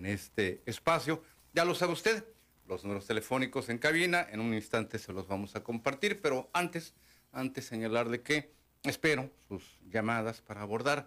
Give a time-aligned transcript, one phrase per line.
[0.00, 1.22] en este espacio.
[1.52, 2.24] Ya lo sabe usted,
[2.66, 6.94] los números telefónicos en cabina, en un instante se los vamos a compartir, pero antes,
[7.32, 8.50] antes señalarle que
[8.82, 11.06] espero sus llamadas para abordar,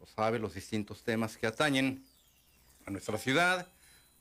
[0.00, 2.02] lo sabe, los distintos temas que atañen
[2.86, 3.68] a nuestra ciudad,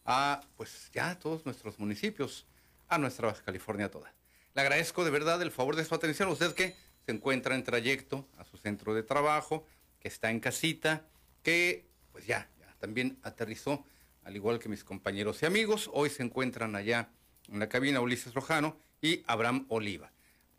[0.05, 2.45] a pues ya todos nuestros municipios,
[2.89, 4.13] a nuestra Baja California toda.
[4.53, 6.27] Le agradezco de verdad el favor de su atención.
[6.27, 6.75] Usted que
[7.05, 9.65] se encuentra en trayecto a su centro de trabajo,
[10.01, 11.05] que está en casita,
[11.41, 13.85] que pues ya, ya también aterrizó,
[14.29, 15.89] al igual que mis compañeros y amigos.
[15.91, 17.09] Hoy se encuentran allá
[17.47, 20.11] en la cabina Ulises Rojano y Abraham Oliva.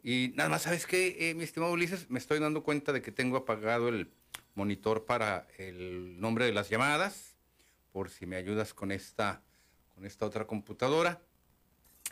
[0.02, 2.10] Y nada más, ¿sabes qué, eh, mi estimado Ulises?
[2.10, 4.10] Me estoy dando cuenta de que tengo apagado el
[4.56, 7.36] monitor para el nombre de las llamadas,
[7.92, 9.40] por si me ayudas con esta,
[9.94, 11.22] con esta otra computadora.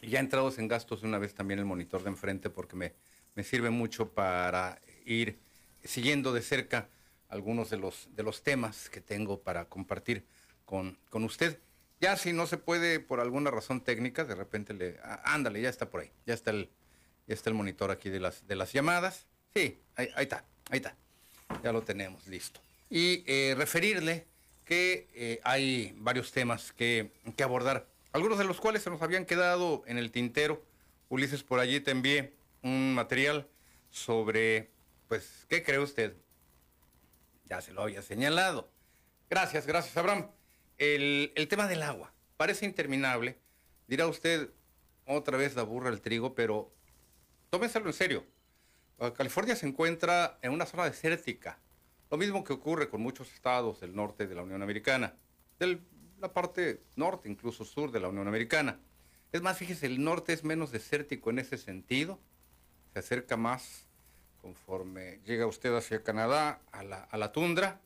[0.01, 2.95] Y ya entrados en gastos una vez también el monitor de enfrente porque me,
[3.35, 5.41] me sirve mucho para ir
[5.83, 6.89] siguiendo de cerca
[7.29, 10.25] algunos de los, de los temas que tengo para compartir
[10.69, 11.59] con, con usted.
[11.99, 14.99] Ya si no se puede por alguna razón técnica, de repente le...
[15.03, 16.11] ah, ándale, ya está por ahí.
[16.27, 16.69] Ya está el,
[17.27, 19.27] ya está el monitor aquí de las, de las llamadas.
[19.55, 20.95] Sí, ahí, está, ahí está.
[21.65, 22.61] Ya lo tenemos listo.
[22.91, 24.27] Y eh, referirle
[24.67, 29.25] que eh, hay varios temas que, que abordar, algunos de los cuales se nos habían
[29.25, 30.63] quedado en el tintero.
[31.09, 33.49] Ulises, por allí te envié un material
[33.91, 34.69] sobre,
[35.09, 36.15] pues, ¿qué cree usted?
[37.47, 38.69] Ya se lo había señalado.
[39.31, 40.29] Gracias, gracias, Abraham.
[40.79, 43.37] El, tema del agua parece interminable.
[43.89, 44.51] Dirá usted,
[45.07, 46.73] otra vez la burra el trigo, pero
[47.51, 48.25] tómenselo en serio.
[48.97, 51.59] Baja California se encuentra en una zona desértica.
[52.11, 55.17] Lo mismo que ocurre con muchos estados del norte de la Unión Americana,
[55.59, 55.81] de
[56.21, 58.81] la parte norte, incluso sur de la Unión Americana.
[59.33, 62.21] Es más, fíjese, el norte es menos desértico en ese sentido.
[62.93, 63.87] Se acerca más
[64.41, 67.81] conforme llega usted hacia Canadá a la tundra,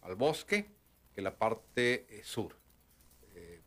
[0.00, 0.77] al bosque,
[1.18, 2.54] que la parte eh, sur.
[3.34, 3.60] Eh,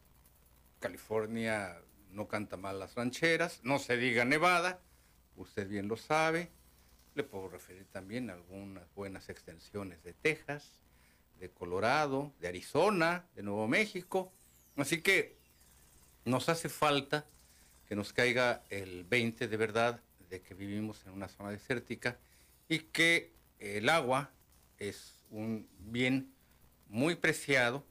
[0.80, 4.80] California no canta mal las rancheras, no se diga Nevada,
[5.36, 6.50] usted bien lo sabe.
[7.14, 10.80] Le puedo referir también a algunas buenas extensiones de Texas,
[11.42, 14.32] de Colorado, de Arizona, de Nuevo México.
[14.78, 15.36] Así que
[16.24, 17.26] nos hace falta
[17.86, 22.18] que nos caiga el 20 de verdad de que vivimos en una zona desértica
[22.70, 24.32] y que el agua
[24.78, 26.32] es un bien
[26.92, 27.86] muy preciado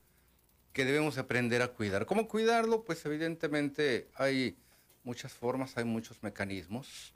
[0.74, 2.04] que debemos aprender a cuidar.
[2.04, 2.84] ¿Cómo cuidarlo?
[2.84, 4.56] Pues evidentemente hay
[5.04, 7.14] muchas formas, hay muchos mecanismos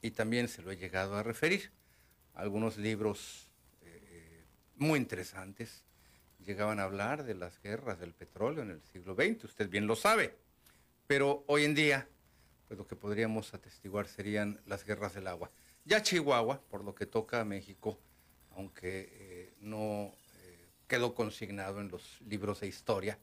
[0.00, 1.72] y también se lo he llegado a referir.
[2.34, 3.50] Algunos libros
[3.82, 4.44] eh,
[4.76, 5.82] muy interesantes
[6.38, 9.96] llegaban a hablar de las guerras del petróleo en el siglo XX, usted bien lo
[9.96, 10.36] sabe,
[11.08, 12.08] pero hoy en día,
[12.68, 15.50] pues lo que podríamos atestiguar serían las guerras del agua.
[15.84, 17.98] Ya Chihuahua, por lo que toca a México,
[18.52, 20.14] aunque eh, no
[20.88, 23.18] quedó consignado en los libros de historia,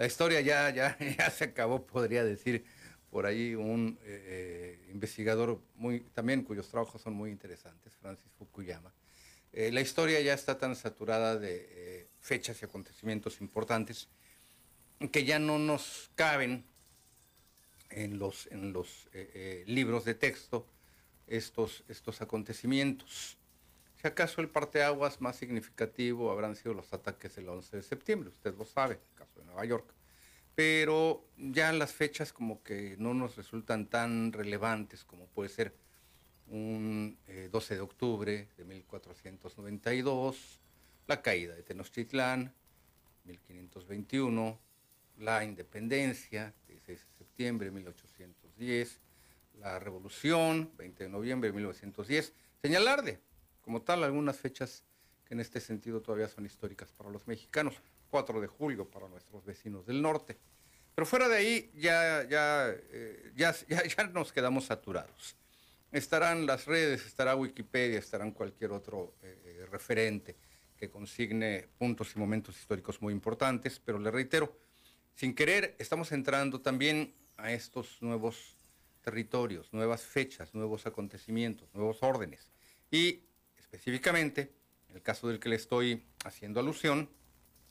[0.00, 2.64] la historia ya, ya, ya se acabó, podría decir,
[3.10, 8.92] por ahí un eh, eh, investigador muy, también cuyos trabajos son muy interesantes, Francis Fukuyama.
[9.52, 14.08] Eh, la historia ya está tan saturada de fechas y acontecimientos importantes
[15.12, 16.64] que ya no nos caben
[17.90, 19.08] en los, en los
[19.66, 20.66] libros de texto
[21.26, 23.36] estos, estos acontecimientos.
[24.00, 28.54] Si acaso el parteaguas más significativo habrán sido los ataques del 11 de septiembre, usted
[28.56, 29.92] lo sabe, el caso de Nueva York.
[30.54, 35.74] Pero ya las fechas como que no nos resultan tan relevantes como puede ser
[36.46, 40.60] un eh, 12 de octubre de 1492,
[41.06, 42.54] la caída de Tenochtitlán,
[43.24, 44.58] 1521,
[45.18, 48.98] la independencia, 16 de septiembre de 1810,
[49.58, 52.32] la revolución, 20 de noviembre de 1910,
[52.62, 53.20] señalarle
[53.60, 54.84] como tal algunas fechas
[55.24, 57.80] que en este sentido todavía son históricas para los mexicanos.
[58.10, 60.36] 4 de julio para nuestros vecinos del norte.
[60.94, 65.36] Pero fuera de ahí ya, ya, eh, ya, ya, ya nos quedamos saturados.
[65.92, 70.36] Estarán las redes, estará Wikipedia, estarán cualquier otro eh, referente
[70.76, 74.56] que consigne puntos y momentos históricos muy importantes, pero le reitero,
[75.14, 78.56] sin querer estamos entrando también a estos nuevos
[79.02, 82.50] territorios, nuevas fechas, nuevos acontecimientos, nuevos órdenes.
[82.90, 83.24] Y
[83.70, 84.52] específicamente,
[84.88, 87.08] en el caso del que le estoy haciendo alusión,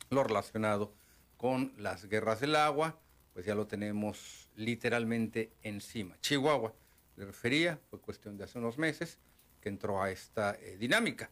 [0.09, 0.93] lo relacionado
[1.35, 2.97] con las guerras del agua,
[3.33, 6.17] pues ya lo tenemos literalmente encima.
[6.21, 6.73] Chihuahua,
[7.17, 9.19] le refería, fue cuestión de hace unos meses
[9.59, 11.29] que entró a esta eh, dinámica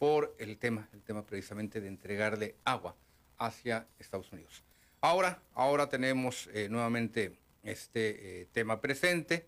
[0.00, 2.96] por el tema, el tema precisamente de entregarle agua
[3.38, 4.64] hacia Estados Unidos.
[5.00, 9.46] Ahora, ahora tenemos eh, nuevamente este eh, tema presente,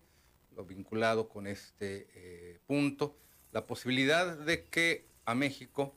[0.55, 3.17] lo vinculado con este punto,
[3.51, 5.95] la posibilidad de que a México,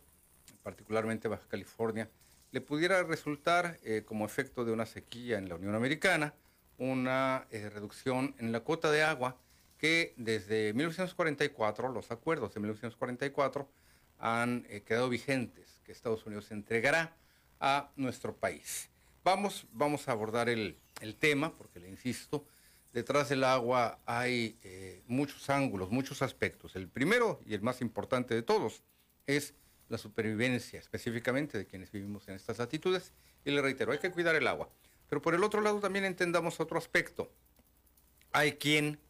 [0.62, 2.10] particularmente Baja California,
[2.50, 6.34] le pudiera resultar, eh, como efecto de una sequía en la Unión Americana,
[6.78, 9.36] una eh, reducción en la cuota de agua
[9.78, 13.68] que desde 1944, los acuerdos de 1944,
[14.18, 17.16] han eh, quedado vigentes, que Estados Unidos entregará
[17.60, 18.88] a nuestro país.
[19.24, 22.46] Vamos, vamos a abordar el, el tema, porque le insisto,
[22.94, 26.76] detrás del agua hay eh, muchos ángulos, muchos aspectos.
[26.76, 28.82] El primero y el más importante de todos
[29.26, 29.52] es
[29.88, 33.12] la supervivencia, específicamente de quienes vivimos en estas latitudes.
[33.44, 34.70] Y le reitero, hay que cuidar el agua.
[35.08, 37.30] Pero por el otro lado también entendamos otro aspecto.
[38.32, 39.00] Hay quien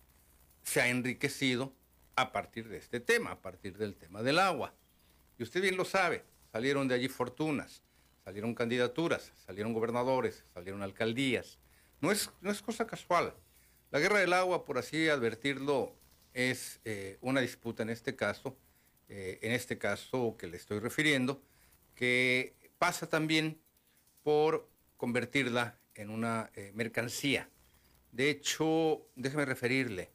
[0.63, 1.73] se ha enriquecido
[2.17, 4.73] a partir de este tema, a partir del tema del agua.
[5.39, 7.83] Y usted bien lo sabe, salieron de allí fortunas,
[8.25, 11.59] salieron candidaturas, salieron gobernadores, salieron alcaldías.
[12.01, 13.35] No es, no es cosa casual.
[13.95, 15.95] La guerra del agua, por así advertirlo,
[16.33, 18.57] es eh, una disputa en este caso,
[19.09, 21.41] eh, en este caso que le estoy refiriendo,
[21.95, 23.57] que pasa también
[24.25, 27.49] por convertirla en una eh, mercancía.
[28.11, 30.11] De hecho, déjeme referirle,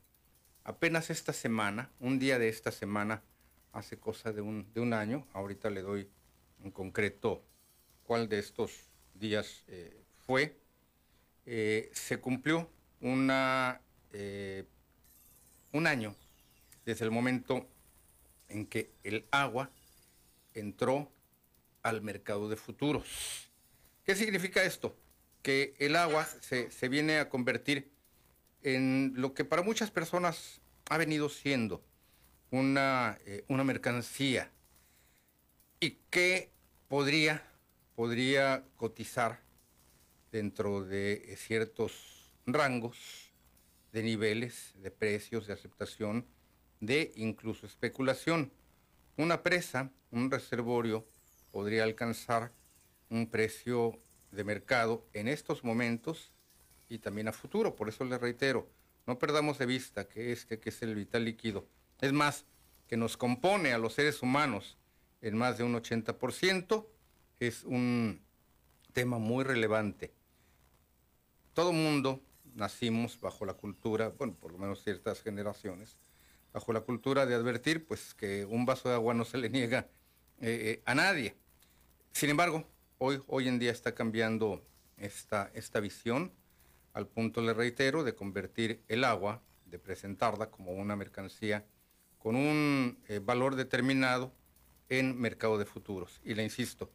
[0.66, 3.24] apenas esta semana, un día de esta semana,
[3.72, 6.10] hace cosa de un, de un año, ahorita le doy
[6.66, 7.46] en concreto
[8.04, 9.64] cuál de estos días
[10.26, 10.58] fue,
[11.46, 12.70] se cumplió
[13.02, 13.82] una,
[14.14, 14.66] eh,
[15.72, 16.16] un año
[16.86, 17.68] desde el momento
[18.48, 19.70] en que el agua
[20.54, 21.12] entró
[21.84, 23.50] al mercado de futuros.
[24.04, 24.96] ¿Qué significa esto?
[25.42, 27.92] Que el agua se, se viene a convertir
[28.64, 31.82] en lo que para muchas personas ha venido siendo
[32.52, 34.52] una, eh, una mercancía
[35.80, 36.50] y que
[36.88, 37.44] podría,
[37.96, 39.40] podría cotizar
[40.32, 42.19] dentro de ciertos
[42.54, 43.32] rangos
[43.92, 46.26] de niveles, de precios, de aceptación,
[46.80, 48.52] de incluso especulación.
[49.18, 51.06] Una presa, un reservorio,
[51.52, 52.52] podría alcanzar
[53.10, 54.00] un precio
[54.32, 56.32] de mercado en estos momentos
[56.88, 57.76] y también a futuro.
[57.76, 58.70] Por eso le reitero,
[59.08, 61.68] no perdamos de vista que este, que es el vital líquido,
[62.02, 62.46] es más,
[62.88, 64.78] que nos compone a los seres humanos
[65.22, 66.86] en más de un 80%,
[67.40, 68.22] es un
[68.94, 70.12] tema muy relevante.
[71.54, 72.22] Todo mundo
[72.60, 75.98] nacimos bajo la cultura, bueno, por lo menos ciertas generaciones,
[76.54, 79.88] bajo la cultura de advertir pues que un vaso de agua no se le niega
[80.42, 81.36] eh, a nadie.
[82.12, 82.68] Sin embargo,
[82.98, 84.64] hoy, hoy en día está cambiando
[84.98, 86.32] esta, esta visión
[86.94, 91.66] al punto, le reitero, de convertir el agua, de presentarla como una mercancía
[92.18, 94.34] con un eh, valor determinado
[94.90, 96.20] en mercado de futuros.
[96.24, 96.92] Y le insisto,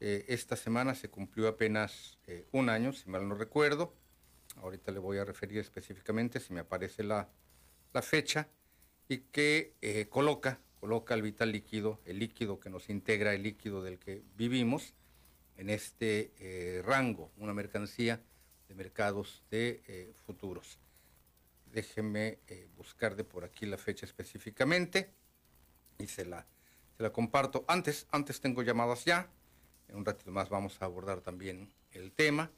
[0.00, 3.94] eh, esta semana se cumplió apenas eh, un año, si mal no recuerdo.
[4.56, 7.28] Ahorita le voy a referir específicamente si me aparece la,
[7.92, 8.48] la fecha
[9.08, 13.98] y que coloca, coloca el vital líquido, el líquido que nos integra, el líquido del
[13.98, 14.94] que vivimos,
[15.56, 18.20] en este rango, una mercancía
[18.68, 20.78] de mercados de futuros.
[21.72, 25.10] Déjenme eh, buscar de por aquí la fecha específicamente
[25.98, 26.46] y se la,
[26.96, 27.64] se la comparto.
[27.66, 29.30] Antes, antes tengo llamadas ya.
[29.88, 32.50] En un ratito más vamos a abordar también el tema.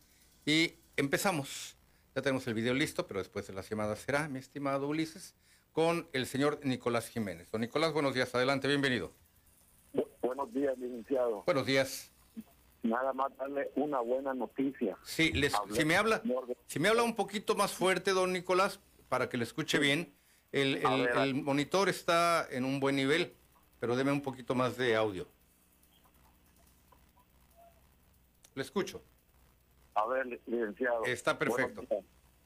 [0.44, 1.76] Y empezamos.
[2.14, 5.34] Ya tenemos el video listo, pero después de las llamadas será, mi estimado Ulises,
[5.72, 7.50] con el señor Nicolás Jiménez.
[7.50, 8.32] Don Nicolás, buenos días.
[8.36, 9.10] Adelante, bienvenido.
[10.22, 11.42] buenos días, licenciado.
[11.44, 12.12] Buenos días.
[12.84, 14.96] Nada más darle una buena noticia.
[15.02, 16.22] Sí, les, si me habla,
[16.66, 18.78] si me habla un poquito más fuerte, don Nicolás,
[19.08, 20.14] para que le escuche bien.
[20.52, 20.76] El,
[21.16, 23.34] el, monitor está en un buen nivel,
[23.80, 25.26] pero deme un poquito más de audio.
[28.54, 29.02] Le escucho.
[29.94, 31.04] A ver, licenciado.
[31.04, 31.82] Está perfecto.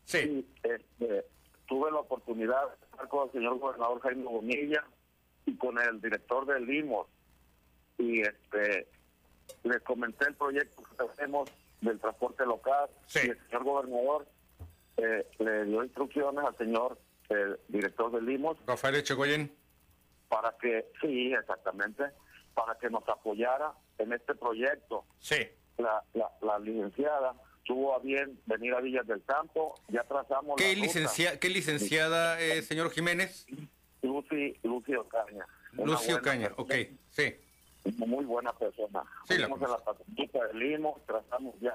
[0.04, 0.46] Sí.
[0.62, 1.26] Este,
[1.66, 4.84] tuve la oportunidad de estar con el señor gobernador Jaime Bonilla
[5.46, 7.06] y con el director del LIMOS.
[7.98, 8.88] Y este
[9.64, 11.50] les comenté el proyecto que hacemos
[11.80, 12.88] del transporte local.
[13.06, 13.20] Sí.
[13.24, 14.26] Y el señor gobernador
[14.98, 16.98] eh, le dio instrucciones al señor
[17.68, 18.56] director del Limos.
[18.66, 19.54] Rafael Echegoyen.
[20.28, 22.04] Para que, sí, exactamente,
[22.54, 25.04] para que nos apoyara en este proyecto.
[25.18, 25.36] Sí.
[25.78, 26.02] La,
[26.42, 31.48] la, licenciada tuvo a bien venir a Villas del Campo, ya trazamos ¿Qué, licencia, ¿qué
[31.48, 33.46] licenciada, eh, señor Jiménez?
[34.02, 35.46] Lucy, Lucio Caña.
[35.72, 36.72] Lucio Caña, ok,
[37.10, 37.34] sí.
[37.98, 39.02] Muy buena persona.
[39.28, 41.74] Sí, Fuimos en la patrullita del Limo, trazamos ya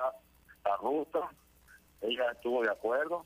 [0.66, 1.32] la ruta,
[2.02, 3.26] ella estuvo de acuerdo.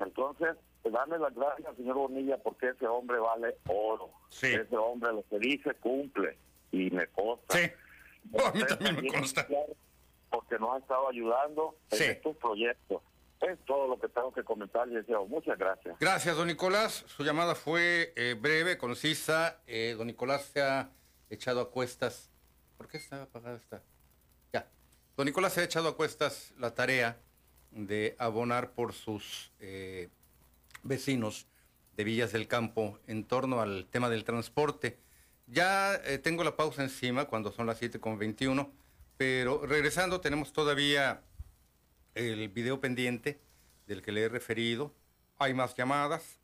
[0.00, 4.10] Entonces, dame las gracias, señor Bonilla, porque ese hombre vale oro.
[4.30, 6.36] Ese hombre lo que dice cumple
[6.72, 7.56] y me consta.
[7.56, 7.70] Sí,
[8.44, 9.46] a mí también me consta.
[10.34, 13.02] Porque nos ha estado ayudando en estos proyectos.
[13.40, 15.26] Es todo lo que tengo que comentar, deseo.
[15.26, 15.96] Muchas gracias.
[16.00, 17.04] Gracias, don Nicolás.
[17.06, 19.60] Su llamada fue eh, breve, concisa.
[19.66, 20.90] Eh, don Nicolás se ha
[21.30, 22.30] echado a cuestas.
[22.76, 23.82] ¿Por qué está apagada esta?
[24.52, 24.66] Ya.
[25.16, 27.18] Don Nicolás se ha echado a cuestas la tarea
[27.70, 30.08] de abonar por sus eh,
[30.82, 31.46] vecinos
[31.96, 34.98] de Villas del Campo en torno al tema del transporte.
[35.46, 38.68] Ya eh, tengo la pausa encima cuando son las 7.21,
[39.16, 41.22] pero regresando tenemos todavía
[42.14, 43.40] el video pendiente
[43.86, 44.94] del que le he referido.
[45.38, 46.38] Hay más llamadas.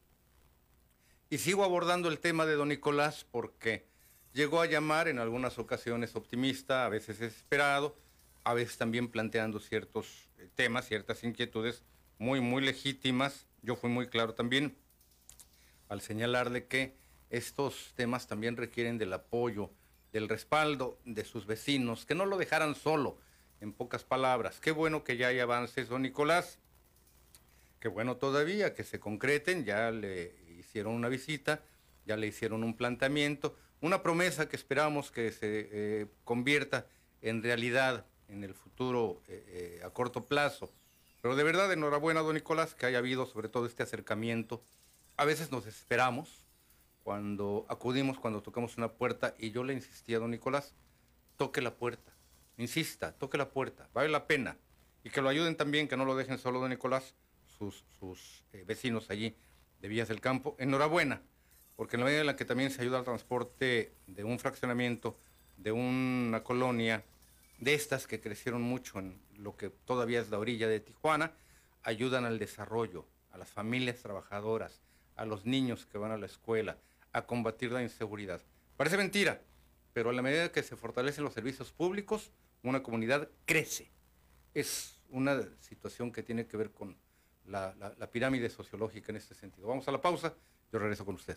[1.29, 3.87] Y sigo abordando el tema de don Nicolás porque
[4.33, 7.97] llegó a llamar en algunas ocasiones optimista, a veces desesperado,
[8.45, 11.83] a veces también planteando ciertos eh, temas, ciertas inquietudes
[12.19, 13.47] muy, muy legítimas.
[13.63, 14.77] Yo fui muy claro también
[15.89, 16.97] al señalarle que
[17.31, 19.71] estos temas también requieren del apoyo,
[20.13, 23.19] del respaldo de sus vecinos, que no lo dejaran solo,
[23.61, 24.59] en pocas palabras.
[24.61, 26.59] Qué bueno que ya hay avances, don Nicolás.
[27.79, 31.63] Qué bueno todavía que se concreten, ya le hicieron una visita,
[32.07, 36.87] ya le hicieron un planteamiento, una promesa que esperamos que se eh, convierta
[37.23, 40.71] en realidad en el futuro eh, eh, a corto plazo.
[41.23, 44.63] Pero de verdad, enhorabuena, don Nicolás, que haya habido sobre todo este acercamiento.
[45.17, 46.40] A veces nos esperamos
[47.11, 50.77] cuando acudimos, cuando tocamos una puerta, y yo le insistía a don Nicolás,
[51.37, 52.13] toque la puerta,
[52.57, 54.59] insista, toque la puerta, vale la pena.
[55.03, 57.17] Y que lo ayuden también, que no lo dejen solo don Nicolás,
[57.59, 59.35] sus, sus eh, vecinos allí
[59.81, 60.55] de Villas del Campo.
[60.61, 61.21] Enhorabuena,
[61.75, 65.19] porque en la medida en la que también se ayuda al transporte de un fraccionamiento,
[65.57, 67.03] de una colonia,
[67.59, 71.33] de estas que crecieron mucho en lo que todavía es la orilla de Tijuana,
[71.83, 74.81] ayudan al desarrollo, a las familias trabajadoras,
[75.17, 76.79] a los niños que van a la escuela,
[77.13, 78.41] a combatir la inseguridad.
[78.77, 79.43] Parece mentira,
[79.93, 82.31] pero a la medida que se fortalecen los servicios públicos,
[82.63, 83.91] una comunidad crece.
[84.55, 86.97] Es una situación que tiene que ver con
[87.47, 87.75] la,
[88.13, 89.69] pirámide sociológica en este sentido.
[89.69, 90.35] Vamos a la pausa,
[90.73, 91.37] yo regreso con usted.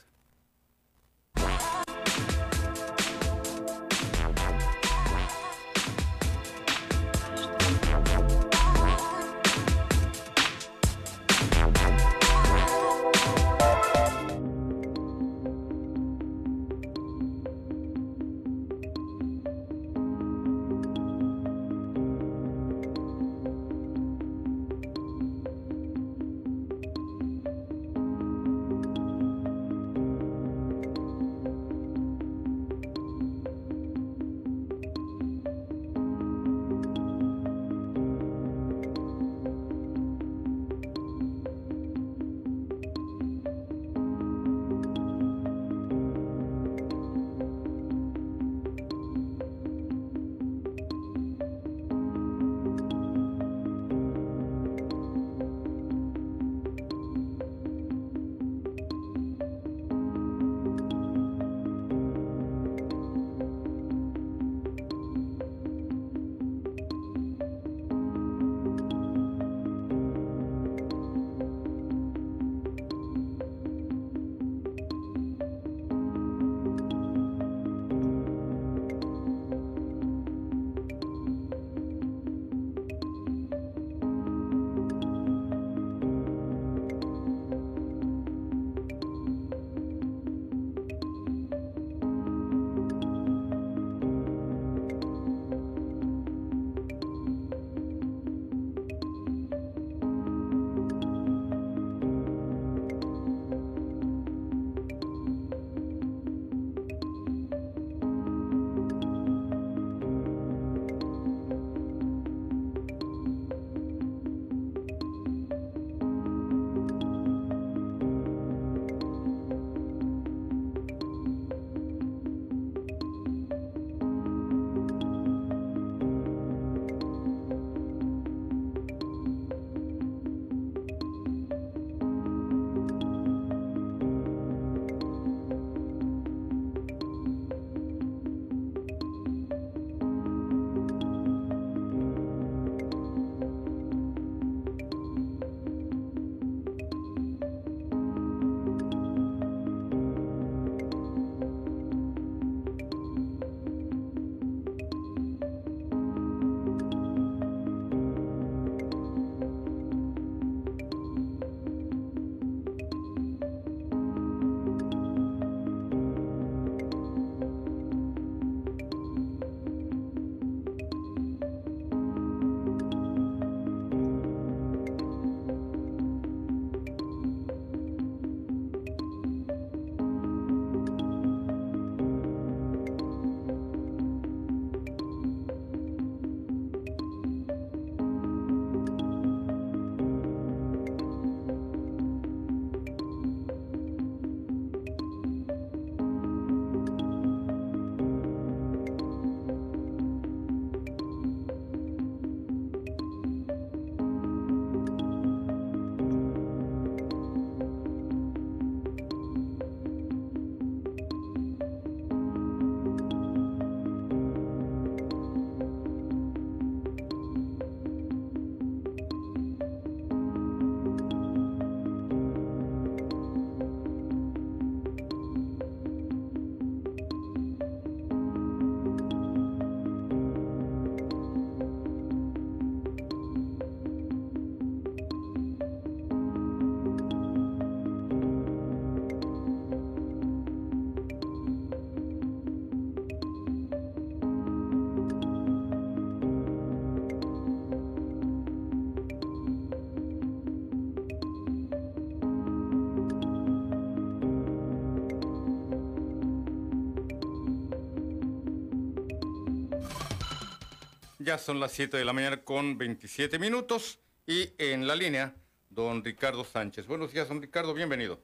[261.37, 265.33] Son las 7 de la mañana con 27 minutos y en la línea,
[265.69, 266.85] don Ricardo Sánchez.
[266.87, 268.19] Buenos días, don Ricardo, bienvenido.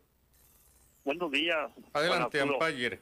[1.03, 1.71] Buenos días.
[1.93, 3.01] Adelante, Ampayer.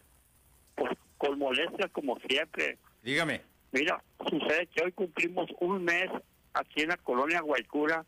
[0.76, 2.78] Pues con molestias como siempre.
[3.04, 3.42] Dígame.
[3.72, 6.10] Mira, sucede que hoy cumplimos un mes
[6.54, 8.06] aquí en la colonia Guaycura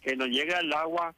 [0.00, 1.14] que nos llega el agua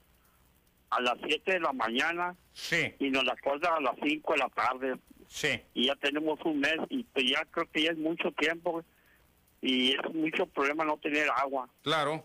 [0.90, 4.38] a las 7 de la mañana Sí, y nos la corta a las 5 de
[4.38, 4.95] la tarde.
[5.28, 5.61] sí.
[5.75, 8.83] Y ya tenemos un mes y ya creo que ya es mucho tiempo
[9.62, 11.69] y es mucho problema no tener agua.
[11.83, 12.25] Claro.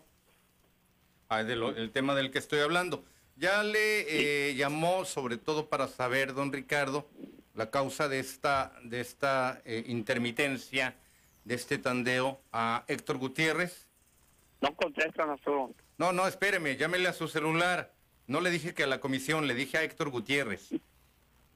[1.28, 3.04] Ah, de lo- el tema del que estoy hablando.
[3.36, 7.06] Ya le eh, llamó sobre todo para saber, don Ricardo,
[7.54, 10.94] la causa de esta, de esta eh, intermitencia,
[11.44, 13.86] de este tandeo a Héctor Gutiérrez.
[14.60, 15.70] No contestan a todo.
[15.98, 17.92] No, no, espéreme, llámele a su celular.
[18.26, 20.70] No le dije que a la comisión, le dije a Héctor Gutiérrez.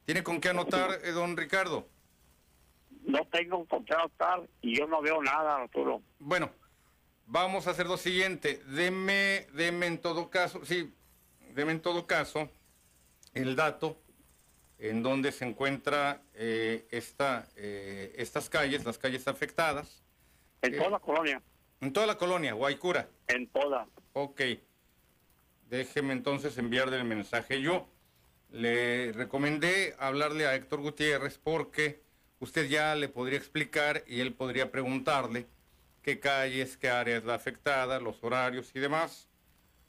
[0.05, 1.87] ¿Tiene con qué anotar, eh, don Ricardo?
[3.11, 6.01] No tengo contrato tal y yo no veo nada, Arturo.
[6.19, 6.49] Bueno,
[7.25, 8.61] vamos a hacer lo siguiente.
[8.67, 10.93] Deme, deme en todo caso, sí,
[11.53, 12.49] deme en todo caso
[13.33, 13.97] el dato
[14.79, 20.01] en donde se encuentra eh, esta, eh, estas calles, las calles afectadas,
[20.63, 20.77] En Eh.
[20.77, 21.41] toda la colonia,
[21.81, 23.09] en toda la colonia, Guaycura.
[23.27, 23.87] en toda.
[24.13, 24.41] Ok.
[25.69, 27.87] Déjeme entonces enviarle el mensaje yo.
[28.49, 32.01] Le recomendé hablarle a Héctor Gutiérrez porque
[32.41, 35.47] usted ya le podría explicar y él podría preguntarle
[36.01, 39.29] qué calles, qué área es la afectada, los horarios y demás.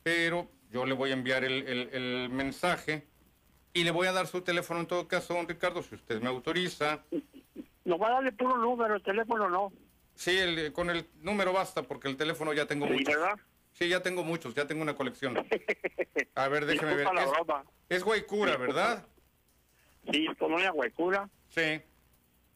[0.05, 3.05] Pero yo le voy a enviar el, el- el mensaje
[3.73, 6.29] y le voy a dar su teléfono en todo caso, don Ricardo, si usted me
[6.29, 7.03] autoriza.
[7.85, 9.73] No va a darle puro número, el teléfono no.
[10.15, 13.15] Sí, el- con el número basta porque el teléfono ya tengo Sí, muchos.
[13.15, 13.35] ¿verdad?
[13.73, 15.35] Sí, ya tengo muchos, ya tengo una colección.
[16.35, 17.07] A ver, déjeme ver.
[17.15, 17.31] La Es-.
[17.89, 19.07] Es Guaycura, ¿verdad?
[20.13, 21.81] Sí, es colonia Huaycura Sí.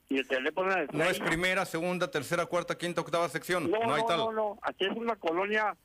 [0.09, 0.93] Y el teléfono es...
[0.93, 3.71] No es primera, segunda, tercera, cuarta, quinta, octava sección.
[3.71, 4.19] No, No, hay no, tal.
[4.19, 4.59] no, no.
[4.63, 5.77] Aquí es una colonia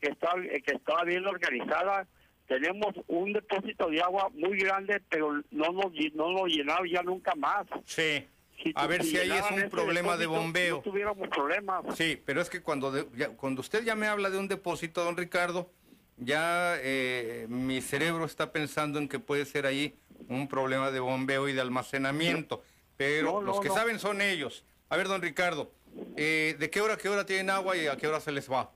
[0.00, 2.06] que está, eh, que está bien organizada.
[2.46, 7.34] Tenemos un depósito de agua muy grande, pero no nos, no nos llenado ya nunca
[7.34, 7.66] más.
[7.84, 8.26] Sí.
[8.62, 10.76] Si A ver si ahí es un problema de bombeo.
[10.76, 11.84] No tuviéramos problemas.
[11.94, 15.04] Sí, pero es que cuando, de- ya- cuando usted ya me habla de un depósito,
[15.04, 15.70] don Ricardo,
[16.16, 19.94] ya eh, mi cerebro está pensando en que puede ser ahí
[20.28, 22.62] un problema de bombeo y de almacenamiento.
[22.96, 23.74] Pero No, no, los que no.
[23.74, 24.64] saben son ellos.
[24.88, 25.70] A ver, don Ricardo,
[26.16, 28.50] eh, ¿de qué hora a qué hora tienen agua y a qué hora se les
[28.50, 28.70] va?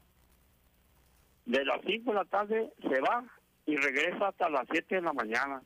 [1.46, 3.24] De las 5 de la tarde se va
[3.66, 5.62] y regresa hasta las 7 de la mañana.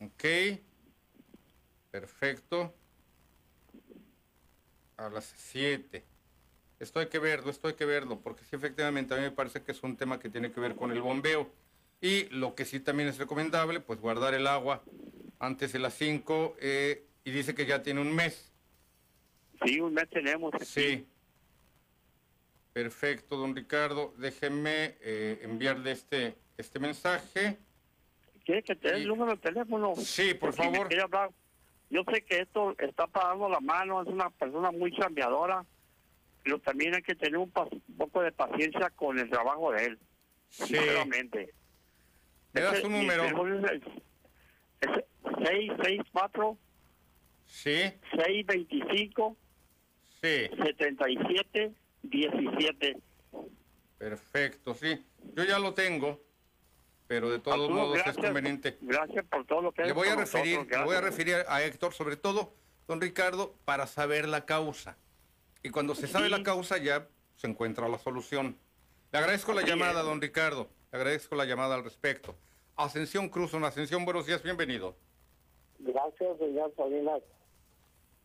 [0.00, 0.24] Ok.
[1.90, 2.74] Perfecto.
[4.96, 6.04] A las 7.
[6.78, 9.62] Esto hay que verlo, esto hay que verlo, porque sí, efectivamente, a mí me parece
[9.62, 11.50] que es un tema que tiene que ver con el bombeo.
[12.02, 14.82] Y lo que sí también es recomendable, pues guardar el agua
[15.38, 18.52] antes de las 5, eh, y dice que ya tiene un mes.
[19.64, 20.54] Sí, un mes tenemos.
[20.54, 20.64] aquí.
[20.64, 21.08] Sí.
[22.72, 24.14] Perfecto, don Ricardo.
[24.16, 27.58] Déjeme eh, enviarle este, este mensaje.
[28.44, 29.96] ¿Quiere que te dé el número de teléfono?
[29.96, 30.88] Sí, por Si favor.
[31.02, 31.30] hablar.
[31.90, 35.64] Yo sé que esto está pagando la mano, es una persona muy chambeadora,
[36.44, 39.98] pero también hay que tener un, poco de paciencia con el trabajo de él,
[40.48, 40.66] Sí.
[40.66, 41.54] sinceramente.
[42.52, 43.24] ¿Me Ese- su número?
[43.24, 43.32] es
[43.72, 44.02] el-
[44.80, 45.04] es
[45.44, 46.56] 664
[47.46, 49.36] Sí, 625
[50.22, 50.48] sí.
[50.64, 52.96] 77 17.
[53.98, 55.04] Perfecto, sí.
[55.34, 56.20] Yo ya lo tengo,
[57.06, 58.76] pero de todos Arturo, modos es conveniente.
[58.80, 61.62] Gracias por todo lo que Le voy a referir, nosotros, le voy a referir a
[61.62, 62.52] Héctor, sobre todo,
[62.86, 64.96] don Ricardo, para saber la causa.
[65.62, 66.30] Y cuando se sabe Sí.
[66.30, 68.56] la causa ya se encuentra la solución.
[69.12, 70.06] Le agradezco la llamada, es.
[70.06, 70.68] don Ricardo.
[70.92, 72.36] Le agradezco la llamada al respecto.
[72.76, 74.94] Ascensión Cruz, una Ascensión, buenos días, bienvenido.
[75.78, 77.22] Gracias, señor Salinas.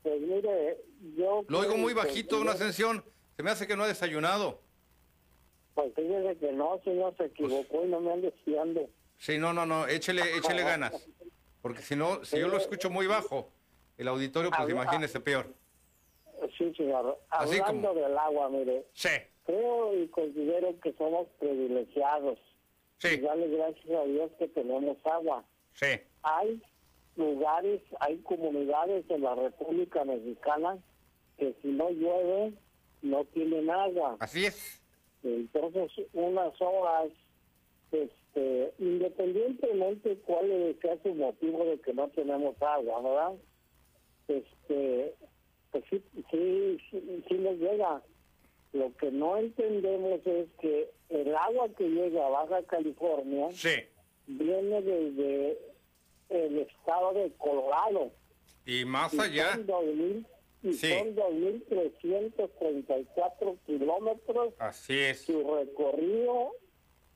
[0.04, 0.78] Pues mire,
[1.16, 1.44] yo...
[1.48, 3.04] Lo oigo muy que- bajito, don Ascensión.
[3.36, 4.62] Se me hace que no ha desayunado.
[5.74, 8.90] Pues fíjese que no, señor, se equivocó y no me ande fiando.
[9.18, 11.08] Sí, no, no, no, échele, échele ganas.
[11.62, 13.50] Porque si no, si yo lo escucho muy bajo,
[13.98, 15.48] el auditorio, pues Habla- imagínese peor.
[16.58, 17.20] Sí, señor.
[17.30, 19.10] Así Hablando como- del agua, mire, Sí,
[19.46, 22.40] creo y considero que somos privilegiados.
[23.04, 25.44] Y sí, darle gracias a Dios que tenemos agua.
[25.74, 25.88] sí.
[26.24, 26.62] Hay
[27.16, 30.78] lugares, hay comunidades en la República Mexicana
[31.38, 32.54] que si no llueve,
[33.02, 34.18] no tienen agua.
[34.20, 34.82] Así es.
[35.24, 37.10] Entonces, unas horas,
[37.92, 43.34] este, independientemente cuál sea su motivo de que no tenemos agua, ¿verdad?
[44.28, 45.14] Este,
[45.72, 48.02] pues sí, sí, sí, sí nos llega.
[48.74, 53.70] Lo que no entendemos es que el agua que llega a Baja California Sí.
[54.28, 55.58] viene desde
[56.32, 58.12] el estado de Colorado.
[58.66, 59.54] Y más Y allá.
[59.54, 60.26] son 2.000
[60.64, 64.54] y son 2.334 kilómetros.
[64.60, 65.22] Así es.
[65.26, 66.52] Su recorrido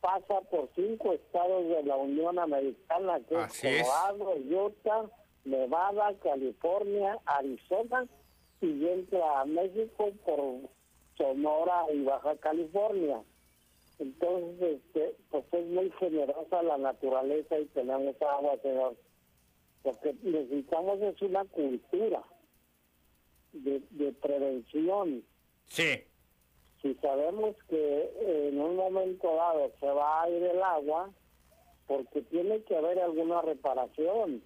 [0.02, 5.06] pasa por cinco estados de la Unión Americana, que es Colorado, Utah,
[5.46, 8.06] Nevada, California, Arizona,
[8.62, 10.70] y entra a México por
[11.18, 13.22] Sonora y Baja California.
[14.00, 18.96] Entonces, este, pues es muy generosa la naturaleza y tenemos agua, señor.
[19.86, 22.24] Lo que necesitamos es una cultura
[23.54, 25.24] de, de prevención.
[25.68, 26.04] Sí.
[26.82, 31.12] Si sabemos que en un momento dado se va a ir el agua,
[31.88, 34.42] porque tiene que haber alguna reparación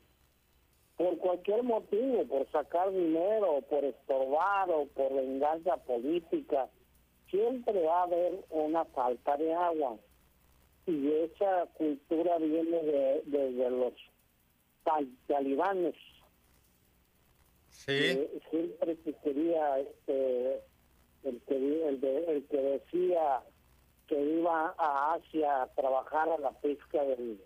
[1.00, 6.68] por cualquier motivo, por sacar dinero, por estorbar o por venganza política,
[7.30, 9.96] siempre va a haber una falta de agua.
[10.86, 13.94] Y esa cultura viene de, desde los
[15.28, 15.96] talibanes.
[17.70, 18.28] Sí.
[18.50, 20.62] siempre que quería, este,
[21.24, 23.42] el que, el, el que decía
[24.08, 27.40] que iba a Asia a trabajar a la pesca del,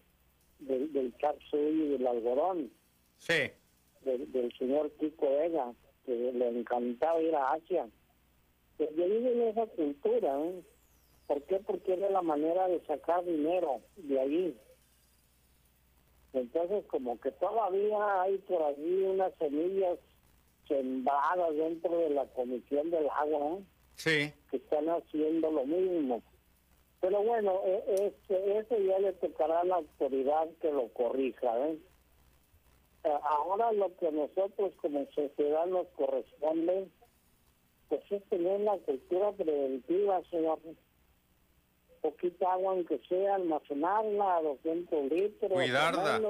[0.59, 1.13] del, del
[1.51, 2.71] y del algodón
[3.17, 3.51] Sí.
[4.01, 5.73] Del, señor Kiko Vega,
[6.05, 7.87] que le encantaba ir a Asia.
[8.77, 10.61] Que vive en esa cultura, ¿eh?
[11.27, 11.59] ¿Por qué?
[11.59, 14.57] Porque era la manera de sacar dinero de ahí.
[16.33, 19.99] Entonces, como que todavía hay por allí unas semillas
[20.67, 23.63] sembradas dentro de la Comisión del Agua, ¿eh?
[23.95, 24.33] Sí.
[24.49, 26.23] Que están haciendo lo mismo.
[27.01, 31.77] Pero bueno, e, e, eso ya le tocará a la autoridad que lo corrija, ¿eh?
[33.03, 36.87] ahora lo que nosotros como sociedad nos corresponde,
[37.89, 40.59] pues es tener la cultura preventiva, señor.
[42.03, 45.51] Poquita agua, aunque sea, almacenarla a 200 litros.
[45.51, 46.21] Cuidarla.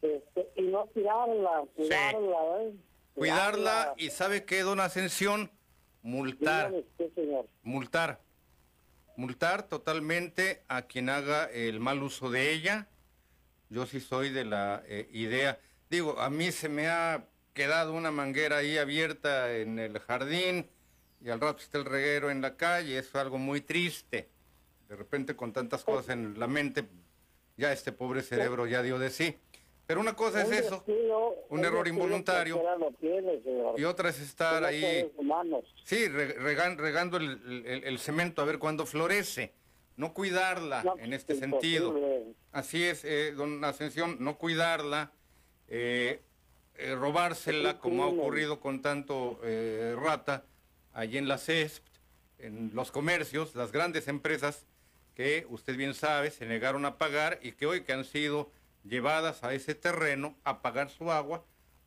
[0.00, 2.74] este, y no tirarla, cuidarla, ¿eh?
[3.14, 5.50] Cuidarla, y ¿sabe qué, don Ascensión?
[6.02, 6.72] Multar.
[7.14, 7.46] señor.
[7.62, 8.20] Multar.
[9.16, 12.88] Multar totalmente a quien haga el mal uso de ella
[13.70, 18.10] yo sí soy de la eh, idea, digo, a mí se me ha quedado una
[18.10, 20.68] manguera ahí abierta en el jardín
[21.20, 24.28] y al rato está el reguero en la calle, es algo muy triste.
[24.90, 26.84] De repente con tantas cosas en la mente,
[27.56, 29.36] ya este pobre cerebro ya dio de sí.
[29.86, 30.84] Pero una cosa es eso,
[31.48, 32.60] un error involuntario,
[33.76, 35.08] y otra es estar ahí,
[35.84, 39.52] sí, regando el cemento a ver cuándo florece.
[39.96, 41.94] No cuidarla en este sentido.
[42.50, 45.12] Así es, eh, don Ascensión, no cuidarla,
[45.68, 46.20] eh,
[46.74, 49.38] eh, robársela, como ha ocurrido con tanto
[50.02, 50.46] rata
[50.92, 51.86] allí en la CESP,
[52.38, 54.66] en los comercios, las grandes empresas
[55.20, 58.50] que usted bien sabe se negaron a pagar y que hoy que han sido
[58.84, 61.44] llevadas a ese terreno a pagar su agua,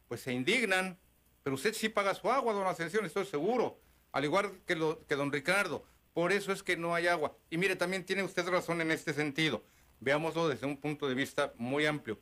[0.07, 0.99] pues se indignan.
[1.41, 3.79] Pero usted sí paga su agua, don Ascensión, estoy seguro.
[4.11, 5.83] Al igual que, lo, que don Ricardo.
[6.13, 7.35] Por eso es que no hay agua.
[7.49, 9.63] Y mire, también tiene usted razón en este sentido.
[9.99, 12.19] Veámoslo desde un punto de vista muy amplio.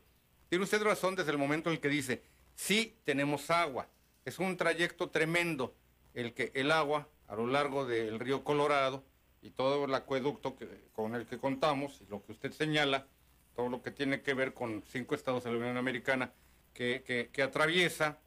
[0.47, 2.23] Tiene usted razón desde el momento en el que dice,
[2.55, 3.89] sí tenemos agua.
[4.23, 5.75] Es un trayecto tremendo
[6.13, 9.03] el que el agua a lo largo del río Colorado
[9.41, 10.55] y todo el acueducto
[10.93, 13.07] con el que contamos, y lo que usted señala,
[13.55, 16.31] todo lo que tiene que ver con cinco estados de la Unión Americana
[16.73, 18.19] que, que atraviesa,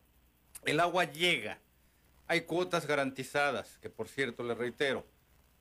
[0.64, 1.58] el agua llega.
[2.26, 5.06] Hay cuotas garantizadas, que por cierto le reitero,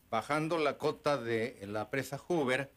[0.09, 2.71] bajando la cota de la presa Hoover,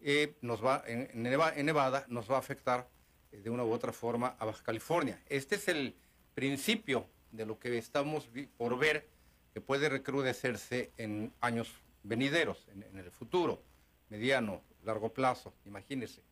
[0.00, 2.88] eh, nos va, en, Nevada, nos va a afectar
[3.32, 5.20] eh, de una u otra forma a Baja California.
[5.28, 5.94] Este es el
[6.34, 9.08] principio de lo que estamos por ver
[9.52, 11.68] que puede recrudecerse en años
[12.02, 13.62] venideros, en, el futuro,
[14.08, 16.22] mediano, largo plazo, imagínese.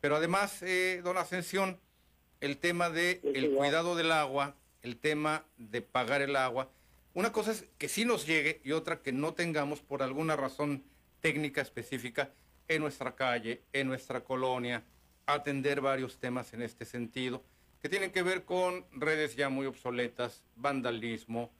[0.00, 1.78] Pero además, eh, don Ascensión,
[2.40, 6.70] el tema del el cuidado del agua, el tema de pagar el agua,
[7.14, 10.82] una cosa es que sí nos llegue y otra que no tengamos por alguna razón
[11.20, 12.32] técnica específica
[12.68, 14.82] en nuestra calle, en nuestra colonia,
[15.26, 17.42] atender varios temas en este sentido,
[17.80, 21.50] que tienen que ver con redes ya muy obsoletas, vandalismo,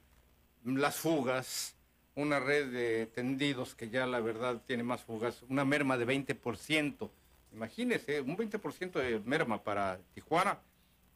[0.63, 1.75] las fugas,
[2.15, 7.09] una red de tendidos que ya la verdad tiene más fugas, una merma de 20%.
[7.53, 10.59] Imagínese, un 20% de merma para Tijuana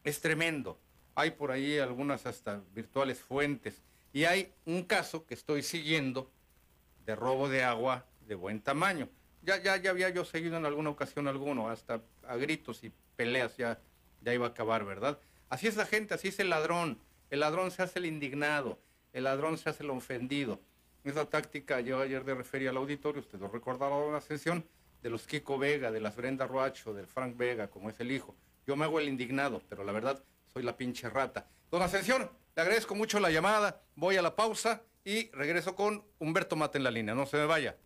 [0.04, 0.80] es tremendo.
[1.16, 3.82] Hay por ahí algunas hasta virtuales fuentes
[4.14, 6.32] y hay un caso que estoy siguiendo
[7.06, 9.10] de robo de agua de buen tamaño.
[9.44, 13.56] Ya, ya, ya había yo seguido en alguna ocasión alguno, hasta a gritos y peleas
[13.58, 13.80] ya,
[14.22, 15.20] ya iba a acabar, ¿verdad?
[15.50, 17.00] Así es la gente, así es el ladrón.
[17.30, 18.80] El ladrón se hace el indignado,
[19.14, 20.60] el ladrón se hace el ofendido.
[21.08, 24.68] Esa táctica yo ayer de referir al auditorio, usted lo recordará en una sesión,
[25.02, 28.36] de los Kiko Vega, de las Brenda Roacho, del Frank Vega, como es el hijo.
[28.66, 31.48] Yo me hago el indignado, pero la verdad soy la pinche rata.
[31.72, 36.58] Don Ascensión, le agradezco mucho la llamada, voy a la pausa y regreso con Humberto
[36.58, 37.78] Mate en la línea, no se me vaya.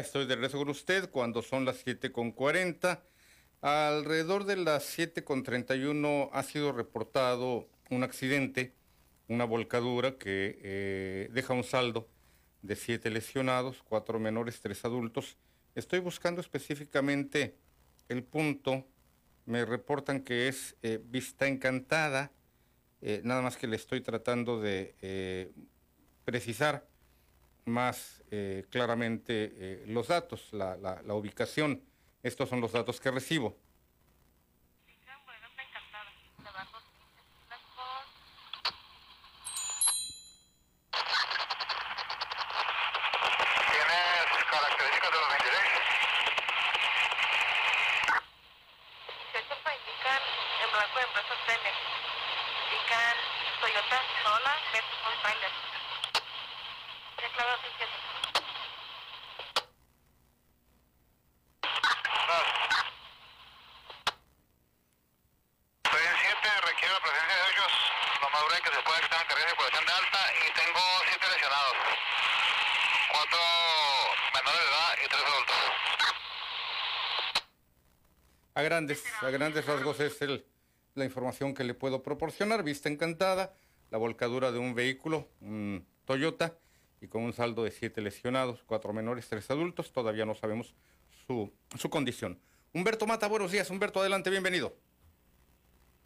[0.00, 3.00] Estoy de regreso con usted cuando son las 7.40.
[3.60, 8.74] Alrededor de las 7.31 ha sido reportado un accidente,
[9.28, 12.08] una volcadura que eh, deja un saldo
[12.62, 15.36] de siete lesionados, cuatro menores, tres adultos.
[15.74, 17.56] Estoy buscando específicamente
[18.08, 18.86] el punto.
[19.46, 22.32] Me reportan que es eh, Vista Encantada,
[23.02, 25.52] eh, nada más que le estoy tratando de
[26.24, 26.89] precisar
[27.64, 31.82] más eh, claramente eh, los datos, la, la, la, ubicación.
[32.22, 33.56] Estos son los datos que recibo.
[43.70, 45.60] ¿Tienes características de los 26?
[49.34, 50.22] Estos indican
[50.62, 51.76] en blanco de empresas Tenex.
[52.70, 53.16] Indican
[53.60, 55.70] Toyota Sola versus Trailer.
[65.84, 67.72] Estoy en 7, requiere la presencia de ellos
[68.20, 70.52] lo más breve que se pueda que están en carrera de circulación de alta y
[70.52, 71.76] tengo 7 lesionados.
[73.12, 73.38] 4
[74.34, 75.56] menores de edad y 3 adultos.
[78.54, 80.44] A grandes, a grandes rasgos es el,
[80.94, 82.62] la información que le puedo proporcionar.
[82.62, 83.54] Vista encantada,
[83.90, 86.56] la volcadura de un vehículo, un Toyota,
[87.00, 89.92] y con un saldo de siete lesionados, cuatro menores, tres adultos.
[89.92, 90.74] Todavía no sabemos
[91.26, 92.38] su su, condición.
[92.72, 93.70] Humberto Mata, buenos días.
[93.70, 94.74] Humberto, adelante, bienvenido.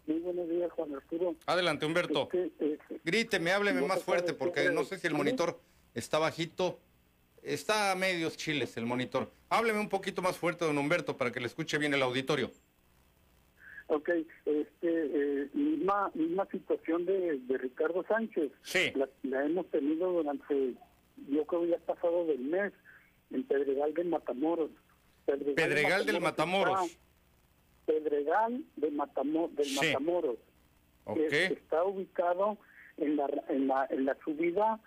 [0.07, 1.35] Muy buenos días, Juan Arturo.
[1.45, 2.29] Adelante, Humberto.
[2.31, 5.59] Este, este, Gríteme, hábleme más fuerte porque no sé si el monitor
[5.93, 6.79] está bajito.
[7.41, 9.31] Está a medios chiles el monitor.
[9.49, 12.51] Hábleme un poquito más fuerte, don Humberto, para que le escuche bien el auditorio.
[13.87, 14.09] Ok,
[14.45, 18.51] este, eh, misma, misma situación de, de Ricardo Sánchez.
[18.63, 18.91] Sí.
[18.95, 20.73] La, la hemos tenido durante,
[21.29, 22.73] yo creo ya pasado del mes,
[23.31, 24.71] en Pedregal de Matamoros.
[25.25, 26.85] Pedregal del Matamoros.
[26.85, 26.99] está-
[27.85, 29.87] Pedregal de Matamo- del Sí.
[29.93, 30.37] Matamoros.
[31.07, 31.17] Ok.
[31.29, 32.57] que está ubicado
[32.97, 34.79] en la, en la, en la subida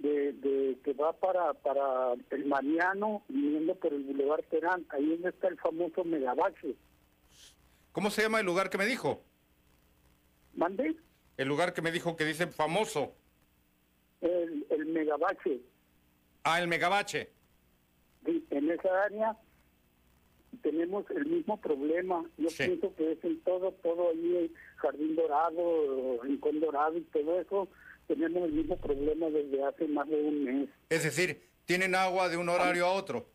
[0.00, 5.30] de, de que va para, para el Mariano, viniendo por el Boulevard Terán, ahí donde
[5.30, 6.74] está el famoso megabache.
[7.92, 9.22] ¿Cómo se llama el lugar que me dijo?
[10.54, 10.96] ¿Mande?
[11.36, 13.14] El lugar que me dijo que dice famoso.
[14.20, 15.60] El, el megabache.
[16.44, 17.30] Ah, el Megabache.
[18.24, 19.36] Sí, en esa área
[20.62, 22.24] tenemos el mismo problema.
[22.36, 22.64] Yo Sí.
[22.66, 27.68] pienso que es en todo, todo ahí, Jardín Dorado, Rincón Dorado y todo eso,
[28.06, 30.68] tenemos el mismo problema desde hace más de un mes.
[30.90, 33.26] Es decir, tienen agua de un horario a otro.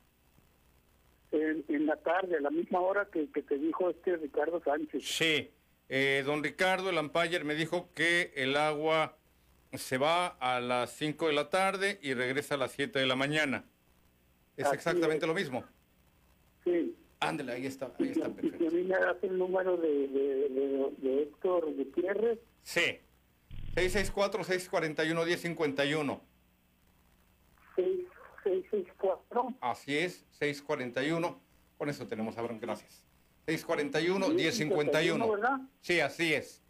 [1.31, 5.03] En, en la tarde, a la misma hora que, que te dijo este Ricardo Sánchez.
[5.05, 5.51] Sí.
[5.89, 9.17] Eh, don Ricardo, el umpire, me dijo que el agua
[9.73, 13.15] se va a las 5 de la tarde y regresa a las 7 de la
[13.15, 13.65] mañana.
[14.55, 15.27] Es Así exactamente es.
[15.27, 15.63] lo mismo.
[16.63, 16.95] Sí.
[17.19, 20.49] Ándale, ahí está, ahí está Y si a mí me das el número de, de,
[20.49, 22.99] de, de Héctor Gutiérrez, Sí.
[23.75, 26.19] 664-641-1051.
[27.75, 28.96] 664.
[29.61, 31.39] Así es, 641.
[31.77, 33.03] Con eso tenemos, Abraham, gracias.
[33.47, 34.33] 641-1051.
[34.33, 35.57] 1051, ¿verdad?
[35.81, 36.61] Sí, así es.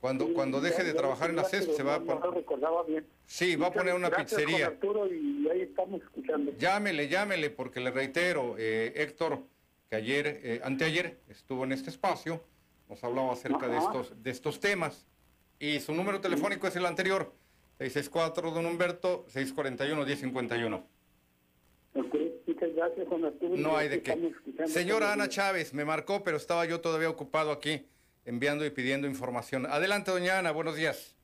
[0.00, 2.86] Cuando, Sí, cuando deje de trabajar en la CES, se pero va a No poner...
[2.86, 3.06] bien.
[3.26, 4.68] Sí, va a poner una pizzería.
[4.68, 6.52] Arturo, y ahí estamos escuchando.
[6.58, 9.42] Llámele, llámele, porque le reitero, eh, Héctor,
[9.90, 12.42] que ayer, eh, anteayer, estuvo en este espacio,
[12.88, 15.06] nos hablaba acerca de estos, de estos temas,
[15.58, 17.34] y su número telefónico es el anterior,
[17.78, 20.82] 664 don Humberto, 641-1051.
[22.80, 23.56] Gracias, Juan Arturo.
[23.58, 24.32] No hay de qué.
[24.66, 27.86] Señora Ana Chávez, me marcó, pero estaba yo todavía ocupado aquí,
[28.24, 29.66] enviando y pidiendo información.
[29.66, 31.14] Adelante, doña Ana, buenos días.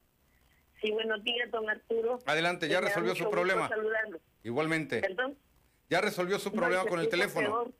[0.82, 2.18] Sí, buenos días, don Arturo.
[2.26, 3.70] Adelante, ya Me resolvió su problema.
[3.70, 4.20] saludarlo.
[4.44, 5.00] Igualmente.
[5.00, 5.38] ¿Perdón?
[5.88, 7.48] Ya resolvió su problema No, con el teléfono.
[7.48, 7.72] peor.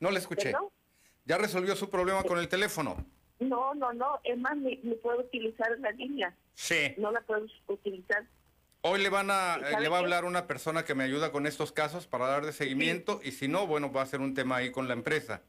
[0.00, 0.50] No le escuché.
[0.52, 0.68] ¿Perdón?
[1.24, 3.06] Ya resolvió su problema con el teléfono.
[3.40, 4.20] No, no, no.
[4.22, 6.36] Es más, ni, ni puedo utilizar la línea.
[6.52, 6.92] Sí.
[6.98, 8.26] No la puedo utilizar.
[8.90, 11.46] Hoy le van a, ¿Sabe le va a hablar una persona que me ayuda con
[11.46, 14.70] estos casos para darle seguimiento y si no, bueno, va a ser un tema ahí
[14.70, 15.42] con la empresa.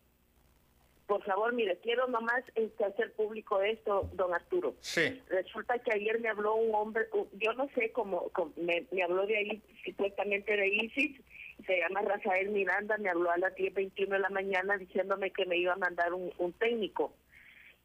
[1.07, 4.75] Por favor, mire, quiero nomás este, hacer público esto, don Arturo.
[4.81, 9.01] Sí, Resulta que ayer me habló un hombre, yo no sé cómo, cómo- me, me
[9.03, 11.19] habló de ahí, supuestamente de ISIS,
[11.65, 15.57] se llama Rafael Miranda, me habló a las 10.21 de la mañana diciéndome que me
[15.57, 17.13] iba a mandar un, un técnico.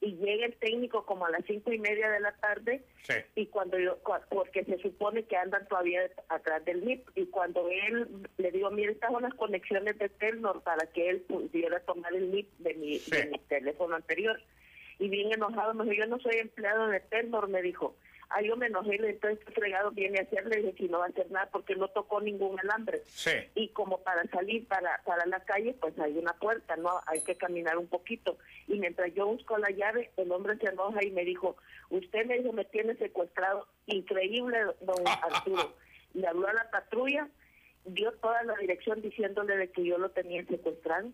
[0.04, 3.14] Y llega el técnico como a las cinco y media de la tarde sí.
[3.36, 3.98] y cuando yo,
[4.28, 8.92] porque se supone que andan todavía atrás del MIP, y cuando él le digo, mire,
[8.92, 12.98] estas son las conexiones de Telnor para que él pudiera tomar el MIP de mi,
[12.98, 13.10] Sí.
[13.12, 14.38] de mi teléfono anterior.
[14.98, 17.96] Y bien enojado, me dijo, yo no soy empleado de Telnor, me dijo.
[18.30, 21.08] Ah, yo me enojé, entonces este fregado viene a hacerle, dije que no va a
[21.08, 23.02] hacer nada porque no tocó ningún alambre.
[23.06, 23.30] Sí.
[23.54, 27.00] Y como para salir para, para la calle, pues hay una puerta, ¿no?
[27.06, 28.38] Hay que caminar un poquito.
[28.66, 31.56] Y mientras yo busco la llave, el hombre se enoja y me dijo,
[31.90, 33.66] usted me dijo, me tiene secuestrado.
[33.86, 35.74] Increíble, don Arturo.
[36.14, 37.28] Le habló a la patrulla,
[37.84, 41.10] dio toda la dirección diciéndole de que yo lo tenía secuestrado.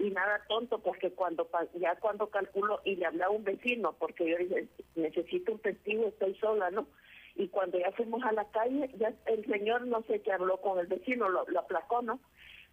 [0.00, 4.28] Y nada tonto, porque cuando ya cuando calculo, y le hablé a un vecino, porque
[4.28, 6.88] yo dije, necesito un testigo, estoy sola, ¿no?
[7.36, 10.78] Y cuando ya fuimos a la calle, ya el señor no sé qué habló con
[10.80, 12.20] el vecino, lo, lo aplacó, ¿no?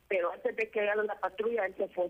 [0.08, 2.10] Pero antes de que llegara la patrulla, él se fue.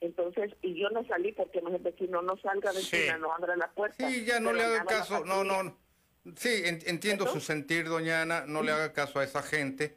[0.00, 3.20] Entonces, y yo no salí porque me el vecino, no salga vecina, Sí.
[3.20, 4.08] no abra la puerta.
[4.10, 5.24] Sí, ya no le haga caso.
[5.24, 5.76] No, no.
[6.36, 8.44] Sí, en- entiendo su sentir, doña Ana.
[8.46, 9.96] No le haga caso a esa gente.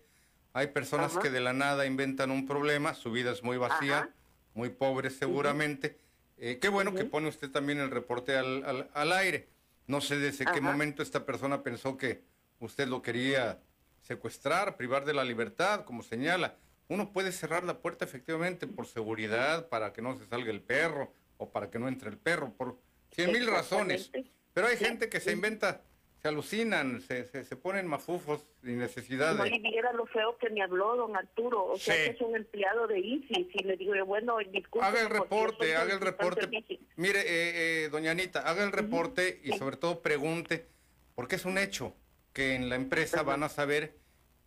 [0.54, 1.22] Hay personas Ajá.
[1.22, 2.94] que de la nada inventan un problema.
[2.94, 4.10] Su vida es muy vacía, Ajá.
[4.54, 5.98] muy pobre seguramente.
[6.38, 9.48] Eh, qué bueno que pone usted también el reporte al, al- al aire.
[9.88, 12.22] No sé desde qué momento esta persona pensó que
[12.60, 13.60] usted lo quería
[14.02, 16.56] secuestrar, privar de la libertad, como señala.
[16.88, 21.14] Uno puede cerrar la puerta efectivamente por seguridad, para que no se salga el perro
[21.38, 22.78] o para que no entre el perro, por
[23.12, 24.12] cien mil razones.
[24.54, 25.82] Pero hay gente que se inventa,
[26.22, 29.56] se alucinan, se, se, se ponen mafufos sin necesidad No, de...
[29.56, 32.02] y viera lo feo que me habló don Arturo, o sea Sí.
[32.04, 34.86] que es un empleado de ISIS, y le digo, bueno, disculpe.
[34.86, 36.50] Haga el reporte, haga el reporte.
[36.98, 39.58] Mire, eh, eh, doña Anita, haga el reporte y sí.
[39.58, 40.68] sobre todo pregunte,
[41.16, 41.96] porque es un hecho
[42.34, 43.24] que en la empra Ajá.
[43.24, 43.96] van a saber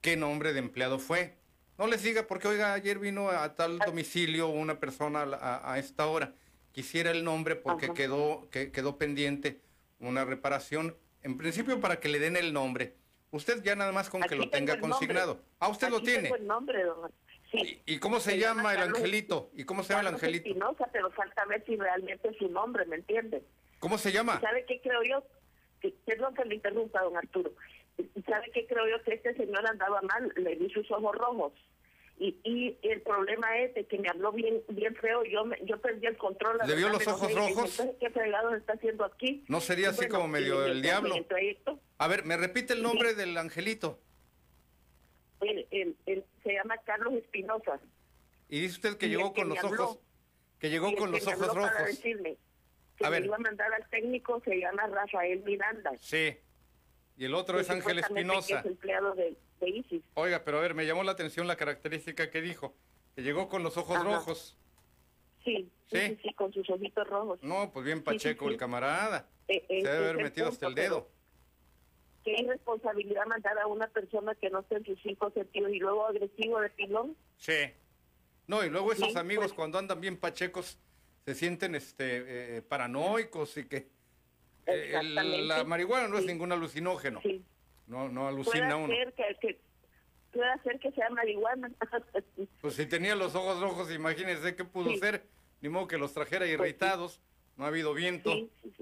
[0.03, 1.37] qué nombre de empleado fue.
[1.79, 6.07] No les diga porque, oiga, ayer vino a tal domicilio una persona a, a esta
[6.07, 6.35] hora.
[6.73, 9.61] Quisiera el nombre porque quedó, que, quedó pendiente
[9.99, 10.97] una reparación.
[11.23, 12.95] En principio para que le den el nombre.
[13.31, 15.41] Usted ya nada más con que lo tenga consignado.
[15.59, 16.29] Ah, usted lo tiene.
[16.29, 17.11] el nombre, don.
[17.51, 17.83] Sí.
[17.87, 19.51] ¿Y, cómo se, llama, el angelito?
[19.55, 20.49] ¿Y cómo se llama el angelito?
[20.49, 23.43] Espinosa, pero falta ver si realmente es su nombre, ¿me entiende?
[23.79, 24.41] ¿Cómo se llama?
[24.41, 25.23] ¿Sabe qué creo yo?
[26.05, 27.53] perdón que le interrumpa, don Arturo.
[28.27, 29.03] ¿Sabe qué creo yo?
[29.03, 31.53] Que este señor andaba mal, le vi sus ojos rojos.
[32.23, 36.07] Y, y el problema es de que me habló bien bien feo, yo yo perdí
[36.07, 36.57] el control.
[36.65, 37.83] ¿Le vio los ojos rojos?
[37.99, 39.45] ¿Qué fregado está haciendo aquí?
[39.49, 41.17] ¿No sería así como medio el diablo?
[41.99, 43.99] A ver, ¿me repite el nombre del angelito?
[45.41, 45.97] Él,
[46.45, 47.81] se llama Carlos Espinosa.
[48.49, 49.99] Y dice usted que llegó con los ojos
[50.61, 51.73] que llegó con los ojos rojos.
[51.73, 52.37] Para decirme
[52.99, 55.91] que a me iba a mandar al técnico se llama Rafael Miranda.
[56.01, 56.39] Sí.
[57.17, 58.61] Y el otro es Ángel Espinosa.
[58.61, 59.37] Es empleado de,
[59.69, 60.03] ISIS.
[60.15, 62.75] Oiga, pero a ver, me llamó la atención la característica que dijo,
[63.15, 64.57] que llegó con los ojos rojos.
[65.45, 67.39] Sí, sí, sí, con sus ojitos rojos.
[67.43, 69.29] No, pues bien pacheco el camarada.
[69.49, 71.09] Eh, Se debe haber metido hasta el dedo.
[72.25, 76.07] ¿Qué irresponsabilidad mandar a una persona que no esté en sus cinco sentidos y luego
[76.07, 77.17] agresivo de pilón?
[77.37, 77.73] Sí.
[78.47, 80.79] No, y luego esos amigos pues cuando andan bien pachecos
[81.25, 83.89] se sienten este eh, paranoicos y que
[84.67, 87.21] eh, la marihuana no es ningún alucinógeno.
[87.93, 88.89] No, no alucina uno.
[88.89, 89.61] que,
[90.33, 91.71] puede ser que sea marihuana.
[92.63, 95.27] pues si tenía los ojos rojos, imagínese qué pudo ser.
[95.61, 97.21] Ni modo que los trajera pues irritados.
[97.59, 98.31] No ha habido viento.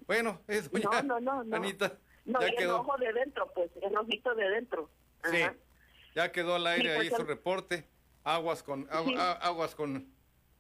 [0.07, 2.77] Bueno, eso ya, no, no, no, Anita, no, ya quedó.
[2.77, 4.89] el ojo de dentro, pues, el ojito de dentro.
[5.25, 5.43] Sí,
[6.15, 7.89] ya quedó al aire ahí su reporte.
[8.23, 10.07] Aguas con, aguas con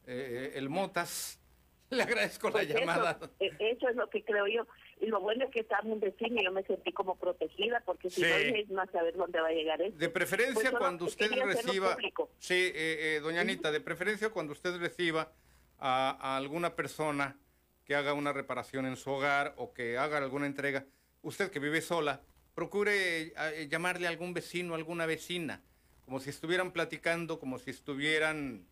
[0.08, 1.40] eh, el Motas.
[1.90, 3.18] Le agradezco la pues llamada.
[3.38, 4.66] E, eso, es lo que creo yo.
[5.00, 8.10] Y lo bueno es que estamos un vecino y yo me sentí como protegida, porque
[8.10, 9.98] si no es más saber dónde va a llegar esto.
[9.98, 11.96] De preferencia pues cuando usted reciba...
[12.38, 12.72] Sí, eh,
[13.16, 15.32] eh, doña Anita, de preferencia cuando usted reciba
[15.78, 17.38] a, alguna persona
[17.84, 20.84] que haga una reparación en su hogar o que haga alguna entrega,
[21.22, 22.20] usted que vive sola,
[22.54, 25.62] procure eh, llamarle a algún vecino, alguna vecina,
[26.04, 28.66] como si estuvieran platicando, como si estuvieran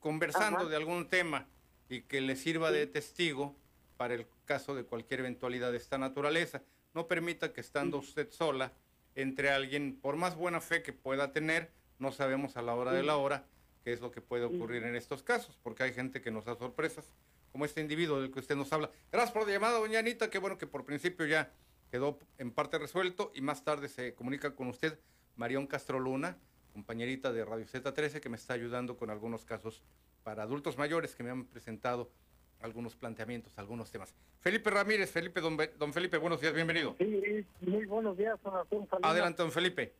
[0.00, 1.46] conversando de algún tema
[1.88, 3.56] y que le sirva de testigo
[3.98, 6.62] para el caso de cualquier eventualidad de esta naturaleza.
[6.94, 8.72] No permita que estando usted sola
[9.14, 13.02] entre alguien, por más buena fe que pueda tener, no sabemos a la hora de
[13.02, 13.44] la hora
[13.82, 16.54] qué es lo que puede ocurrir en estos casos, porque hay gente que nos da
[16.54, 17.10] sorpresas,
[17.50, 18.90] como este individuo del que usted nos habla.
[19.10, 21.50] Gracias por la llamada, doña Anita, qué bueno que por principio ya
[21.90, 25.00] quedó en parte resuelto y más tarde se comunica con usted
[25.34, 26.38] Marión Castro Luna,
[26.72, 29.82] compañerita de Radio Z13, que me está ayudando con algunos casos
[30.22, 32.12] para adultos mayores que me han presentado
[32.60, 34.14] algunos planteamientos, algunos temas.
[34.40, 36.94] Felipe Ramírez, Felipe, don, don Felipe, buenos días, bienvenido.
[36.98, 39.92] Sí, muy buenos días, don Adelante, don Felipe.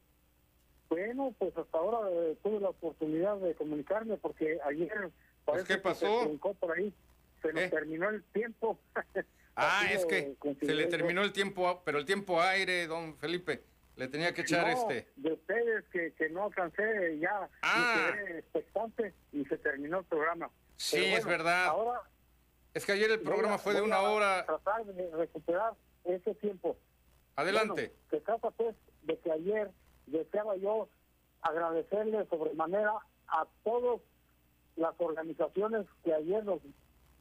[0.89, 5.11] Bueno, pues hasta ahora eh, tuve la oportunidad de comunicarme porque ayer...
[5.45, 6.23] Pues, ¿Qué pasó?
[6.25, 6.93] Se por ahí,
[7.43, 8.79] se nos terminó el tiempo.
[9.57, 13.63] ah, es que se le terminó el tiempo, pero el tiempo aire, don Felipe.
[13.97, 15.09] Le tenía que echar este.
[15.17, 17.49] De ustedes que, que no alcancé ya.
[17.63, 18.13] Ah.
[18.13, 20.51] quedé expectante y se terminó el programa.
[20.77, 21.67] Sí, es verdad.
[21.67, 22.03] Ahora.
[22.79, 24.47] Es que ayer el programa fue de una hora.
[24.47, 25.73] Tratar de recuperar
[26.05, 26.77] ese tiempo.
[27.35, 27.93] Adelante.
[28.09, 29.73] se trata pues de que ayer
[30.07, 30.89] deseaba yo
[31.43, 32.93] agradecerle sobremanera
[33.27, 34.01] a todas
[34.77, 36.61] las organizaciones que ayer nos,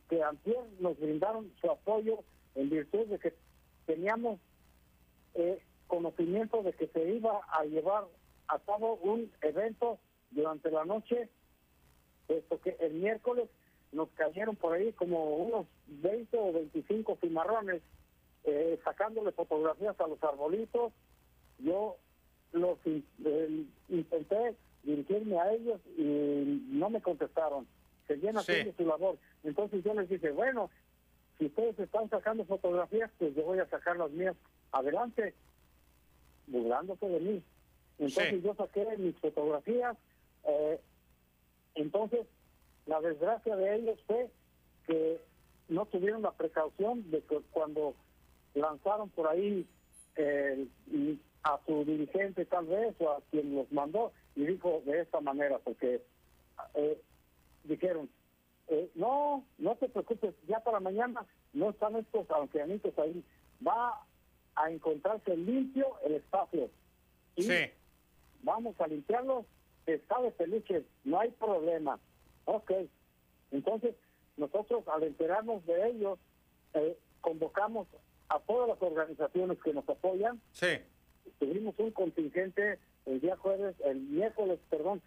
[0.08, 2.20] que ayer nos brindaron su apoyo
[2.54, 3.34] en virtud de que
[3.88, 4.40] teníamos
[5.34, 8.06] eh, conocimiento de que se iba a llevar
[8.48, 9.98] a cabo un evento
[10.30, 11.30] durante la noche,
[12.28, 13.50] puesto que el miércoles
[13.92, 17.82] nos cayeron por ahí como unos 20 o 25 cimarrones
[18.44, 20.94] eh, sacándole fotografías a los arbolitos.
[21.60, 21.98] Yo
[22.52, 27.68] los eh, intenté dirigirme a ellos y no me contestaron.
[28.08, 29.18] Seguían haciendo su labor.
[29.44, 30.70] Entonces yo les dije, bueno,
[31.38, 34.36] si ustedes están sacando fotografías, pues yo voy a sacar las mías
[34.72, 35.34] adelante
[36.48, 37.44] burlándose de mí.
[38.00, 39.98] Entonces yo saqué mis fotografías.
[40.46, 40.80] Eh,
[41.76, 42.22] entonces,
[42.88, 44.30] la desgracia de ellos fue
[44.86, 45.22] que
[45.70, 47.94] no tuvieron la precaución de que cuando
[48.56, 49.68] lanzaron por ahí
[50.16, 50.68] eh,
[51.44, 55.60] a su dirigente tal vez o a quien los mandó y dijo de esta manera
[55.60, 56.02] porque
[56.74, 57.02] eh,
[57.64, 58.10] dijeron
[58.96, 63.24] no no te preocupes ya para mañana no están estos ancianitos ahí
[63.66, 64.06] va
[64.58, 66.70] a encontrarse limpio el espacio.
[67.38, 67.72] sí.
[68.44, 69.46] Vamos a limpiarlo,
[69.88, 72.00] está de peluche, no hay problema.
[72.48, 72.72] Ok.
[73.52, 73.96] Entonces,
[74.38, 76.18] nosotros al enterarnos de ellos,
[76.74, 77.88] eh, convocamos
[78.30, 80.42] a todas las organizaciones que nos apoyan.
[80.54, 80.80] Sí.
[81.40, 85.02] Tuvimos un contingente el día jueves, el miércoles, perdón,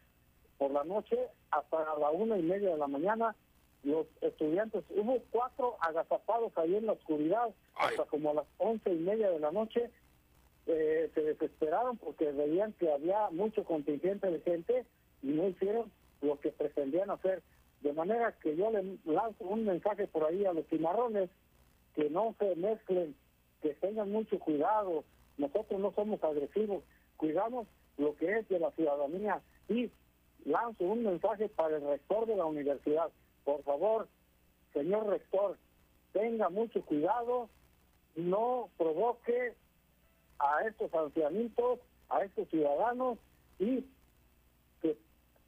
[0.58, 1.18] por la noche
[1.50, 3.34] hasta la una y media de la mañana.
[3.82, 8.98] Los estudiantes, hubo cuatro agazapados ahí en la oscuridad hasta como a las once y
[8.98, 9.90] media de la noche.
[10.66, 14.84] Eh, se desesperaron porque veían que había mucho contingente de gente
[15.22, 15.90] y no hicieron
[16.20, 17.42] lo que pretendían hacer.
[17.80, 21.30] De manera que yo le lanzo un mensaje por ahí a los cimarrones
[21.94, 23.14] que no se mezclen,
[23.62, 25.04] que tengan mucho cuidado.
[25.38, 26.84] Nosotros no somos agresivos,
[27.16, 27.66] cuidamos
[27.96, 29.90] lo que es de la ciudadanía y
[30.44, 33.10] lanzo un mensaje para el rector de la universidad.
[33.44, 34.08] Por favor,
[34.72, 35.56] señor rector,
[36.12, 37.48] tenga mucho cuidado,
[38.16, 39.54] no provoque
[40.38, 43.18] a estos ancianitos, a estos ciudadanos
[43.58, 43.84] y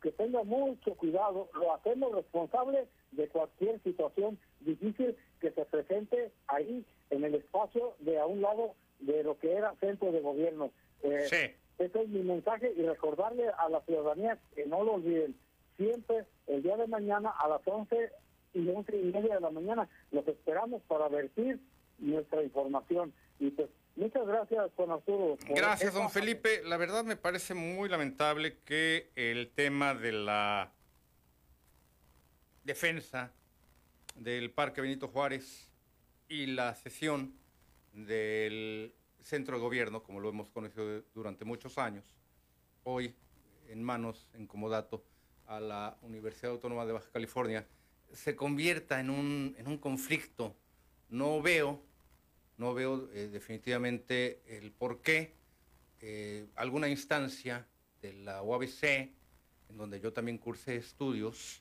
[0.03, 1.49] que tenga mucho cuidado.
[1.55, 8.19] Lo hacemos responsable de cualquier situación difícil que se presente ahí en el espacio de
[8.19, 10.71] a un lado de lo que era centro de gobierno.
[11.03, 11.85] Eh, Sí.
[11.85, 15.35] ese es mi mensaje y recordarle a la ciudadanía que no lo olviden.
[15.77, 18.11] Siempre el día de mañana a las 11
[18.55, 21.59] y 11 y media de la mañana los esperamos para vertir
[21.99, 23.13] nuestra información.
[23.41, 25.37] Y pues muchas gracias, Juan Arturo.
[25.49, 26.63] Gracias, don Felipe.
[26.65, 30.73] La verdad me parece muy lamentable que el tema de la
[32.65, 33.33] defensa
[34.15, 35.71] del Parque Benito Juárez
[36.29, 37.35] y la sesión
[37.93, 42.05] del centro de gobierno, como lo hemos conocido durante muchos años,
[42.85, 43.15] hoy
[43.69, 45.05] en manos, en comodato,
[45.47, 47.67] a la Universidad Autónoma de Baja California,
[48.13, 50.57] se convierta en un, en un conflicto.
[51.09, 51.83] No veo,
[52.63, 55.35] no veo eh, definitivamente el por qué
[56.01, 57.67] eh, alguna instancia
[58.01, 61.61] de la UABC, en donde yo también cursé estudios,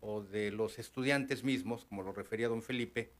[0.00, 3.12] o de los estudiantes mismos, como lo refería don Felipe,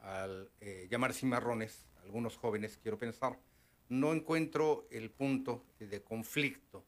[0.00, 3.38] al eh, llamar cimarrones, algunos jóvenes, quiero pensar,
[3.90, 6.86] no encuentro el punto de conflicto.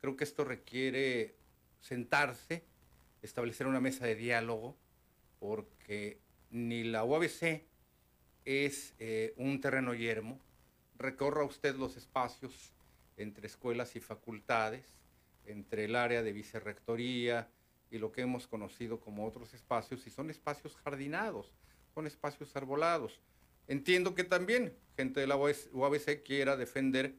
[0.00, 1.36] Creo que esto requiere
[1.80, 2.64] sentarse,
[3.20, 4.78] establecer una mesa de diálogo,
[5.38, 7.73] porque ni la UABC
[8.44, 10.40] es eh, un terreno yermo.
[10.96, 12.72] Recorra usted los espacios
[13.16, 14.84] entre escuelas y facultades,
[15.46, 17.48] entre el área de vicerrectoría
[17.90, 21.54] y lo que hemos conocido como otros espacios, y son espacios jardinados,
[21.94, 23.20] son espacios arbolados.
[23.68, 27.14] Entiendo que también gente de la UABC quiera defender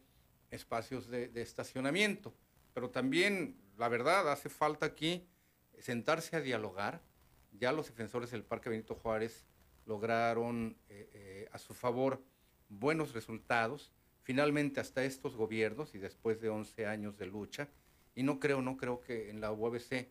[0.51, 2.33] espacios de, de estacionamiento,
[2.73, 5.25] pero también, la verdad, hace falta aquí
[5.79, 7.01] sentarse a dialogar.
[7.53, 9.45] Ya los defensores del Parque Benito Juárez
[9.85, 12.21] lograron eh, eh, a su favor
[12.69, 13.91] buenos resultados,
[14.23, 17.69] finalmente hasta estos gobiernos y después de 11 años de lucha,
[18.15, 20.07] y no creo, no creo que en la UABC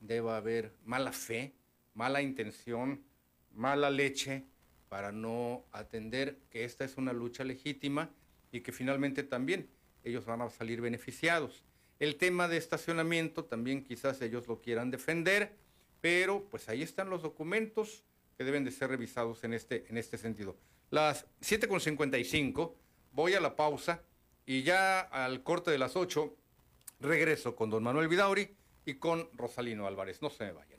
[0.00, 1.54] deba haber mala fe,
[1.94, 3.02] mala intención,
[3.52, 4.44] mala leche
[4.88, 8.10] para no atender que esta es una lucha legítima
[8.52, 9.68] y que finalmente también
[10.04, 11.64] ellos van a salir beneficiados.
[11.98, 15.56] El tema de estacionamiento también quizás ellos lo quieran defender,
[16.00, 18.04] pero pues ahí están los documentos
[18.36, 20.56] que deben de ser revisados en este, en este sentido.
[20.90, 22.74] Las 7.55,
[23.12, 24.02] voy a la pausa
[24.44, 26.36] y ya al corte de las 8
[27.00, 30.22] regreso con don Manuel Vidauri y con Rosalino Álvarez.
[30.22, 30.75] No se me vayan.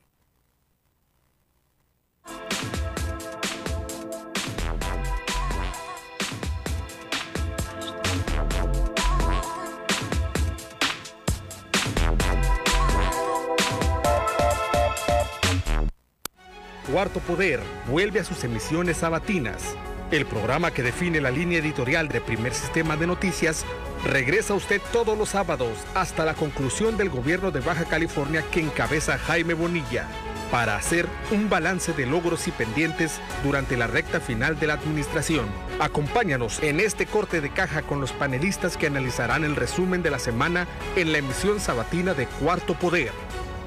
[16.91, 17.59] Cuarto Poder
[17.89, 19.75] vuelve a sus emisiones sabatinas.
[20.09, 23.65] El programa que define la línea editorial de Primer Sistema de Noticias
[24.05, 28.61] regresa a usted todos los sábados hasta la conclusión del gobierno de Baja California que
[28.61, 30.07] encabeza Jaime Bonilla
[30.49, 35.45] para hacer un balance de logros y pendientes durante la recta final de la administración.
[35.79, 40.19] Acompáñanos en este corte de caja con los panelistas que analizarán el resumen de la
[40.19, 43.11] semana en la emisión sabatina de Cuarto Poder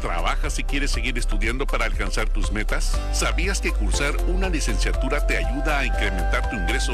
[0.00, 2.98] ¿Trabajas y quieres seguir estudiando para alcanzar tus metas?
[3.12, 6.92] ¿Sabías que cursar una licenciatura te ayuda a incrementar tu ingreso?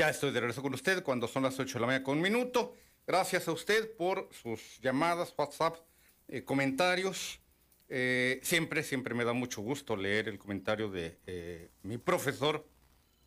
[0.00, 2.22] Ya estoy de regreso con usted cuando son las 8 de la mañana con un
[2.22, 2.74] minuto.
[3.06, 5.76] Gracias a usted por sus llamadas, WhatsApp,
[6.26, 7.38] eh, comentarios.
[7.86, 12.66] Eh, siempre, siempre me da mucho gusto leer el comentario de eh, mi profesor.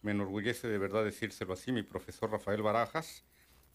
[0.02, 3.24] Me enorgullece de verdad decírselo así, mi profesor Rafael Barajas.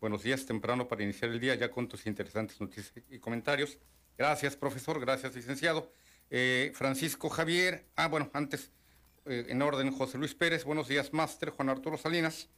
[0.00, 3.78] Buenos días, temprano para iniciar el día ya con tus interesantes noticias y comentarios.
[4.16, 4.98] Gracias, profesor.
[4.98, 5.92] Gracias, licenciado.
[6.74, 7.86] Francisco Javier.
[7.94, 8.72] Ah, bueno, antes,
[9.24, 10.64] en orden, José Luis Pérez.
[10.64, 11.50] Buenos días, máster.
[11.50, 12.48] Juan Arturo Salinas.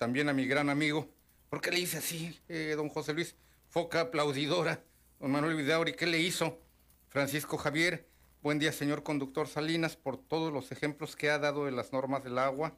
[0.00, 1.10] También a mi gran amigo.
[1.50, 2.34] ¿Por qué le dice así,
[2.74, 3.36] don José Luis?
[3.68, 4.82] Foca aplaudidora.
[5.18, 6.58] Don Manuel Vidauri, ¿qué le hizo?
[7.10, 8.08] Francisco Javier,
[8.40, 12.24] buen día, señor conductor Salinas, por todos los ejemplos que ha dado de las normas
[12.24, 12.74] del agua.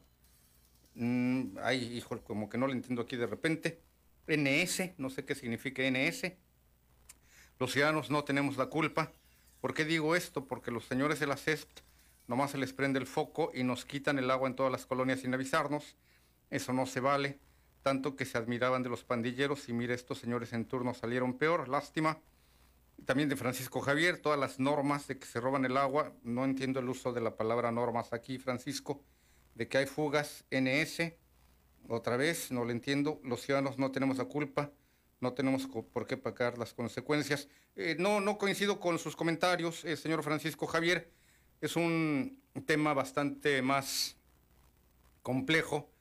[0.97, 3.81] Mm, ay, hijo, como que no lo entiendo aquí de repente.
[4.27, 6.33] NS, no sé qué significa NS.
[7.61, 9.13] Los ciudadanos no tenemos la culpa.
[9.61, 10.49] ¿Por qué digo esto?
[10.49, 11.71] Porque los señores de la CESP
[12.27, 15.21] nomás se les prende el foco y nos quitan el agua en todas las colonias
[15.21, 15.95] sin avisarnos.
[16.53, 17.41] Eso no se vale.
[17.83, 21.69] Tanto que se admiraban de los pandilleros y mire, estos señores en turno salieron peor.
[21.69, 22.21] Lástima
[23.07, 26.79] también de Francisco Javier, todas las normas de que se roban el agua, no entiendo
[26.79, 29.03] el uso de la palabra normas aquí, Francisco,
[29.55, 31.15] de que hay fugas NS,
[31.89, 34.71] otra vez, no lo entiendo, los ciudadanos no tenemos la culpa,
[35.21, 37.49] no tenemos por qué pagar las consecuencias.
[37.75, 41.11] Eh, no, no coincido con sus comentarios, eh, señor Francisco Javier,
[41.61, 44.17] es un tema bastante más
[45.23, 45.92] complejo,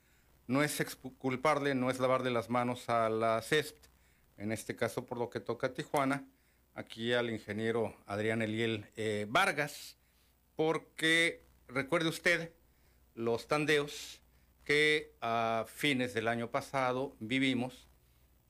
[0.52, 3.74] no es exculparle, no es lavarle las manos a la CESP,
[4.36, 6.26] en este caso por lo que toca a Tijuana,
[6.74, 9.96] aquí al ingeniero Adrián Eliel eh, Vargas,
[10.54, 12.52] porque recuerde usted
[13.14, 14.20] los tandeos
[14.64, 17.88] que a fines del año pasado vivimos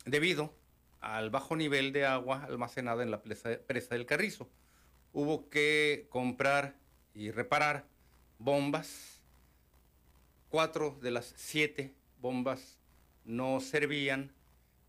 [0.05, 0.53] debido
[1.01, 4.51] al bajo nivel de agua almacenada en la presa, presa del Carrizo.
[5.13, 6.75] Hubo que comprar
[7.15, 7.87] y reparar
[8.39, 9.12] bombas.
[10.53, 12.77] Cuatro de las siete bombas
[13.25, 14.35] no servían.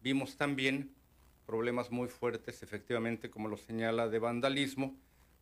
[0.02, 0.94] Vimos también
[1.46, 4.94] problemas muy fuertes, efectivamente, como lo señala, de vandalismo,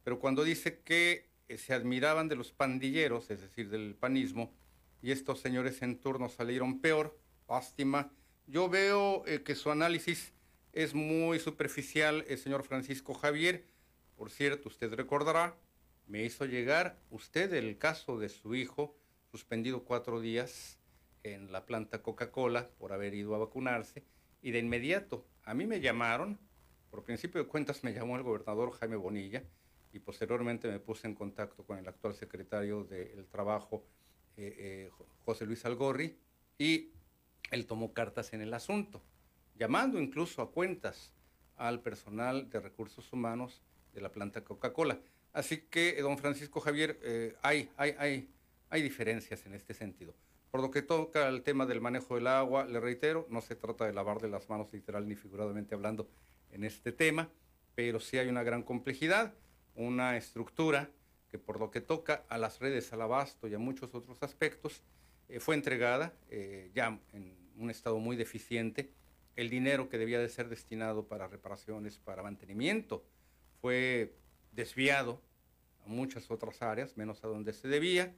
[0.04, 4.54] pero cuando dice que eh, se admiraban de los pandilleros, es decir, del panismo,
[5.02, 7.18] y estos señores en turno salieron peor,
[7.50, 8.12] lástima,
[8.46, 10.34] yo veo eh, que su análisis
[10.72, 13.66] es muy superficial, el señor Francisco Javier,
[14.16, 15.58] por cierto, usted recordará,
[16.06, 18.96] me hizo llegar usted el caso de su hijo,
[19.32, 20.78] suspendido cuatro días
[21.24, 24.04] en la planta Coca-Cola por haber ido a vacunarse,
[24.42, 26.38] y de inmediato a mí me llamaron,
[26.90, 29.44] por principio de cuentas me llamó el gobernador Jaime Bonilla
[29.94, 33.84] y posteriormente me puse en contacto con el actual secretario del Trabajo,
[34.38, 34.92] eh, eh,
[35.26, 36.18] José Luis Algorri,
[36.58, 36.92] y
[37.52, 39.02] él tomó cartas en el asunto,
[39.56, 41.14] llamando incluso a cuentas
[41.58, 43.62] al personal de recursos humanos
[43.94, 45.00] de la planta Coca-Cola.
[45.34, 48.30] Así que, don Francisco Javier, eh, hay, hay, hay,
[48.72, 50.16] hay diferencias en este sentido.
[50.50, 53.86] Por lo que toca al tema del manejo del agua, le reitero, no se trata
[53.86, 56.10] de lavarle las manos literal ni figuradamente hablando
[56.52, 57.30] en este tema,
[57.76, 59.34] pero sí hay una gran complejidad,
[59.76, 60.90] una estructura
[61.30, 64.82] que por lo que toca a las redes, al abasto y a muchos otros aspectos,
[65.30, 68.92] eh, fue entregada eh, ya en un estado muy deficiente.
[69.36, 73.06] El dinero que debía de ser destinado para reparaciones, para mantenimiento,
[73.62, 74.14] fue
[74.52, 75.22] desviado
[75.86, 78.14] a muchas otras áreas, menos a donde se debía,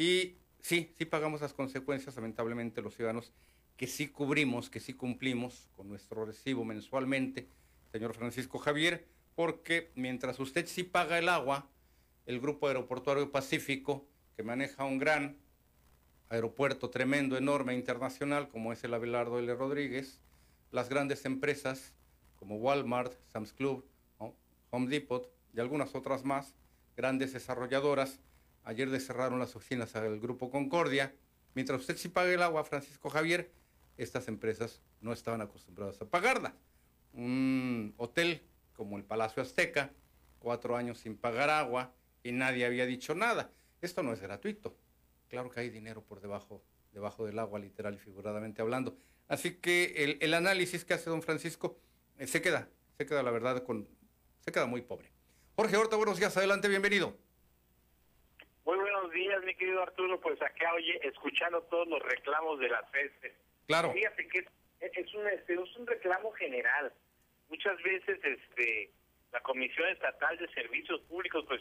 [0.00, 3.34] y sí, sí pagamos las consecuencias, lamentablemente los ciudadanos
[3.76, 7.48] que sí cubrimos, que sí cumplimos con nuestro recibo mensualmente,
[7.92, 11.68] señor Francisco Javier, porque mientras usted sí paga el agua,
[12.24, 14.06] el Grupo Aeroportuario Pacífico,
[14.38, 15.36] que maneja un gran
[16.30, 19.54] aeropuerto tremendo, enorme, internacional, como es el Abelardo L.
[19.54, 20.18] Rodríguez,
[20.70, 21.92] las grandes empresas
[22.36, 23.84] como Walmart, Sam's Club,
[24.70, 26.54] Home Depot y algunas otras más,
[26.96, 28.18] grandes desarrolladoras,
[28.64, 31.14] Ayer cerraron las oficinas del Grupo Concordia.
[31.54, 33.50] Mientras usted sí paga el agua, Francisco Javier,
[33.96, 36.54] estas empresas no estaban acostumbradas a pagarla.
[37.12, 38.42] Un hotel
[38.72, 39.90] como el Palacio Azteca,
[40.38, 41.92] cuatro años sin pagar agua
[42.22, 43.50] y nadie había dicho nada.
[43.80, 44.76] Esto no es gratuito.
[45.28, 48.96] Claro que hay dinero por debajo, debajo del agua, literal y figuradamente hablando.
[49.28, 51.78] Así que el, análisis que hace don Francisco
[52.18, 53.88] eh, se queda, se queda la verdad con,
[54.44, 55.12] se queda muy pobre.
[55.54, 57.16] Jorge Horta, buenos días, adelante, bienvenido.
[59.10, 60.20] Buenos días, mi querido Arturo.
[60.20, 63.32] Pues acá, oye, escuchando todos los reclamos de las veces.
[63.66, 63.92] Claro.
[63.92, 64.38] Fíjate que
[64.80, 66.92] es, un, este, es un reclamo general.
[67.48, 68.92] Muchas veces este
[69.32, 71.60] la Comisión Estatal de Servicios Públicos, pues,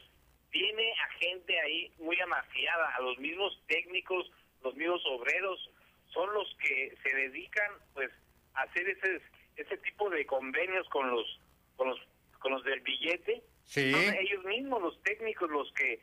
[0.52, 4.32] tiene a gente ahí muy amafiada, a los mismos técnicos,
[4.64, 5.72] los mismos obreros,
[6.14, 8.12] son los que se dedican, pues,
[8.54, 9.22] a hacer ese,
[9.56, 11.40] ese tipo de convenios con los,
[11.76, 12.00] con los,
[12.40, 13.42] con los del billete.
[13.64, 13.92] Sí.
[13.92, 16.00] Son ellos mismos, los técnicos, los que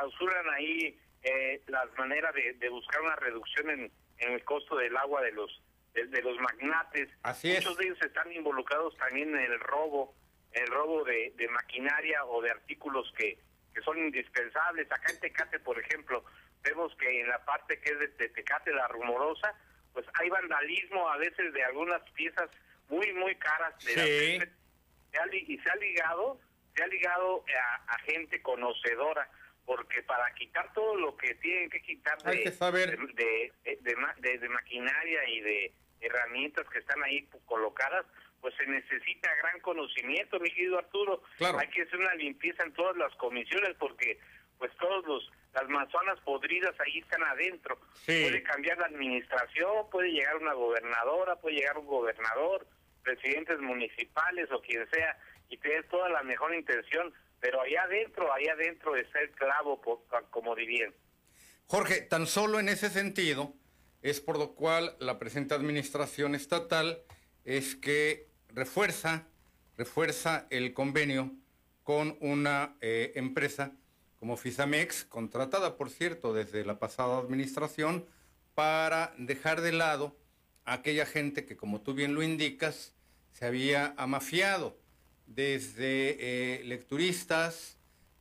[0.00, 5.32] clausuran ahí eh, las maneras de, buscar una reducción en, el costo del agua de
[5.32, 5.62] los
[5.94, 7.08] de, los magnates.
[7.24, 10.14] Así Muchos de ellos están involucrados también en el robo
[10.52, 13.38] el robo de, de maquinaria o de artículos que,
[13.74, 14.90] que son indispensables.
[14.90, 16.24] Acá en Tecate, por ejemplo,
[16.62, 19.54] vemos que en la parte que es de, de Tecate, la rumorosa,
[19.92, 22.50] pues hay vandalismo a veces de algunas piezas
[22.88, 24.40] muy, muy caras de la Sí.
[25.30, 26.40] li- y se ha ligado,
[26.74, 29.28] se ha ligado a, a gente conocedora,
[29.64, 32.98] porque para quitar todo lo que tienen que quitar de, Hay que saber.
[33.14, 38.04] de, de, de ma- de- de maquinaria y de herramientas que están ahí colocadas,
[38.40, 41.22] pues se necesita gran conocimiento, mi querido Arturo.
[41.36, 41.58] Claro.
[41.58, 44.18] Hay que hacer una limpieza en todas las comisiones porque
[44.58, 47.78] pues todos los las manzanas podridas ahí están adentro.
[47.94, 48.22] Sí.
[48.22, 52.66] Puede cambiar la administración, puede llegar una gobernadora, puede llegar un gobernador,
[53.02, 58.52] presidentes municipales o quien sea y tener toda la mejor intención, pero allá adentro, allá
[58.52, 59.80] adentro está el clavo,
[60.30, 60.94] como dirían.
[61.66, 63.54] Jorge, tan solo en ese sentido
[64.02, 67.02] es por lo cual la presente administración estatal
[67.44, 69.26] es que refuerza,
[69.76, 71.32] refuerza el convenio
[71.82, 73.72] con una eh, empresa
[74.18, 78.06] como Fisamex, contratada por cierto desde la pasada administración,
[78.54, 80.16] para dejar de lado
[80.64, 82.94] a aquella gente que como tú bien lo indicas,
[83.32, 84.79] se había amafiado
[85.34, 87.76] desde eh, lecturistas,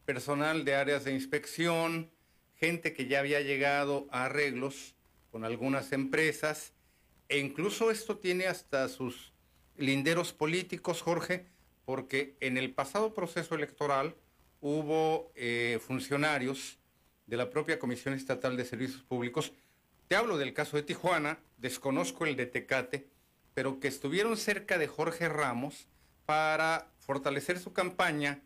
[0.05, 2.11] personal de áreas de inspección,
[2.55, 4.93] gente que ya había llegado a arreglos
[5.31, 6.73] con algunas empresas,
[7.27, 9.33] e incluso esto tiene hasta sus
[9.75, 11.45] linderos políticos, Jorge,
[11.85, 14.15] porque en el pasado proceso electoral
[14.61, 16.77] hubo eh, funcionarios
[17.25, 19.53] de la propia Comisión Estatal de Servicios Públicos,
[20.07, 23.07] te hablo del caso de Tijuana, desconozco el de Tecate,
[23.53, 25.87] pero que estuvieron cerca de Jorge Ramos
[26.25, 28.39] para fortalecer su campaña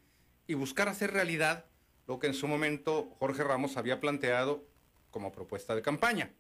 [0.48, 1.66] y buscar hacer realidad
[2.08, 4.64] lo que en su momento Jorge Ramos había planteado
[5.12, 6.32] como propuesta de campaña,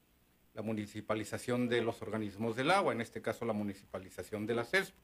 [0.53, 4.95] la municipalización de los organismos del agua, en este caso la municipalización de la CESP.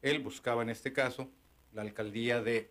[0.00, 1.28] Él buscaba en este caso
[1.72, 2.70] la alcaldía de,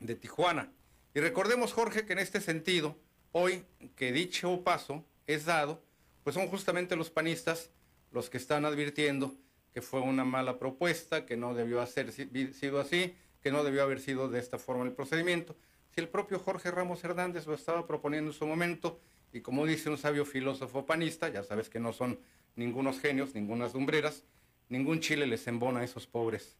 [0.00, 0.70] de Tijuana.
[1.14, 2.98] Y recordemos, Jorge, que en este sentido,
[3.32, 3.64] hoy
[3.96, 5.82] que dicho paso es dado,
[6.24, 7.70] pues son justamente los panistas
[8.12, 9.34] los que están advirtiendo
[9.74, 13.98] que fue una mala propuesta, que no debió haber sido así, que no debió haber
[13.98, 15.56] sido de esta forma el procedimiento.
[15.90, 19.00] Si el propio Jorge Ramos Hernández lo estaba proponiendo en su momento,
[19.32, 22.20] y como dice un sabio filósofo panista, ya sabes que no son
[22.54, 24.24] ningunos genios, ningunas lumbreras,
[24.68, 26.56] ningún chile les embona a esos pobres.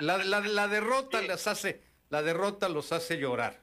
[0.00, 3.58] La, la, la derrota les hace, la derrota los hace llorar.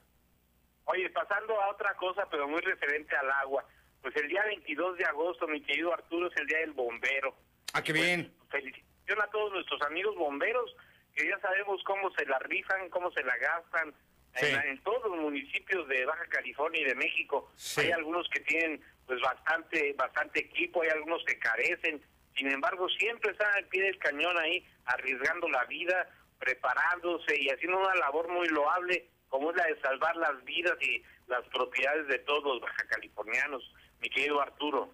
[0.84, 3.66] Oye, pasando a otra cosa, pero muy referente al agua.
[4.02, 7.36] Pues el día 22 de agosto, mi querido Arturo, es el día del bombero.
[7.74, 8.34] Ah, qué bien.
[8.50, 10.76] Felicitación a todos nuestros amigos bomberos,
[11.16, 13.94] que ya sabemos cómo se la rifan, cómo se la gastan.
[14.36, 14.46] Sí.
[14.46, 17.82] En, en todos los municipios de Baja California y de México Sí.
[17.82, 22.02] hay algunos que tienen pues bastante bastante equipo, hay algunos que carecen.
[22.36, 26.08] Sin embargo, siempre están al pie del cañón ahí, arriesgando la vida,
[26.38, 31.04] preparándose y haciendo una labor muy loable, como es la de salvar las vidas y
[31.28, 33.64] las propiedades de todos los baja californianos,
[34.00, 34.94] mi querido Arturo.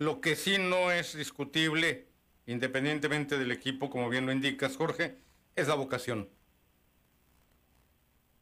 [0.00, 2.06] Lo que sí no es discutible,
[2.46, 5.16] independientemente del equipo, como bien lo indicas, Jorge,
[5.56, 6.26] es la vocación.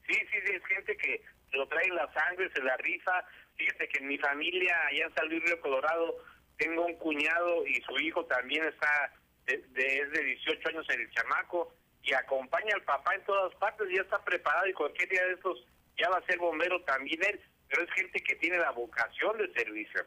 [0.07, 1.21] Sí, sí, sí, es gente que
[1.55, 3.25] lo trae la sangre, se la rifa.
[3.57, 6.19] Fíjate que en mi familia, allá en San Luis Río Colorado,
[6.59, 9.13] tengo un cuñado y su hijo también está,
[9.47, 13.89] de, de- de 18 años en el chamaco, y acompaña al papá en todas partes,
[13.93, 15.67] ya está preparado y cualquier día de estos
[15.99, 19.53] ya va a ser bombero también él, pero es gente que tiene la vocación de
[19.55, 20.07] servicio.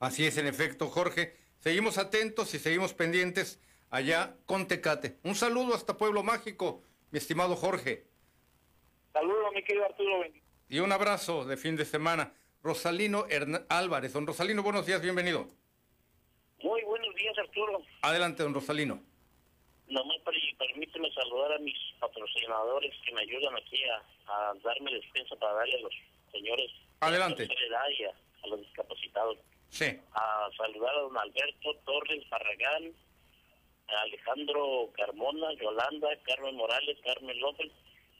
[0.00, 1.36] Así es, en efecto, Jorge.
[1.58, 5.18] Seguimos atentos y seguimos pendientes allá con Tecate.
[5.24, 8.04] Un saludo hasta Pueblo Mágico, mi estimado Jorge.
[9.12, 10.24] Saludos, mi querido Arturo.
[10.68, 12.32] Y un abrazo de fin de semana.
[12.62, 14.12] Rosalino Hern- Álvarez.
[14.12, 15.48] Don Rosalino, buenos días, bienvenido.
[16.62, 17.82] Muy buenos días, Arturo.
[18.02, 19.02] Adelante, don Rosalino.
[19.88, 25.34] Nomás per- permíteme saludar a mis patrocinadores que me ayudan aquí a, a darme despensa
[25.36, 25.94] para darle a los
[26.30, 26.70] señores
[27.00, 27.46] Adelante.
[27.46, 28.10] de edad y a,
[28.44, 29.38] a los discapacitados.
[29.70, 29.86] Sí.
[30.12, 32.92] A saludar a don Alberto Torres Barragán,
[33.88, 37.70] a Alejandro Carmona, Yolanda, Carmen Morales, Carmen López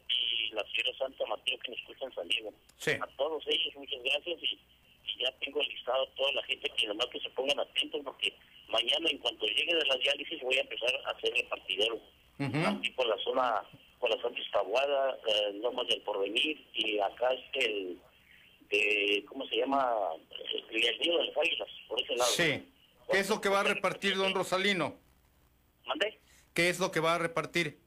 [0.08, 2.52] y la señora Santa Mateo que me escucha en San Diego.
[2.76, 2.92] Sí.
[2.92, 4.58] A todos ellos, muchas gracias y,
[5.04, 8.32] y ya tengo listado a toda la gente que nomás que se pongan atentos porque
[8.68, 12.00] mañana en cuanto llegue de la diálisis voy a empezar a hacer repartidero
[12.38, 13.62] aquí por la zona,
[13.98, 17.98] por la zona Iztahuada, eh, Lomas del Porvenir y acá es el
[18.70, 19.90] de, ¿cómo se llama?
[20.52, 22.30] El, río de las Águilas, por ese lado.
[22.30, 22.68] Sí.
[23.10, 24.98] ¿Qué es lo que va a repartir don Rosalino?
[25.86, 26.18] ¿Mande?
[26.54, 27.78] ¿Qué es lo que va a repartir?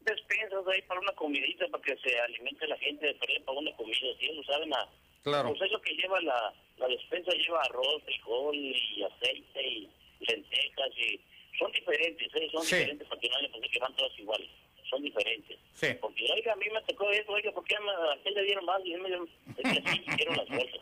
[0.00, 4.26] Despensas ahí para una comidita, para que se alimente la gente, para una comida, si
[4.26, 4.88] ellos saben a...
[5.22, 5.50] Claro.
[5.50, 9.88] Pues es lo que lleva la, la despensa, lleva arroz, frijol y aceite y
[10.20, 11.20] lentejas y...
[11.58, 12.48] Son diferentes, ¿eh?
[12.52, 12.76] Son Sí.
[12.76, 14.48] diferentes para que no pensar que van todas iguales.
[14.90, 15.56] Son diferentes.
[15.74, 15.86] Sí.
[16.00, 18.80] Porque, oiga, a mí me tocó eso, oiga, ¿por qué a aquel le dieron más
[18.84, 19.28] y me dieron?
[19.56, 20.80] Es que así hicieron las bolsas.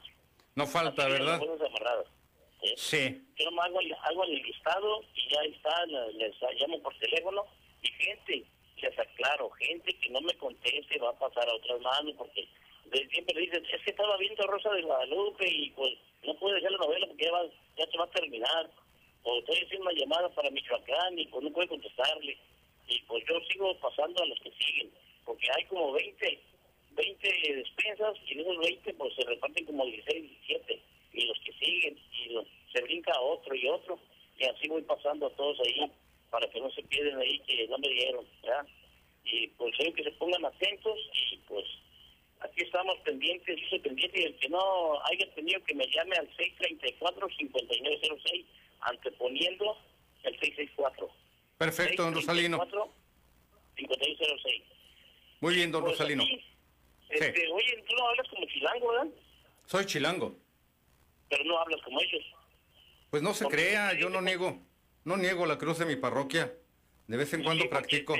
[0.57, 1.41] No falta, Así, ¿verdad?
[1.41, 2.07] Las amarradas.
[2.63, 2.75] ¿eh?
[2.77, 3.23] Sí.
[3.39, 7.45] Yo nomás hago, hago el listado y ya está, les llamo por teléfono
[7.83, 8.45] y gente,
[8.83, 12.49] les aclaro, gente que no me conteste va a pasar a otras manos porque
[12.87, 15.93] de- siempre dicen, es que estaba viendo Rosa de Guadalupe y pues
[16.25, 17.47] no pude dejar la novela porque ya, va-
[17.77, 18.71] ya se va a terminar.
[19.25, 22.39] O estoy haciendo una llamada para Michoacán y pues no puedo contestarle.
[22.89, 24.91] Y pues yo sigo pasando a los que siguen,
[25.24, 26.41] porque hay como 20,
[26.93, 30.82] 20 despensas y de esos 20 pues se reparten como 16, 17
[31.12, 32.39] y los que siguen y
[32.72, 33.99] se brinca otro y otro
[34.39, 35.91] y así voy pasando a todos ahí
[36.30, 38.66] para que no se pierden ahí que no me dieron, ¿verdad?
[39.24, 41.66] Y pues que se pongan atentos y pues
[42.41, 46.30] aquí estamos pendientes, soy pendiente y el que no haya tenido que me llame al
[46.36, 48.47] 634-5906
[48.80, 49.76] anteponiendo
[50.22, 51.11] el 664.
[51.59, 52.59] Perfecto, don Rosalino.
[53.77, 54.63] 5106.
[55.41, 56.23] Muy bien, don Pues Rosalino.
[56.23, 56.45] aquí,
[57.11, 59.07] Este, Oye, tú no hablas como chilango, ¿verdad?
[59.67, 60.37] Soy chilango.
[61.29, 62.25] Pero no hablas como ellos.
[63.11, 64.59] Pues no se Porque crea, yo no niego,
[65.05, 66.53] no niego la cruz de mi parroquia.
[67.07, 68.15] De vez en cuando practico.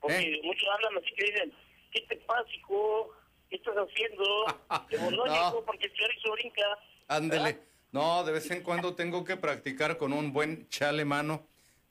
[0.00, 0.40] Porque ¿Eh?
[0.42, 1.52] muchos hablan así que dicen,
[1.92, 3.12] ¿qué te pasa, hijo?
[3.48, 4.24] ¿Qué estás haciendo?
[5.10, 5.48] Bolonia, No.
[5.48, 6.62] hijo, porque el chorizo brinca.
[7.08, 7.60] Ándele.
[7.92, 11.46] No, de vez en cuando tengo que practicar con un buen chale mano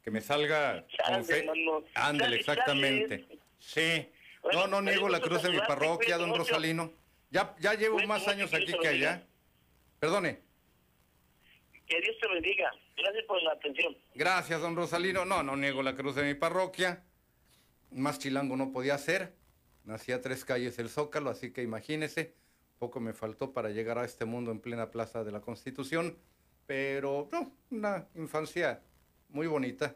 [0.06, 3.28] que me salga Chale, exactamente.
[3.58, 4.08] Sí.
[4.43, 6.43] Bueno, No, no me niego la cruz de mi parroquia, don mucho.
[6.43, 6.93] Rosalino.
[7.32, 9.26] Ya, ya llevo Cuídate más años aquí que allá.
[9.99, 10.41] Perdone.
[11.88, 12.72] Que Dios te bendiga.
[12.95, 13.97] Gracias por la atención.
[14.14, 15.26] Gracias, don Rosalino.
[15.26, 17.03] No, no niego la cruz de mi parroquia.
[17.89, 19.34] Más chilango no podía ser.
[19.86, 22.36] Nací a tres calles del Zócalo, así que imagínese,
[22.78, 26.16] poco me faltó para llegar a este mundo en plena plaza de la Constitución.
[26.68, 28.82] Pero, no, una infancia
[29.30, 29.95] muy bonita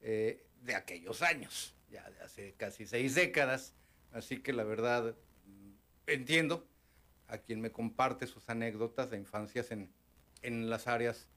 [0.00, 3.74] eh, de aquellos años, ya de hace casi seis décadas.
[4.12, 5.14] Así que la verdad,
[5.46, 5.70] mm,
[6.06, 6.66] entiendo
[7.28, 9.90] a quien me comparte sus anécdotas de infancias en,
[10.42, 11.28] en las áreas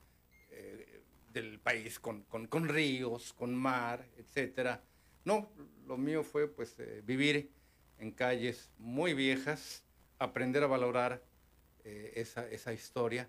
[0.51, 4.83] eh, del país con, con- con ríos, con mar, etcétera.
[5.25, 5.51] No,
[5.85, 7.51] lo mío fue pues eh, vivir
[7.99, 9.83] en calles muy viejas,
[10.19, 11.21] aprender a valorar
[11.83, 13.27] esa, esa historia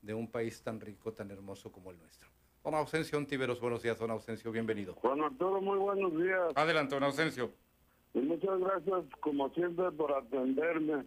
[0.00, 2.28] de un país tan rico, tan hermoso como el nuestro.
[2.64, 4.94] Don Ausencio Ontiveros, buenos días, don Ausencio, bienvenido.
[4.94, 6.52] Juan Arturo, muy buenos días.
[6.54, 7.50] Adelante, don Ausencio.
[8.14, 11.04] Y muchas gracias, como siempre, por atenderme.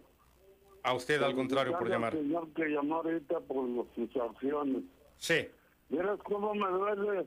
[0.82, 2.12] A usted, al contrario, por llamar.
[2.12, 4.82] al señor que llamó ahorita por sus acciones.
[5.16, 5.48] Sí.
[5.88, 7.26] Vieras cómo me duele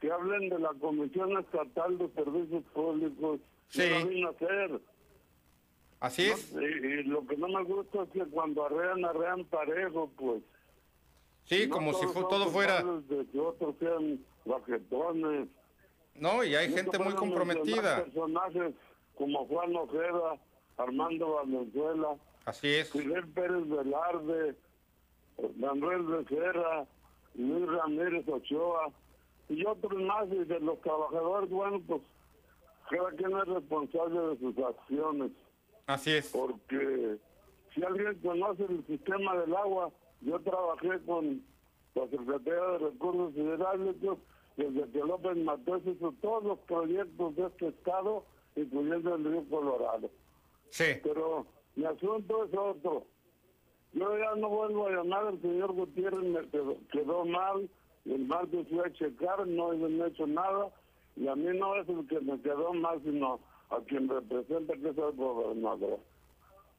[0.00, 3.40] que hablen de la Comisión Estatal de Servicios Públicos.
[3.68, 3.88] Sí.
[3.88, 4.80] No vino a hacer.
[6.00, 6.52] Así es.
[6.52, 10.42] Y, y lo que no me gusta es que cuando arrean, arrean parejo, pues.
[11.44, 12.82] Sí, No como si fu- todo fuera...
[12.82, 15.48] culpables De que otros sean baquetones.
[16.14, 18.04] No, y hay No gente muy comprometida.
[18.04, 18.74] personajes
[19.16, 20.38] como Juan Ojeda,
[20.76, 22.90] Armando Valenzuela, Así es.
[22.90, 24.56] Fidel Pérez Velarde,
[25.56, 26.86] Manuel Becerra,
[27.34, 28.90] Luis Ramírez Ochoa
[29.48, 32.02] y otros más y de los trabajadores, bueno, pues
[32.90, 35.30] cada quien es responsable de sus acciones.
[35.86, 36.30] Así es.
[36.30, 37.16] Porque
[37.74, 39.90] si alguien conoce el sistema del agua,
[40.24, 41.42] yo trabajé con
[41.94, 44.18] la Secretaría de Recursos Hidráulicos
[44.56, 48.24] desde que López Mateos hizo todos los proyectos de este estado,
[48.56, 50.10] incluyendo el río Colorado.
[50.70, 50.84] Sí.
[51.02, 51.46] Pero
[51.76, 53.04] mi asunto es otro.
[53.92, 57.68] Yo ya no vuelvo a llamar al señor Gutiérrez, me quedó, quedó mal,
[58.04, 60.70] el martes fui a checar, no he hecho nada,
[61.16, 63.38] y a mí no es el que me quedó mal, sino
[63.70, 66.00] a quien representa que es el gobernador.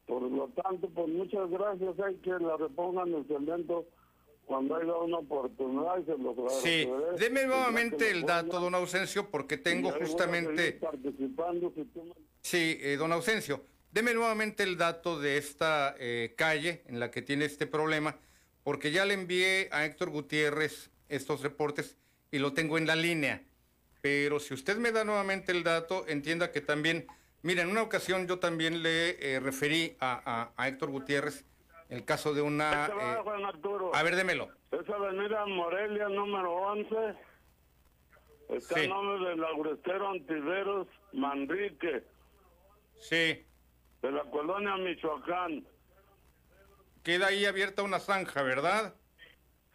[0.06, 3.86] Por lo tanto, pues muchas gracias, hay que la repongan el cemento
[4.45, 7.18] cuando haya una oportunidad y se lo Sí, agradeceré.
[7.18, 10.56] deme nuevamente el dato, don Ausencio, porque tengo justamente...
[10.66, 15.95] seguir participando si tú me- Sí, eh, don Ausencio, deme nuevamente el dato de esta
[15.97, 18.20] eh, calle en la que tiene este problema,
[18.64, 21.97] porque ya le envié a Héctor Gutiérrez estos reportes
[22.30, 23.41] y lo tengo en la línea.
[24.01, 27.08] Pero si usted me da nuevamente el dato, entienda que también,
[27.46, 31.46] mira, en una ocasión yo también le eh, referí a, a- a Héctor Gutiérrez
[31.89, 32.88] el caso de una...
[32.89, 33.96] Va, eh, Juan Arturo.
[33.96, 34.50] a ver, démelo.
[34.72, 36.96] Es Avenida Morelia número 11.
[38.50, 38.82] Está Sí.
[38.82, 42.04] el nombre del Aurestero Antiveros Manrique.
[43.00, 43.46] Sí.
[44.02, 45.66] De la colonia Michoacán.
[47.04, 48.96] Queda ahí abierta una zanja, ¿verdad?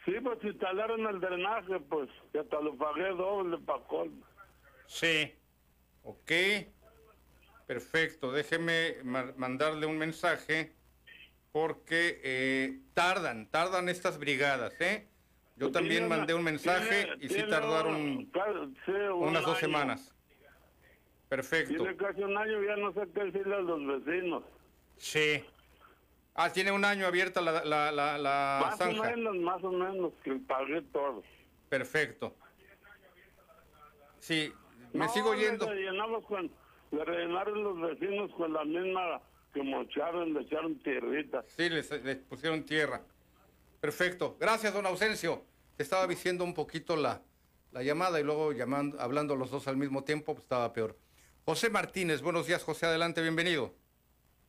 [0.05, 4.25] Sí, pues instalaron el drenaje, pues, que hasta lo pagué doble para colmo.
[4.87, 5.33] Sí.
[6.03, 6.33] Ok.
[7.75, 8.33] Perfecto.
[8.33, 10.73] Déjeme ma- mandarle un mensaje
[11.53, 15.07] porque eh, tardan, tardan estas brigadas, ¿eh?
[15.55, 18.53] Yo también Tiene mandé un mensaje tiene- y sí tardaron un- ca-
[18.85, 19.61] sí, un unas dos año.
[19.61, 20.13] semanas.
[21.29, 21.77] Perfecto.
[21.77, 24.43] Tiene casi un año, ya no sé qué decirle a los vecinos.
[24.97, 25.45] Sí.
[26.35, 29.01] Ah, tiene un año abierta la, la, la, la más zanja.
[29.01, 31.23] o menos, más o menos, que pagué todo.
[31.69, 32.35] Perfecto.
[34.19, 34.53] Sí,
[34.93, 35.69] me No, sigo yendo.
[36.27, 36.51] con,
[36.91, 39.21] le rellenaron los vecinos con la misma
[39.53, 41.43] que mocharon, le echaron tierrita.
[41.49, 43.01] Sí, les, les pusieron tierra.
[43.81, 44.37] Perfecto.
[44.39, 45.45] Gracias, don Ausencio.
[45.77, 47.23] Te estaba diciendo un poquito la,
[47.73, 50.97] la llamada y luego llamando, hablando los dos al mismo tiempo, pues estaba peor.
[51.45, 53.75] José Martínez, buenos días, José, adelante, bienvenido.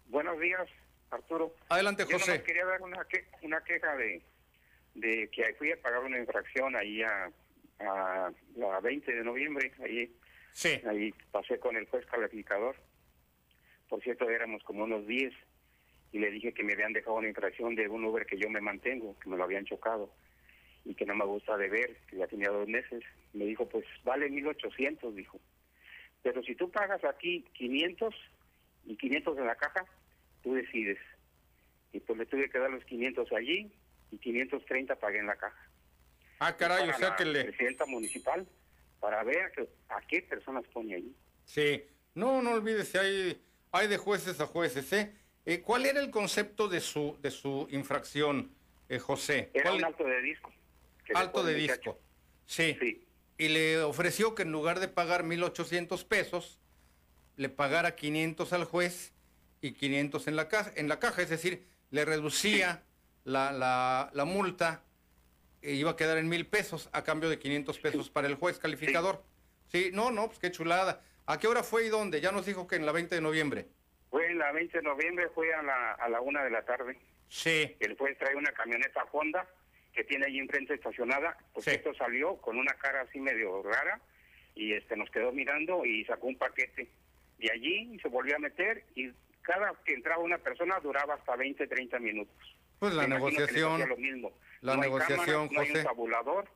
[0.07, 0.67] Buenos días,
[1.09, 1.55] Arturo.
[1.69, 2.43] Adelante, Yo José.
[2.43, 4.21] quería dar una, que- una queja de,
[4.95, 7.31] de que fui a pagar una infracción ahí a,
[7.79, 9.71] a la 20 de noviembre.
[9.83, 10.13] Ahí,
[10.53, 10.81] sí.
[10.87, 12.75] ahí pasé con el juez calificador.
[13.89, 15.33] Por cierto, éramos como unos 10
[16.11, 18.61] y le dije que me habían dejado una infracción de un Uber que yo me
[18.61, 20.11] mantengo, que me lo habían chocado
[20.85, 23.03] y que no me gusta de ver, que ya tenía dos meses.
[23.33, 25.39] Me dijo, pues vale 1800, dijo.
[26.23, 28.13] Pero si tú pagas aquí 500
[28.85, 29.85] y 500 en la caja,
[30.43, 30.99] tú decides.
[31.93, 33.71] Y pues le tuve que dar los 500 allí
[34.11, 35.67] y 530 pagué en la caja.
[36.39, 37.43] Ah, caray, o sea la que le...
[37.45, 38.47] presidenta municipal
[39.01, 41.13] para ver a, qué- a qué personas pone allí.
[41.43, 41.83] Sí.
[42.15, 43.41] No, no olvides, hay,
[43.71, 45.13] hay de jueces a jueces, ¿eh?
[45.45, 48.51] Eh, ¿Cuál era el concepto de su, de su infracción,
[48.87, 49.49] eh, José?
[49.53, 50.51] Era ¿Cuál- un alto de disco.
[51.13, 51.99] Alto de disco.
[52.45, 52.77] Sí.
[53.37, 56.59] Y le ofreció que en lugar de pagar 1.800 pesos,
[57.37, 59.13] le pagara 500 al juez
[59.61, 61.21] y 500 en la, caja, en la caja.
[61.23, 62.83] Es decir, le reducía
[63.23, 64.83] la, la, la multa
[65.61, 69.23] iba a quedar en mil pesos a cambio de 500 pesos para el juez calificador.
[69.67, 69.91] Sí.
[69.93, 71.01] no, no, pues qué chulada.
[71.25, 72.19] ¿A qué hora fue y dónde?
[72.19, 73.67] Ya nos dijo que en la 20 de noviembre.
[74.09, 76.97] Fue en la 20 de noviembre, fue a la, a la una de la tarde.
[77.29, 77.75] Sí.
[77.79, 79.47] El juez trae una camioneta Honda
[79.93, 81.37] que tiene allí enfrente estacionada.
[81.53, 84.01] Pues esto salió con una cara así medio rara
[84.55, 86.89] y este nos quedó mirando y sacó un paquete.
[87.37, 91.67] De allí se volvió a meter y cada que entraba una persona duraba hasta 20,
[91.67, 92.57] 30 minutos.
[92.81, 94.31] Pues la Me negociación, lo mismo.
[94.61, 95.79] la No hay negociación, No hay José.
[95.81, 96.49] un tabulador,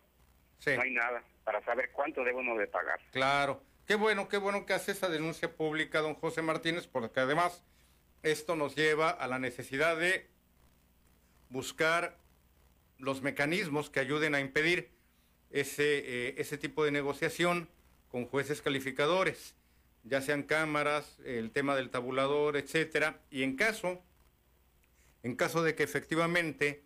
[0.58, 0.72] Sí.
[0.76, 3.00] no hay nada para saber cuánto debe uno de pagar.
[3.12, 3.62] Claro.
[3.86, 7.64] Qué bueno, qué bueno que hace esa denuncia pública, don José Martínez, porque además
[8.24, 10.28] esto nos lleva a la necesidad de
[11.50, 12.18] buscar
[12.98, 14.90] los mecanismos que ayuden a impedir
[15.52, 16.00] ese,
[16.30, 17.70] eh, ese tipo de negociación
[18.10, 19.54] con jueces calificadores,
[20.04, 24.02] ya sean cámaras, el tema del tabulador, etcétera, y en caso,
[25.26, 26.84] en caso de que efectivamente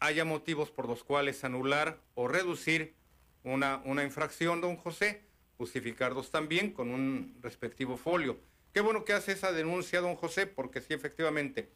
[0.00, 2.96] haya motivos por los cuales anular o reducir
[3.44, 5.22] una, una infracción, don José,
[5.58, 8.36] justificarlos también con un respectivo folio.
[8.72, 11.70] Qué bueno que hace esa denuncia, don José, porque sí, efectivamente,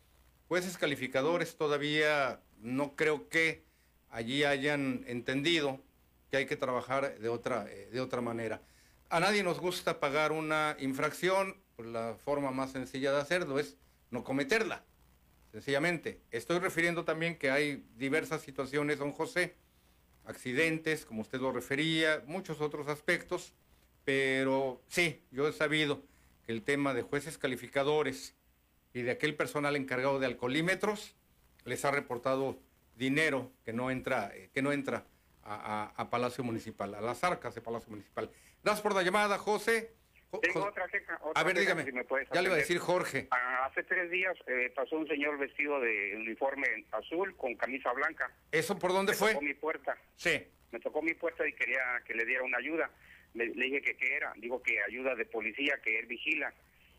[0.49, 3.62] jueces calificadores todavía no creo que
[4.11, 5.79] allí hayan entendido
[6.33, 8.61] que hay que trabajar de otra, eh, de otra manera.
[9.09, 13.77] A nadie nos gusta pagar una infracción, pues la forma más sencilla de hacerlo es
[14.11, 14.83] no cometerla,
[15.53, 16.20] sencillamente.
[16.31, 19.55] Estoy refiriendo también que hay diversas situaciones, don José,
[20.24, 23.53] accidentes, como usted lo refería, muchos otros aspectos,
[24.05, 26.03] pero sí, yo he sabido
[26.47, 28.35] que el tema de jueces calificadores
[28.95, 31.15] y de aquel personal encargado de alcoholímetros
[31.65, 32.59] les ha reportado
[32.97, 35.05] dinero que no entra, eh, que no entra
[35.45, 38.31] a, a- Palacio Municipal, a las arcas de Palacio Municipal.
[38.62, 39.93] Gracias por la llamada, José.
[40.41, 41.19] Tengo otra queja.
[41.23, 41.85] otra a ver, queja, dígame.
[41.85, 43.29] si me puedes Ya le iba a decir Jorge.
[43.31, 48.31] Ah, hace tres días eh, pasó un señor vestido de uniforme azul con camisa blanca.
[48.51, 49.33] ¿Eso por dónde me fue?
[49.33, 49.97] Tocó mi puerta.
[50.17, 50.43] Sí.
[50.71, 52.91] Me tocó mi puerta y quería que le diera una ayuda.
[53.35, 54.33] Le, le dije que qué era.
[54.37, 56.53] Digo que ayuda de policía, que él vigila.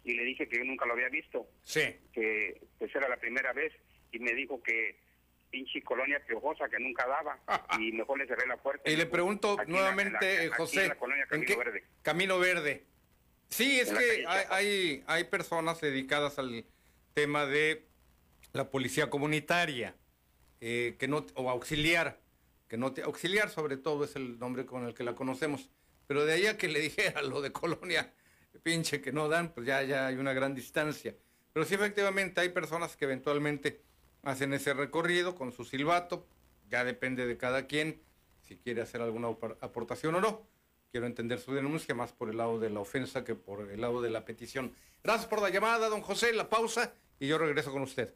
[0.03, 1.47] Y le dije que yo nunca lo había visto.
[1.64, 1.95] Sí.
[2.14, 3.73] Que pues era la primera vez.
[4.11, 4.99] Y me dijo que
[5.49, 7.39] pinche colonia piojosa que nunca daba.
[7.80, 8.88] y mejor le cerré la puerta.
[8.89, 11.84] Y le pregunto la- nuevamente, la- José, en la colonia ¿en Camino qué- Verde.
[12.03, 12.84] Camino Verde.
[13.53, 16.65] Sí, es que hay, hay, hay personas dedicadas al
[17.13, 17.85] tema de
[18.51, 19.95] la policía comunitaria,
[20.59, 22.19] eh, que no, o auxiliar,
[22.67, 25.69] que no te, auxiliar sobre todo es el nombre con el que la conocemos,
[26.07, 28.11] pero de ahí a que le dijera lo de colonia
[28.63, 31.15] pinche que no dan, pues ya, ya hay una gran distancia.
[31.53, 33.81] Pero sí, efectivamente, hay personas que eventualmente
[34.23, 36.25] hacen ese recorrido con su silbato,
[36.69, 38.01] ya depende de cada quien
[38.41, 40.47] si quiere hacer alguna apor- aportación o no.
[40.93, 43.99] Quiero entender su denuncia más por el lado de la ofensa que por el lado
[43.99, 44.75] de la petición.
[45.03, 48.13] Gracias por la llamada, don José, la pausa y yo regreso con usted.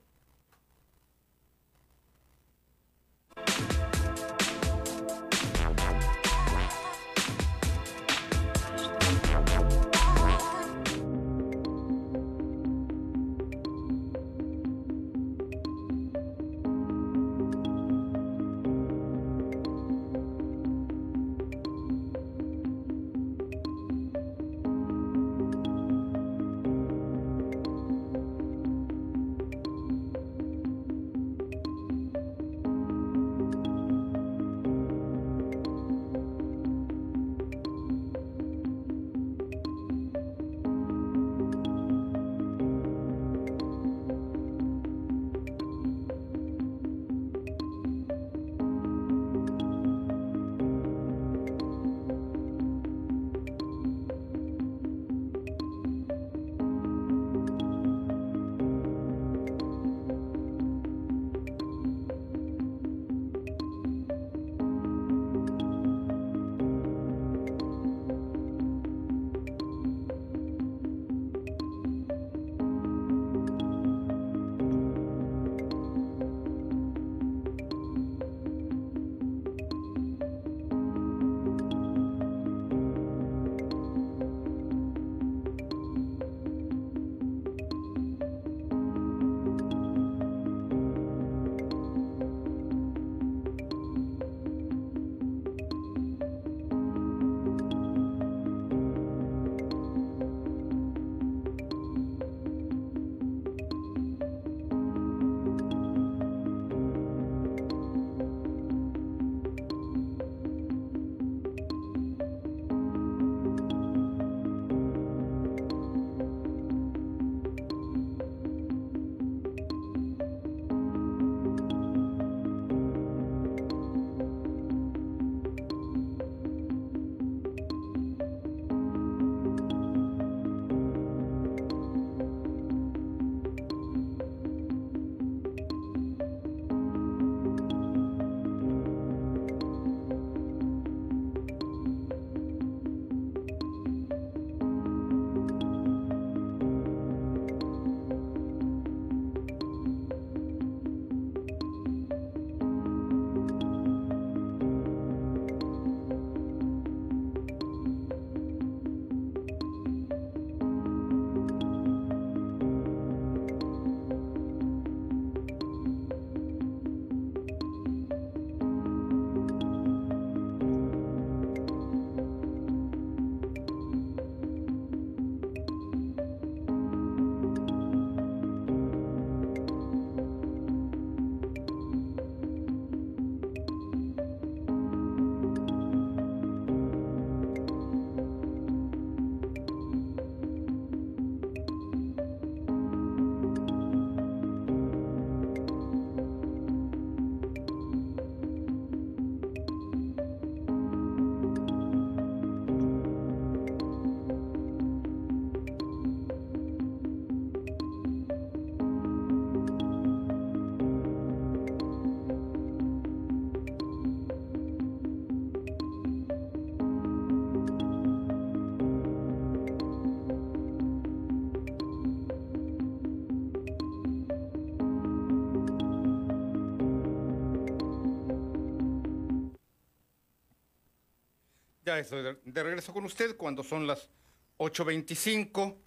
[231.88, 234.12] Ya estoy de, regreso con usted cuando son las
[234.58, 235.78] 8.25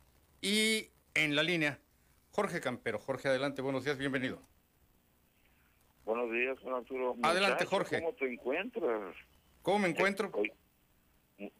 [0.40, 1.78] y en la línea
[2.30, 2.98] Jorge Campero.
[2.98, 4.40] Jorge, adelante, buenos días, bienvenido.
[6.06, 7.16] Buenos días, Juan Arturo.
[7.20, 8.00] Adelante, Muchacho, Jorge.
[8.00, 9.14] ¿Cómo te encuentras?
[9.60, 10.30] ¿Cómo me encuentro?
[10.32, 10.54] Oye,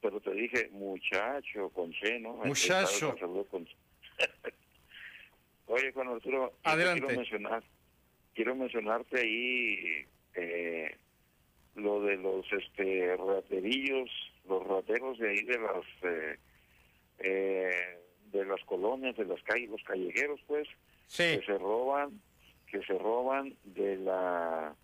[0.00, 2.32] pero te dije muchacho con C, ¿no?
[2.36, 3.14] Muchacho.
[5.66, 7.02] Oye, Juan Arturo, Adelante.
[7.02, 7.62] quiero mencionar,
[8.34, 10.96] quiero mencionarte ahí eh,
[11.74, 14.08] lo de los este raterillos,
[14.50, 16.38] los rateros de ahí de las eh,
[17.18, 17.98] eh,
[18.32, 20.68] de las colonias, de las calles, los callejeros, pues,
[21.16, 22.20] que se roban,
[22.66, 24.74] que se roban de la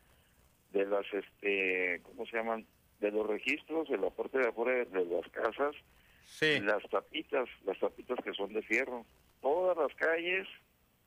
[0.72, 2.66] de las este cómo se llaman
[3.00, 5.74] de los registros de la parte de afuera de las casas
[6.40, 9.04] las tapitas las tapitas que son de fierro.
[9.40, 10.46] Todas las calles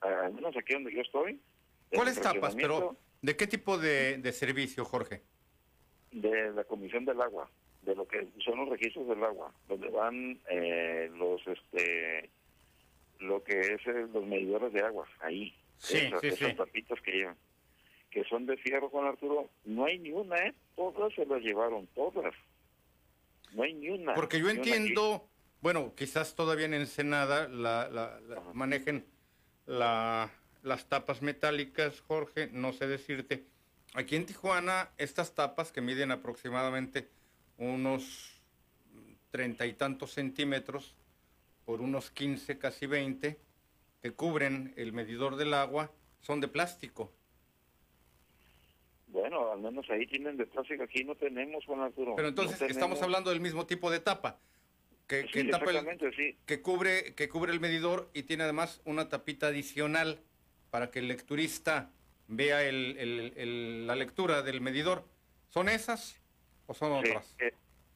[0.01, 1.39] al menos aquí donde yo estoy
[1.91, 2.55] ¿Cuáles tapas?
[2.55, 5.23] Pero, ¿de qué tipo de, de servicio, Jorge?
[6.11, 7.49] de la comisión del agua
[7.89, 12.29] de lo que son los registros del agua donde van eh, los este
[13.19, 16.55] lo que es eh, los medidores de agua ahí Sí, esas, sí, esas sí.
[16.55, 17.37] tapitas que llevan
[18.11, 21.87] que son de fierro con Arturo no hay ni una eh todas se las llevaron
[21.95, 22.33] todas
[23.53, 24.57] no hay ni una Porque yo aquí.
[24.57, 25.27] entiendo,
[25.61, 29.03] bueno, quizás todavía en Ensenada la, la- la- manejen
[29.65, 30.29] la-
[30.61, 33.45] las tapas metálicas, Jorge, no sé decirte.
[33.95, 37.09] Aquí en Tijuana, estas tapas que miden aproximadamente
[37.59, 38.33] unos
[39.31, 40.95] treinta y tantos centímetros
[41.65, 43.37] por unos 15, casi 20,
[44.01, 45.91] que cubren el medidor del agua,
[46.21, 47.11] son de plástico.
[49.07, 52.67] bueno al menos ahí tienen de plástico aquí no tenemos Juan Arturo Pero entonces No
[52.67, 53.03] estamos tenemos.
[53.03, 54.39] hablando del mismo tipo de tapa.
[55.07, 56.37] Que, que Sí, tapa el- exactamente, sí.
[56.45, 60.19] que cubre que cubre el medidor y tiene además una tapita adicional
[60.69, 61.89] para que el lecturista
[62.27, 62.95] vea el-
[63.35, 65.03] el- la lectura del medidor.
[65.49, 66.18] ¿Son esas
[66.69, 67.35] o son Sí, otras?
[67.39, 67.53] eh,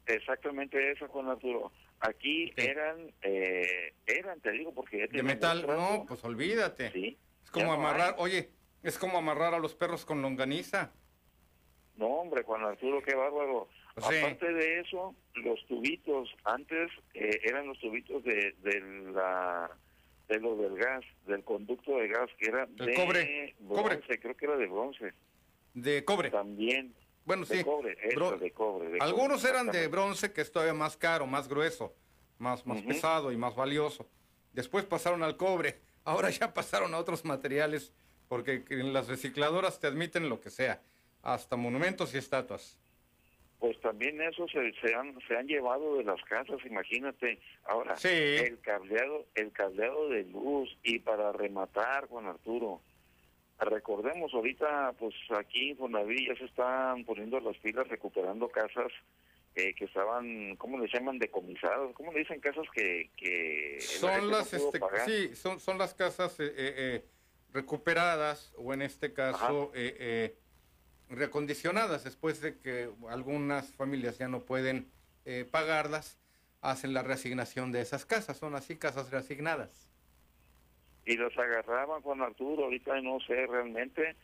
[0.08, 1.72] exactamente eso, Juan Arturo.
[2.00, 6.88] Aquí eran, eh, eran, te digo, porque De metal, no, pues olvídate.
[7.44, 8.24] es como no amarrar, hay.
[8.24, 8.50] oye,
[8.82, 10.92] es como amarrar a los perros con longaniza.
[11.96, 13.70] No, hombre, Juan Arturo, qué bárbaro.
[13.94, 14.18] Pues sí.
[14.18, 18.82] Aparte de eso, los tubitos, antes eh, eran los tubitos de, de
[19.14, 19.70] la
[20.28, 24.20] de lo del gas, del conducto de gas, que era de cobre, bronce, cobre.
[24.20, 25.14] creo que era de bronce.
[25.76, 26.32] De cobre.
[26.32, 26.94] También.
[27.26, 27.64] Bueno, de sí.
[27.64, 28.90] cobre, eso, Bro- de cobre.
[28.90, 31.96] de Algunos cobre, eran de bronce, que es todavía más caro, más grueso,
[32.38, 34.08] más, más pesado y más valioso.
[34.52, 37.94] Después pasaron al cobre, ahora ya pasaron a otros materiales,
[38.28, 40.82] porque en las recicladoras te admiten lo que sea,
[41.22, 42.80] hasta monumentos y estatuas.
[43.60, 47.40] Pues también eso se, se, han, se han llevado de las casas, imagínate.
[47.64, 48.10] Ahora, Sí.
[48.10, 52.82] el cableado el cableado de luz y para rematar, Juan Arturo,
[53.60, 58.92] recordemos ahorita, pues aquí en Fonaví ya se están poniendo las pilas recuperando casas
[59.56, 61.20] eh, que estaban, ¿cómo les llaman?
[61.20, 61.94] Decomisadas.
[61.94, 66.46] ¿Cómo le dicen casas que, que Son las, este, sí, son, son las casas eh,
[66.46, 67.06] eh, eh,
[67.54, 70.36] recuperadas o en este caso eh, eh,
[71.10, 74.90] recondicionadas después de que algunas familias ya no pueden
[75.26, 76.18] eh, pagarlas,
[76.62, 79.83] hacen la reasignación de esas casas, son así casas reasignadas.
[81.06, 84.16] Y los agarraban Juan Arturo, ahorita no sé realmente,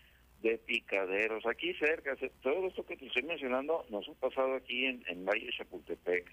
[0.41, 1.45] de picaderos.
[1.45, 5.49] Aquí cerca, todo esto que te estoy mencionando nos ha pasado aquí en, en Valle
[5.57, 6.31] Chapultepec.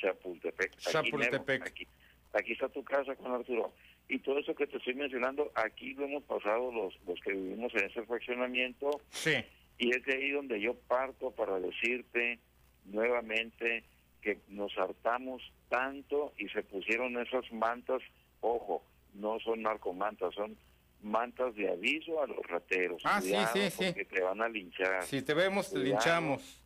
[0.00, 0.76] Chapultepec.
[0.78, 1.66] Chapultepec.
[1.66, 1.86] Aquí,
[2.32, 3.72] aquí está tu casa, Juan Arturo.
[4.08, 7.74] Y todo eso que te estoy mencionando, aquí lo hemos pasado los, los que vivimos
[7.74, 9.00] en ese fraccionamiento.
[9.10, 9.36] Sí.
[9.78, 12.38] Y es de ahí donde yo parto para decirte
[12.84, 13.84] nuevamente
[14.22, 18.00] que nos hartamos tanto y se pusieron esas mantas,
[18.40, 20.56] ojo, no son narcomantas, son
[21.02, 23.02] mantas de aviso a los rateros.
[23.04, 23.84] Ah, sí, Cuidado, sí, sí.
[23.86, 25.02] Porque te van a linchar.
[25.04, 26.62] Si te vemos, te linchamos.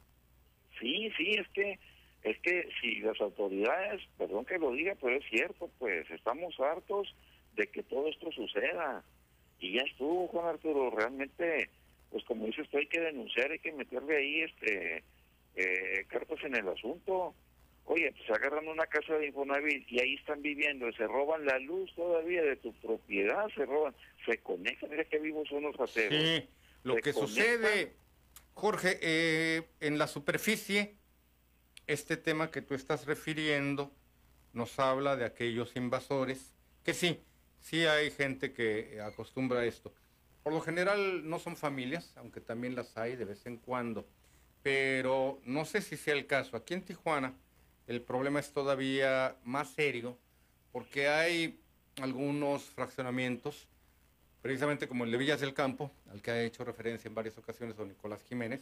[0.79, 1.79] Sí, sí, es que
[2.23, 7.15] es que si las autoridades, perdón que lo diga, pero es cierto, pues estamos hartos
[7.55, 9.05] de que todo esto suceda.
[9.61, 11.71] Y ya estuvo, Juan Arturo, realmente,
[12.11, 15.05] pues como dices hay que denunciar, hay que meterle ahí este
[15.55, 17.35] eh, cartas en el asunto.
[17.89, 21.59] Oye, pues agarran una casa de Infonavit y ahí están viviendo, y se roban la
[21.61, 23.95] luz todavía de tu propiedad, se roban,
[24.25, 26.21] se conectan, mira que vivos son los rateros.
[26.21, 26.49] Sí,
[26.83, 27.29] lo Se que conectan.
[27.29, 27.93] sucede,
[28.55, 30.97] Jorge, eh, en la superficie,
[31.87, 33.93] este tema que tú estás refiriendo
[34.53, 37.21] nos habla de aquellos invasores, que sí,
[37.61, 39.95] sí hay gente que acostumbra a esto.
[40.43, 44.09] Por lo general no son familias, aunque también las hay de vez en cuando,
[44.65, 46.57] pero no sé si sea el caso.
[46.57, 47.35] Aquí en Tijuana
[47.87, 50.19] el problema es todavía más serio
[50.73, 51.61] porque hay
[52.03, 53.67] algunos fraccionamientos
[54.43, 57.77] precisamente como el de Villas del Campo, al que ha hecho referencia en varias ocasiones
[57.77, 58.61] don Nicolás Jiménez,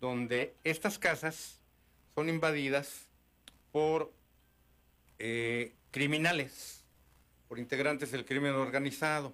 [0.00, 1.60] donde estas casas
[2.12, 3.06] son invadidas
[3.70, 4.12] por
[5.20, 6.82] eh, criminales,
[7.48, 9.32] por integrantes del crimen organizado.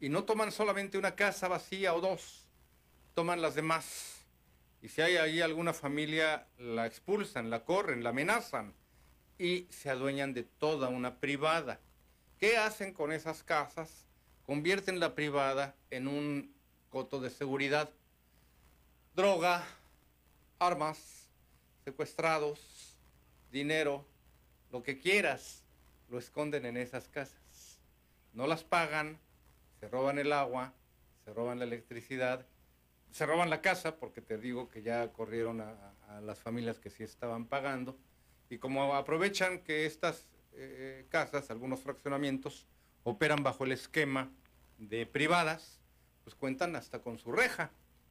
[0.00, 2.46] Y no toman solamente una casa vacía o dos,
[3.14, 4.15] toman las demás.
[4.86, 8.72] Y si hay ahí alguna familia, la expulsan, la corren, la amenazan
[9.36, 11.80] y se adueñan de toda una privada.
[12.38, 14.06] ¿Qué hacen con esas casas?
[14.44, 16.54] Convierten la privada en un
[16.88, 17.90] coto de seguridad.
[19.16, 19.66] Droga,
[20.60, 21.26] armas,
[21.84, 22.96] secuestrados,
[23.50, 24.06] dinero,
[24.70, 25.64] lo que quieras,
[26.10, 27.80] lo esconden en esas casas.
[28.34, 29.18] No las pagan,
[29.80, 30.72] se roban el agua,
[31.24, 32.46] se roban la electricidad,
[33.10, 35.92] se roban la casa, porque te digo que ya corrieron a,
[36.22, 37.98] las familias que sí estaban pagando,
[38.48, 42.66] y como aprovechan que estas eh, casas, algunos fraccionamientos,
[43.02, 44.30] operan bajo el esquema
[44.78, 45.80] de privadas,
[46.24, 47.70] pues cuentan hasta con su reja,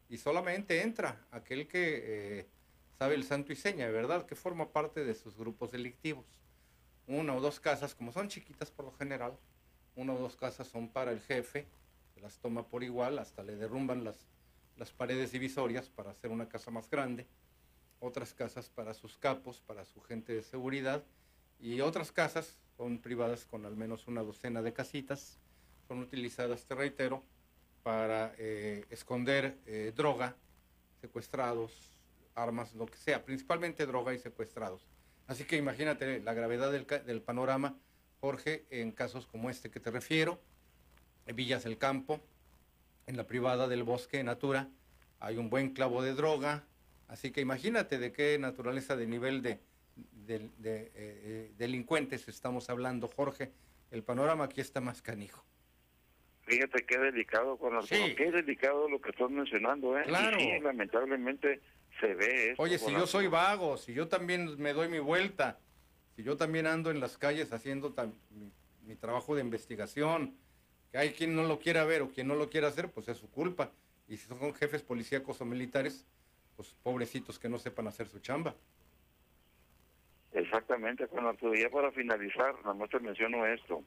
[0.09, 2.47] y solamente entra aquel que eh,
[2.99, 4.25] sabe el santo y seña, ¿verdad?
[4.25, 6.25] Que forma parte de sus grupos delictivos.
[7.07, 9.37] Una o dos casas, como son chiquitas por lo general,
[9.95, 11.67] una o dos casas son para el jefe,
[12.21, 14.25] las toma por igual, hasta le derrumban las,
[14.77, 17.27] las paredes divisorias para hacer una casa más grande,
[17.99, 21.03] otras casas para sus capos, para su gente de seguridad,
[21.59, 25.39] y otras casas son privadas con al menos una docena de casitas,
[25.87, 27.23] son utilizadas, te reitero,
[27.83, 30.35] para eh, esconder eh, droga,
[30.99, 31.91] secuestrados,
[32.33, 34.87] armas, lo que sea, principalmente droga y secuestrados.
[35.27, 37.77] Así que imagínate la gravedad del, del panorama,
[38.19, 40.39] Jorge, en casos como este que te refiero,
[41.33, 42.21] Villas del Campo,
[43.07, 44.67] en la privada del bosque Natura,
[45.19, 46.63] hay un buen clavo de droga,
[47.07, 49.59] así que imagínate de qué naturaleza de nivel de,
[49.95, 53.51] de- de, eh, eh, delincuentes estamos hablando, Jorge.
[53.91, 55.45] El panorama aquí está más canijo.
[56.41, 60.03] Fíjate qué delicado, Juan Arturo, qué delicado lo que estás mencionando, ¿eh?
[60.05, 60.39] Y Claro.
[60.39, 61.61] sí, lamentablemente
[61.99, 62.61] se ve eso.
[62.61, 65.59] Oye, si yo soy vago, si yo también me doy mi vuelta,
[66.15, 67.95] si yo también ando en las calles haciendo
[68.31, 68.51] mi,
[68.85, 70.35] mi trabajo de investigación,
[70.95, 73.17] que hay quien no lo quiera ver o quien no lo quiera hacer, pues es
[73.17, 73.69] su culpa.
[74.07, 76.07] Y si son jefes policíacos o militares,
[76.55, 78.55] pues pobrecitos que no sepan hacer su chamba.
[80.31, 81.53] Exactamente, Juan Arturo.
[81.53, 83.83] Ya para finalizar, nada más te menciono esto.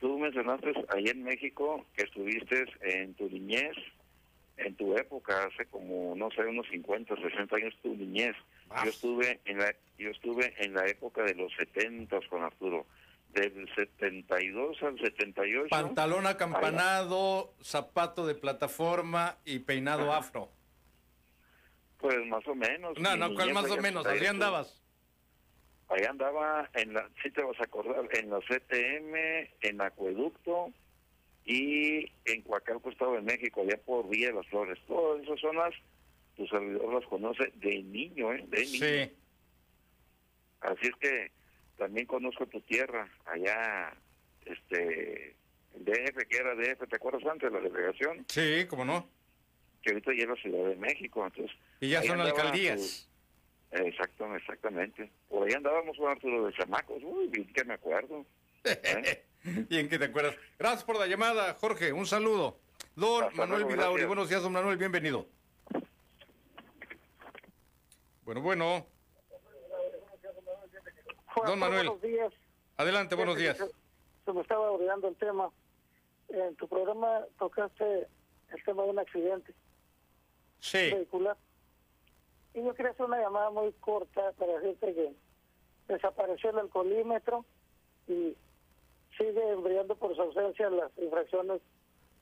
[0.00, 3.76] Tú mencionaste ahí en México que estuviste en tu niñez,
[4.56, 8.34] en tu época, hace como, no sé, unos 50, 60 años tu niñez.
[8.82, 12.86] Yo estuve en la yo estuve en la época de los 70, Juan Arturo.
[13.38, 15.68] Del 72 al 78.
[15.70, 20.48] Pantalón acampanado, zapato de plataforma y peinado afro.
[21.98, 22.98] Pues más o menos.
[22.98, 24.04] No, no, ¿cuál más o menos?
[24.06, 24.26] estuve.
[24.26, 24.82] andabas.
[25.88, 30.72] Ahí andaba, en la, si te vas a acordar, en la CTM, en Acueducto
[31.44, 34.78] y en Coacalco, Estado de México, allá por Villa de las Flores.
[34.88, 35.74] Todas esas zonas,
[36.36, 38.44] tu servidor las conoce de niño, ¿eh?
[38.48, 38.78] De niño.
[38.78, 39.12] Sí.
[40.60, 41.37] Así es que
[41.78, 43.94] también conozco tu tierra, allá,
[44.44, 45.36] este,
[45.74, 48.24] el DF, que era DF, ¿te acuerdas antes de la delegación?
[48.28, 49.06] Sí, cómo no.
[49.82, 51.56] Que ahorita ya es la Ciudad de México, entonces...
[51.80, 53.08] Y ya son alcaldías.
[53.70, 55.10] tu- Exacto, exactamente.
[55.28, 58.26] Por ahí andábamos con Arturo de chamacos, uy, bien que me acuerdo.
[58.64, 59.24] ¿Eh?
[59.70, 60.34] Bien que te acuerdas.
[60.58, 61.92] Gracias por la llamada, Jorge.
[61.92, 62.58] Un saludo.
[62.96, 63.92] Don Hasta Manuel luego, Vidauri.
[63.92, 64.08] gracias.
[64.08, 64.76] Buenos días, don Manuel.
[64.76, 65.26] Bienvenido.
[68.24, 68.86] Bueno, bueno.
[71.46, 71.86] Don Manuel.
[71.88, 72.32] Buenos días.
[72.76, 73.56] Adelante, buenos días.
[73.56, 73.66] Se,
[74.24, 75.50] se me estaba olvidando el tema.
[76.28, 78.06] En tu programa tocaste
[78.50, 79.54] el tema de un accidente
[80.60, 80.90] Sí.
[80.92, 81.36] vehicular.
[82.54, 85.12] Y yo quería hacer una llamada muy corta para decirte que
[85.92, 87.44] desapareció el alcoholímetro
[88.08, 88.36] y
[89.16, 91.60] sigue brillando por su ausencia las infracciones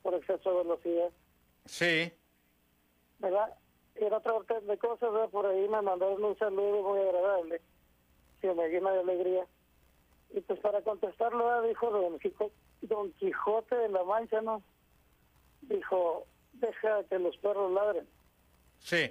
[0.02, 1.10] por exceso de velocidad.
[1.64, 2.12] Sí.
[3.18, 3.54] ¿verdad?
[3.98, 5.30] Y en otra orden de cosas, ¿verdad?
[5.30, 7.60] por ahí me mandaron un saludo muy agradable,
[8.40, 9.46] que me llena de alegría.
[10.34, 11.68] Y pues para contestarlo, ¿verdad?
[11.68, 12.50] dijo don, Quijo-
[12.82, 14.62] don Quijote de la Mancha, ¿no?
[15.62, 18.06] Dijo, deja que los perros ladren,
[18.78, 19.10] Sí.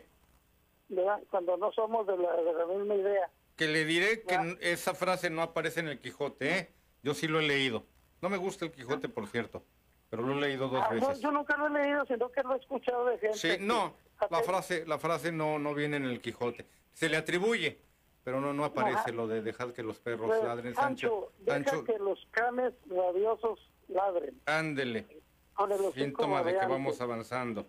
[0.89, 1.19] ¿verdad?
[1.29, 3.29] Cuando no somos de la, de la misma idea.
[3.55, 6.69] Que le diré que n- esa frase no aparece en el Quijote, ¿eh?
[7.03, 7.85] Yo sí lo he leído.
[8.21, 9.63] No me gusta el Quijote, por cierto,
[10.09, 11.21] pero lo he leído dos Ah, no, veces.
[11.21, 13.37] yo nunca lo he leído, sino que lo he escuchado de gente.
[13.37, 13.95] Sí, que- no,
[14.29, 16.65] la frase, la frase no, no viene en el Quijote.
[16.93, 17.79] Se le atribuye,
[18.25, 19.11] pero no, no aparece Ajá.
[19.13, 20.75] lo de dejar que los perros Pues, ladren.
[20.75, 24.41] Sancho, Sancho, deja que los canes rabiosos ladren.
[24.47, 25.05] ándele.
[25.53, 27.65] Con el hocico Síntoma de que vamos avanzando.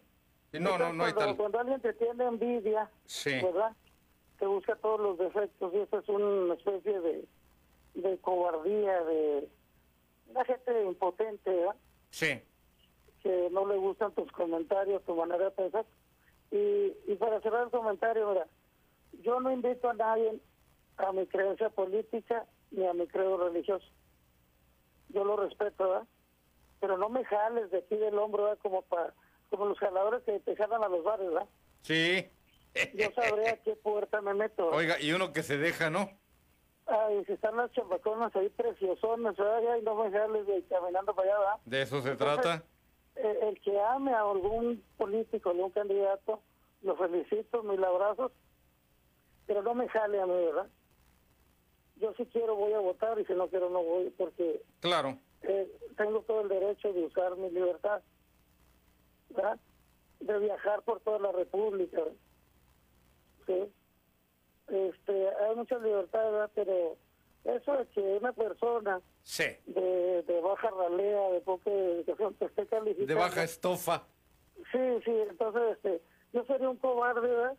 [0.53, 1.37] Y no, no, no hay cuando, tal.
[1.37, 3.31] Cuando alguien te tiene envidia, Sí.
[3.43, 3.77] ¿verdad?
[4.41, 7.25] Te busca todos los defectos y esta es una especie de,
[7.95, 9.49] de cobardía, de
[10.31, 11.77] una gente impotente, ¿verdad?
[12.11, 12.41] Sí.
[13.23, 15.85] Que no le gustan tus comentarios, tu manera de pensar.
[16.51, 18.47] Y, y para cerrar el comentario, mira,
[19.23, 20.41] yo no invito a nadie
[20.99, 23.87] a mi creencia política ni a mi credo religioso.
[25.11, 26.07] Yo lo respeto, ¿verdad?
[26.81, 28.59] Pero no me jales de aquí del hombro, ¿verdad?
[28.63, 29.13] Como, para
[29.51, 31.49] como los jaladores que te jalan a los bares, ¿verdad?
[31.83, 32.27] Sí.
[32.95, 34.65] Yo sabré a qué puerta me meto.
[34.67, 34.79] ¿verdad?
[34.79, 36.11] Oiga, y uno que se deja, ¿no?
[36.87, 39.77] Ay, si están las chambaconas ahí preciosonas, ¿verdad?
[39.81, 41.61] Y no me jales de caminando para allá, ¿verdad?
[41.65, 42.65] De eso se Entonces, trata.
[43.17, 46.41] eh, el que ame a algún político, algún candidato,
[46.83, 48.31] lo felicito, mil abrazos,
[49.47, 50.69] pero no me jale a mí, ¿verdad?
[51.97, 55.19] Yo si quiero voy a votar y si no quiero no voy, porque Claro.
[55.43, 58.03] eh, tengo todo el derecho de usar mi libertad,
[59.31, 59.59] ¿verdad?
[60.21, 62.03] De viajar por toda la República,
[63.47, 63.73] ¿sí?
[64.69, 66.51] Este, hay mucha libertad, ¿verdad?
[66.55, 66.97] Pero
[67.45, 69.45] eso de que una persona Sí.
[69.67, 73.07] de, de baja ralea, de poca educación, que esté calificada...
[73.07, 74.05] De baja estofa.
[74.73, 76.03] Sí, sí, entonces este,
[76.33, 77.57] yo sería un cobarde, ¿verdad?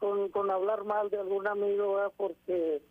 [0.00, 2.12] Con, con hablar mal de algún amigo, ¿verdad?
[2.16, 2.82] Porque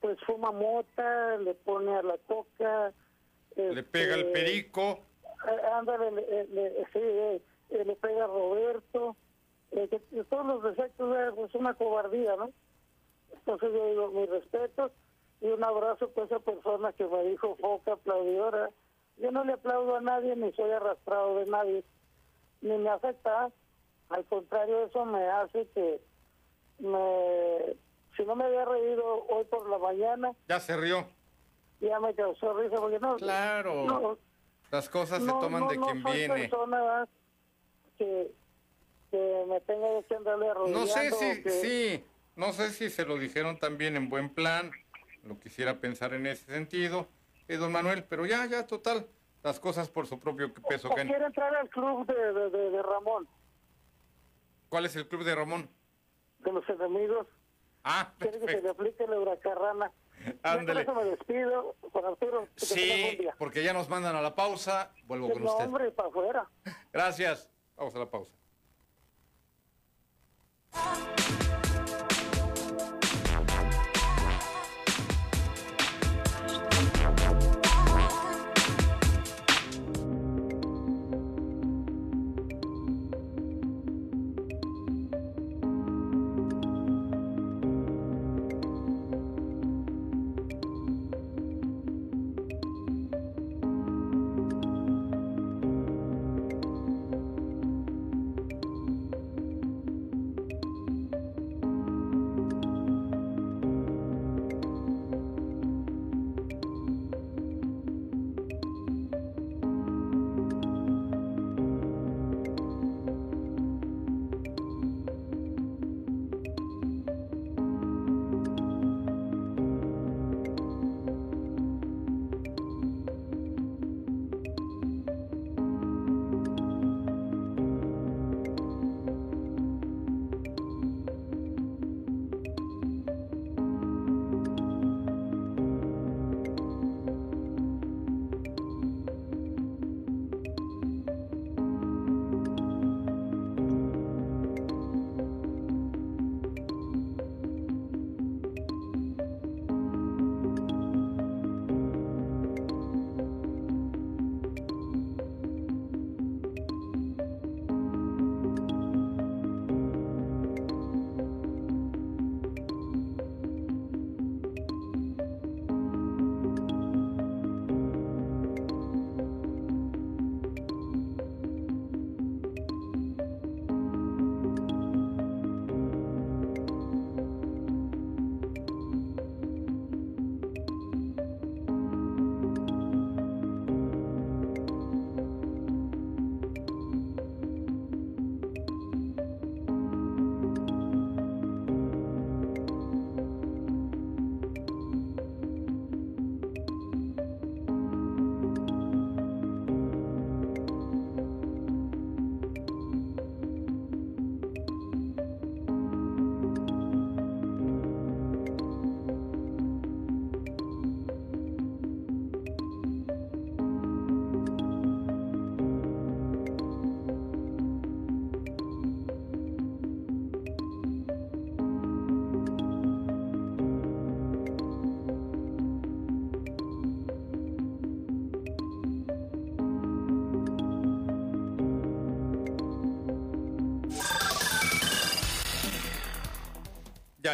[0.00, 2.92] pues fuma mota, le pone a la coca.
[3.56, 4.98] Le pega el este, perico.
[5.48, 9.16] eh, Ándale, le, le- sí, eh, eh, le pega a Roberto.
[9.70, 12.52] eh, que- que todos los defectos, pues una cobardía, ¿no?
[13.32, 14.92] Entonces yo digo, mi respeto
[15.40, 18.68] y un abrazo para esa persona que me dijo foca aplaudidora.
[19.16, 21.84] Yo no le aplaudo a nadie ni soy arrastrado de nadie,
[22.60, 23.50] ni me afecta.
[24.10, 26.02] Al contrario, eso me hace que
[26.82, 27.76] me...
[28.16, 31.06] Si no me había reído hoy por la mañana, Ya se rió.
[31.80, 33.16] ya me causó risa porque no...
[33.16, 33.84] Claro.
[33.84, 34.18] no,
[34.70, 36.34] Las cosas no, se toman no, de quien viene.
[36.48, 37.08] persona,
[37.98, 38.30] que,
[39.10, 40.48] que me tenga que andarle.
[40.68, 42.04] No sé si, que- sí,
[42.36, 44.70] no sé si se lo dijeron también en buen plan,
[45.24, 47.08] lo quisiera pensar en ese sentido,
[47.48, 49.06] eh, don Manuel, pero ya, ya, total,
[49.42, 50.88] las cosas por su propio peso.
[50.90, 53.26] o quiere entrar al club de, de, de- de Ramón,
[54.68, 55.68] ¿Cuál es el club de Ramón?
[56.44, 57.26] De los enemigos.
[57.84, 59.90] Ah, Quiere que se le aplique la huracarrana.
[60.42, 60.86] Ándale.
[60.86, 62.46] me despido, Arturo.
[62.56, 65.64] Sí, porque ya nos mandan a la pausa, vuelvo con usted.
[65.64, 66.48] hombre, para afuera.
[66.92, 68.32] Gracias, vamos a la pausa.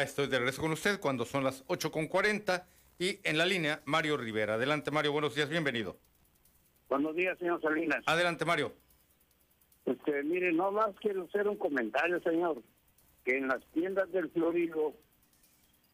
[0.08, 2.64] Estoy de regreso con usted cuando son las 8.40
[2.98, 4.54] y en la línea Mario Rivera.
[4.54, 5.96] Adelante Mario, buenos días, bienvenido.
[6.88, 8.02] Buenos días, señor Salinas.
[8.06, 8.72] Adelante Mario.
[9.84, 12.62] Este, mire, no más quiero hacer un comentario, señor,
[13.24, 14.94] que en las tiendas del Florido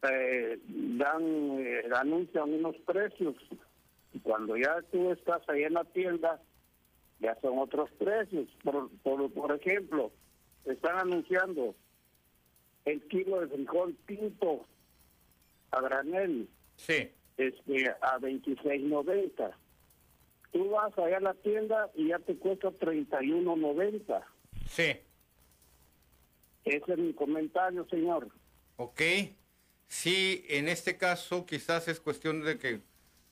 [0.09, 1.23] eh, dan,
[1.59, 3.35] eh, anuncian unos precios.
[4.13, 6.41] Y cuando ya tú estás ahí en la tienda,
[7.19, 8.47] ya son otros precios.
[8.63, 10.11] Por, por, por ejemplo,
[10.65, 11.75] están anunciando
[12.85, 14.65] el kilo de frijol pinto
[15.71, 16.47] a granel
[16.77, 17.09] sí.
[17.37, 19.53] este, a 26.90.
[20.51, 24.23] Tú vas allá a la tienda y ya te cuesta 31.90.
[24.69, 24.95] Sí.
[26.63, 28.29] Ese es mi comentario, señor.
[28.77, 29.01] Ok.
[29.87, 32.81] Sí, en este caso quizás es cuestión de que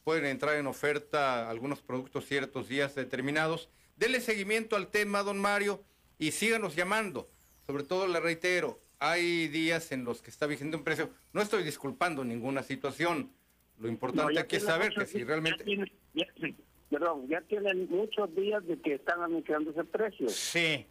[0.04, 3.70] pueden entrar en oferta algunos productos ciertos días determinados.
[3.96, 5.84] Dele seguimiento al tema, don Mario,
[6.20, 7.30] y síganos llamando.
[7.66, 11.10] Sobre todo le reitero, hay días en los que está vigente un precio.
[11.34, 13.34] No estoy disculpando ninguna situación.
[13.78, 15.58] Lo importante No, aquí es saber que si realmente...
[15.60, 16.56] ya tiene- ya- sí,
[16.90, 20.30] perdón, ya tienen muchos días de que están anunciando ese precio.
[20.30, 20.86] Sí.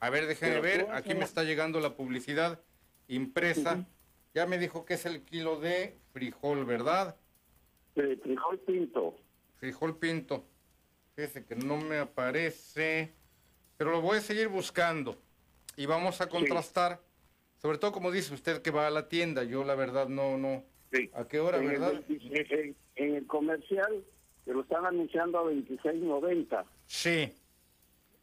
[0.00, 0.94] A ver, déjeme Pero ver.
[0.94, 2.58] Aquí me está llegando la publicidad
[3.08, 3.84] impresa.
[4.32, 7.16] Ya me dijo que es el kilo de frijol, ¿verdad?
[7.94, 9.14] frijol pinto.
[9.58, 10.46] Frijol pinto.
[11.14, 13.12] Fíjese que no me aparece.
[13.76, 15.18] Pero lo voy a seguir buscando.
[15.76, 17.00] Y vamos a contrastar.
[17.58, 19.42] Sobre todo, como dice usted, que va a la tienda.
[19.44, 20.62] Yo, la verdad, no, no.
[21.14, 21.92] ¿A qué hora, en, verdad?
[22.08, 24.04] El, en- en el comercial
[24.44, 26.64] te lo están anunciando a 26.90.
[26.86, 27.32] Sí.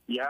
[0.08, 0.28] Ya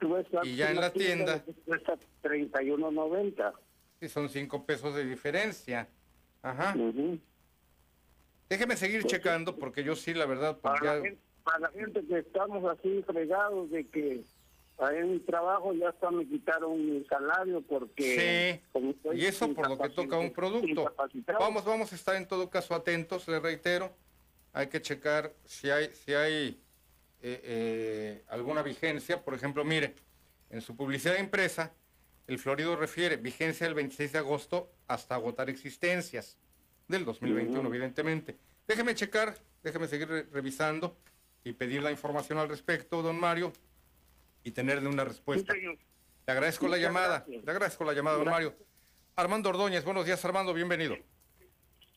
[0.00, 1.42] tú ves Y ya en la tienda.
[1.44, 3.52] que Cuesta 31.90.
[4.00, 5.88] Sí, son cinco pesos de diferencia.
[6.42, 6.74] Ajá.
[8.48, 11.68] Déjeme seguir checando porque yo sí, la verdad, pues Para, ya- la gente, para la
[11.70, 14.22] gente que estamos así fregados de que
[14.78, 18.60] ahí en mi trabajo ya hasta me quitaron mi salario porque...
[18.72, 18.80] Sí,
[19.14, 20.92] y eso por lo que toca un producto.
[21.38, 23.94] Vamos, vamos a estar en todo caso atentos, le reitero.
[24.52, 26.60] Hay que checar si hay, si hay
[27.22, 29.22] eh, eh, alguna vigencia.
[29.24, 29.94] Por ejemplo, mire,
[30.50, 31.72] en su publicidad impresa,
[32.26, 36.38] el Florido refiere vigencia del 26 de agosto hasta agotar existencias
[36.88, 37.68] del 2021, Ujú.
[37.68, 38.36] evidentemente.
[38.66, 40.96] Déjeme checar, déjeme seguir re- revisando
[41.42, 43.52] y pedir la información al respecto, don Mario,
[44.44, 45.54] y tenerle una respuesta.
[45.54, 47.44] Le agradezco la llamada, gracias.
[47.44, 48.54] le agradezco la llamada, don Mario.
[49.16, 50.96] Armando Ordóñez, buenos días, Armando, bienvenido.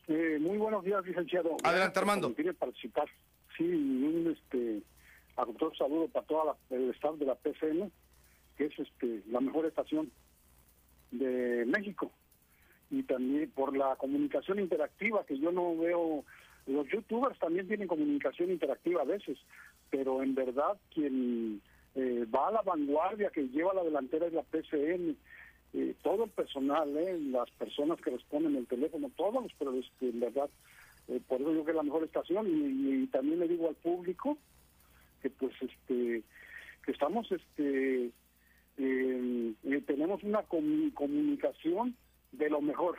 [0.08, 1.56] Eh, muy buenos días, licenciado.
[1.62, 2.28] Adelante, Armando.
[2.28, 3.06] permitirme participar.
[3.56, 4.82] Sí, un este,
[5.36, 7.92] un saludo para toda la, el staff de la PCN,
[8.56, 10.10] que es este, la mejor estación
[11.10, 12.10] de México.
[12.90, 16.24] Y también por la comunicación interactiva, que yo no veo.
[16.66, 19.38] Los youtubers también tienen comunicación interactiva a veces,
[19.90, 21.62] pero en verdad quien
[21.98, 25.16] eh, va a la vanguardia, que lleva la delantera es la PCN.
[25.74, 30.20] Eh, todo el personal, eh, las personas que responden el teléfono, todos pero este, en
[30.20, 30.48] verdad,
[31.08, 33.74] eh, por eso yo creo que es la mejor estación y, también le digo al
[33.74, 34.38] público
[35.22, 36.22] que pues este
[36.84, 38.10] que estamos este
[38.78, 41.96] eh, eh, tenemos una comu- comunicación
[42.32, 42.98] de lo mejor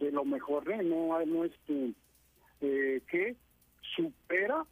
[0.00, 1.92] de lo mejor no no este
[2.60, 3.36] que
[3.96, 4.64] supera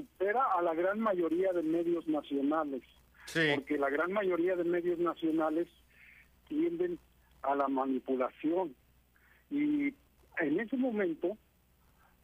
[0.00, 2.82] supera a la gran mayoría de medios nacionales
[3.56, 5.66] porque la gran mayoría de medios nacionales
[6.48, 6.98] tienden
[7.42, 8.74] a la manipulación
[9.50, 9.94] y
[10.38, 11.36] en ese momento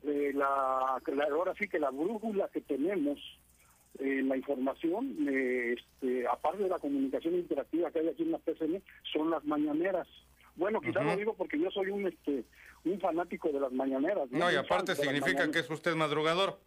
[0.05, 3.19] eh, la, la- ahora sí que la brújula que tenemos
[3.99, 8.39] en la información, eh, este, aparte de la comunicación interactiva que hay aquí en la
[8.39, 8.83] PCN,
[9.13, 10.09] son las mañaneras.
[10.57, 12.45] Bueno, quizás lo digo porque yo soy un este
[12.85, 14.29] un fanático de las mañaneras.
[14.31, 16.59] No, y aparte significa que es usted madrugador.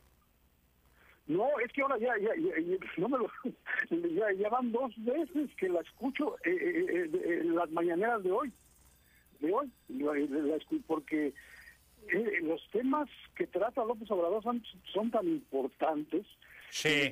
[1.28, 3.32] No, es que ahora ya, ya, ya, ya- no me lo,
[4.14, 8.32] ya, ya van dos veces que la escucho eh, eh, eh, eh, las mañaneras de
[8.32, 8.52] hoy,
[9.40, 9.72] de hoy,
[10.86, 11.34] porque
[12.10, 16.26] eh, los temas que trata López Obrador son, son tan importantes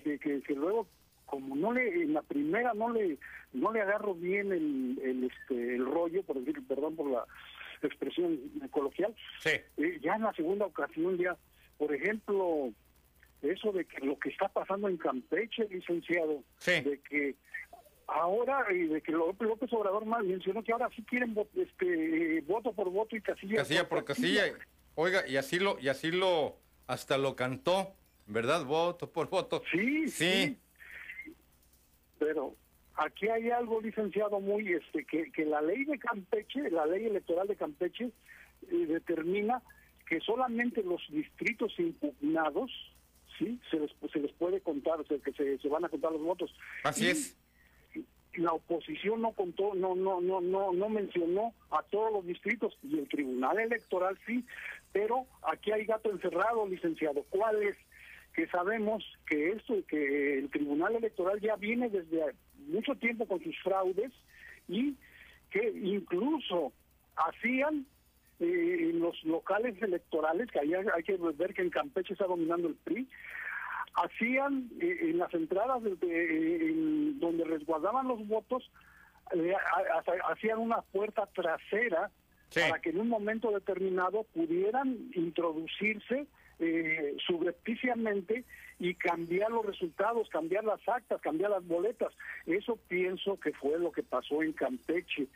[0.04, 0.88] que, que- que luego
[1.26, 3.18] como no le en la primera no le
[3.54, 7.26] no le agarro bien el, el, este el rollo por decir perdón por la
[7.82, 9.16] expresión coloquial
[9.78, 11.36] eh, ya en la segunda ocasión ya
[11.78, 12.72] por ejemplo
[13.44, 17.36] eso de que lo que está pasando en Campeche licenciado de que
[18.08, 22.90] ahora y de que López Obrador más mencionó que ahora sí quieren este voto por
[22.90, 24.44] voto y casilla, Casilla por casilla.
[24.96, 26.58] Oiga, y así lo, y así lo,
[26.88, 27.94] hasta lo cantó,
[28.28, 28.66] ¿verdad?
[28.66, 29.64] Voto por voto.
[29.72, 30.58] Sí, sí.
[32.20, 32.56] Pero
[32.96, 37.48] aquí hay algo, licenciado, muy este que, que la ley de Campeche, la ley electoral
[37.48, 38.12] de Campeche,
[38.72, 39.62] eh, determina
[40.08, 42.72] que solamente los distritos impugnados,
[43.44, 46.12] sí, se les, se les puede contar, o sea, que se, se van a contar
[46.12, 46.54] los votos.
[46.84, 47.38] Así Y- es.
[48.36, 52.98] la oposición no contó, no, no, no, no, no mencionó a todos los distritos y
[52.98, 54.44] el Tribunal Electoral sí,
[54.92, 57.24] pero aquí hay gato encerrado, licenciado.
[57.30, 57.78] ¿Cuál es?
[58.34, 62.34] Que sabemos que esto, que el Tribunal Electoral ya viene desde
[62.68, 64.12] mucho tiempo con sus fraudes
[64.68, 64.96] y
[65.52, 66.74] que incluso
[67.16, 67.86] hacían
[68.40, 72.68] eh, en los locales electorales, que ahí hay que ver que en Campeche está dominando
[72.68, 73.08] el PRI,
[73.96, 78.70] hacían eh, en las entradas de, de- en donde resguardaban los votos,
[79.36, 82.10] eh, ha- ha- hacían una puerta trasera
[82.70, 86.28] para que en un momento determinado pudieran introducirse
[86.64, 88.46] eh, subrepticiamente
[88.80, 92.14] y cambiar los resultados, cambiar las actas, cambiar las boletas.
[92.46, 95.28] Eso pienso que fue lo que pasó en Campeche.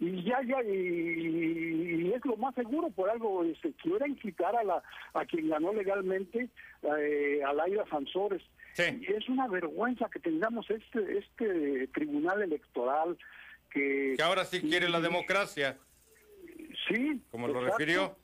[0.00, 4.64] Y ya, ya, y, y es lo más seguro, por algo se quiere incitar a,
[4.64, 4.82] la,
[5.14, 6.48] a quien ganó legalmente,
[6.82, 8.42] eh, a Laira Sansores.
[8.78, 13.16] Y es una vergüenza que tengamos este, este tribunal electoral
[13.70, 14.14] que...
[14.16, 15.78] Que ahora sí quiere la democracia.
[16.86, 17.22] Sí.
[17.30, 17.78] Como lo exacto.
[17.78, 18.16] refirió.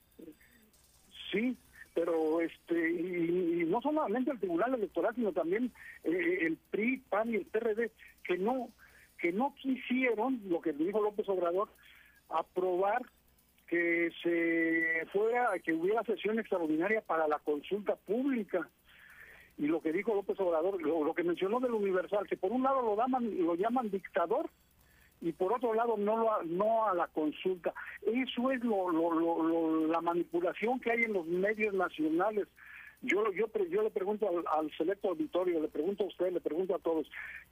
[1.31, 1.57] Sí,
[1.95, 5.73] pero este y, no solamente el Tribunal Electoral, sino también
[6.05, 7.91] eh, el PRI, PAN y el PRD,
[8.25, 8.71] que no
[9.19, 11.69] que no quisieron, lo que dijo López Obrador,
[12.29, 13.03] aprobar
[13.69, 18.69] que se fuera, que hubiera sesión extraordinaria para la consulta pública.
[19.57, 22.83] Y lo que dijo López Obrador, lo, que mencionó del Universal, que por un lado
[22.83, 24.51] lo llaman, lo llaman dictador
[25.23, 27.73] y por otro lado no lo a- no a la consulta.
[28.03, 32.49] Eso es lo, lo- lo- lo- la manipulación que hay en los medios nacionales.
[33.03, 36.75] Yo yo yo le pregunto al, al selecto auditorio, le pregunto a usted, le pregunto
[36.75, 37.09] a todos,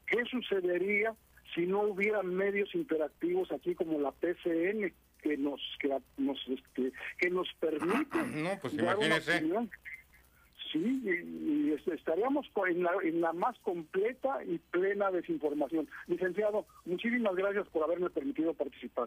[0.07, 1.15] ¿qué sucedería
[1.55, 4.93] si no hubiera medios interactivos aquí como la PCN
[5.23, 9.37] que nos que nos este, que nos permite No, pues dar una imagínese.
[9.39, 9.71] opinión?
[10.73, 15.89] Sí, y, y est- estaríamos en la, en la más completa y plena desinformación.
[16.07, 19.07] Licenciado, muchísimas gracias por haberme permitido participar.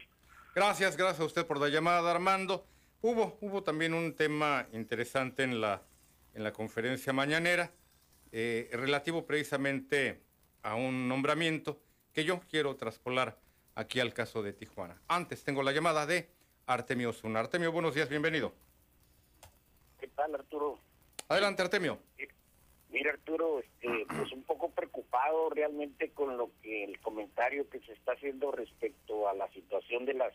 [0.55, 2.65] Gracias, gracias a usted por la llamada, Armando.
[3.01, 5.81] Hubo, hubo también un tema interesante en la,
[6.33, 7.71] en la conferencia mañanera,
[8.31, 10.21] eh, relativo precisamente
[10.63, 11.79] a un nombramiento
[12.13, 13.37] que yo quiero traspolar
[13.75, 15.01] aquí al caso de Tijuana.
[15.07, 16.29] Antes tengo la llamada de
[16.65, 17.39] Artemio Osuna.
[17.39, 18.53] Artemio, buenos días, bienvenido.
[19.99, 20.77] ¿Qué tal, Arturo?
[21.33, 21.97] Adelante, Artemio.
[22.89, 27.93] Mira, Arturo, este, pues un poco preocupado realmente con lo que el comentario que se
[27.93, 30.33] está haciendo respecto a la situación de las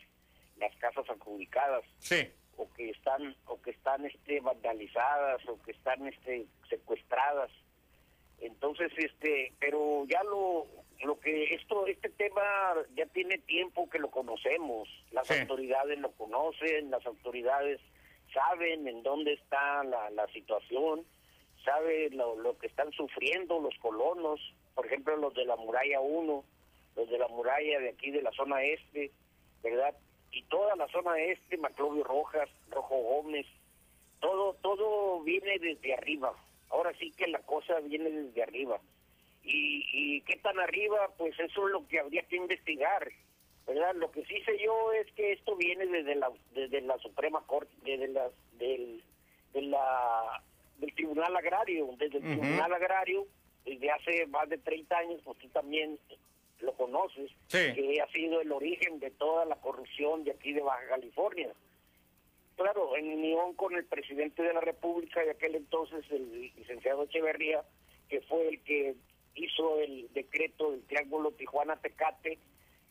[0.57, 2.29] las casas adjudicadas Sí.
[2.57, 7.53] o que están o que están este vandalizadas o que están este secuestradas.
[8.41, 10.66] Entonces, este, pero ya lo
[11.05, 12.43] lo que esto este tema
[12.97, 14.89] ya tiene tiempo que lo conocemos.
[15.12, 17.81] Las autoridades lo conocen, las autoridades
[18.39, 21.05] saben en dónde está la, la situación,
[21.65, 24.40] sabe lo, lo que están sufriendo los colonos,
[24.74, 26.44] por ejemplo los de la muralla 1,
[26.97, 29.10] los de la muralla de aquí de la zona este,
[29.62, 29.94] ¿verdad?
[30.31, 33.47] Y toda la zona este, Maclovio Rojas, Rojo Gómez,
[34.20, 36.32] todo, todo viene desde arriba.
[36.70, 38.78] Ahora sí que la cosa viene desde arriba.
[39.43, 43.09] Y, y qué tan arriba, pues eso es lo que habría que investigar,
[43.69, 43.95] ¿verdad?
[43.97, 47.70] Lo que sí sé yo es que esto viene desde la, desde la Suprema Corte,
[47.85, 49.03] desde la, del,
[49.53, 50.43] de la,
[50.78, 52.24] del Tribunal Agrario, desde el.
[52.24, 53.27] Tribunal Agrario,
[53.65, 55.99] desde hace más de 30 años, pues tú también
[56.61, 57.73] lo conoces, Sí.
[57.74, 61.53] que ha sido el origen de toda la corrupción de aquí de Baja California.
[62.57, 67.62] Claro, en unión con el presidente de la República de aquel entonces, el licenciado Echeverría,
[68.09, 68.97] que fue el que
[69.36, 72.39] hizo el decreto del Triángulo Tijuana-Tecate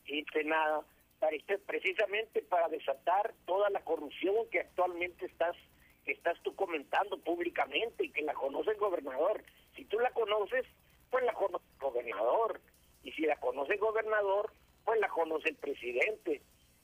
[0.08, 5.56] este- precisamente para desatar toda la corrupción que actualmente estás
[6.04, 9.44] que estás tú comentando públicamente y que la conoce el gobernador.
[9.76, 10.64] Si tú la conoces,
[11.10, 12.60] pues la conoce el gobernador.
[13.02, 14.50] Y si la conoce el gobernador,
[14.86, 16.40] pues la conoce el presidente.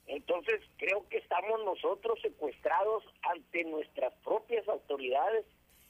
[0.06, 5.46] Entonces creo que estamos nosotros secuestrados ante nuestras propias autoridades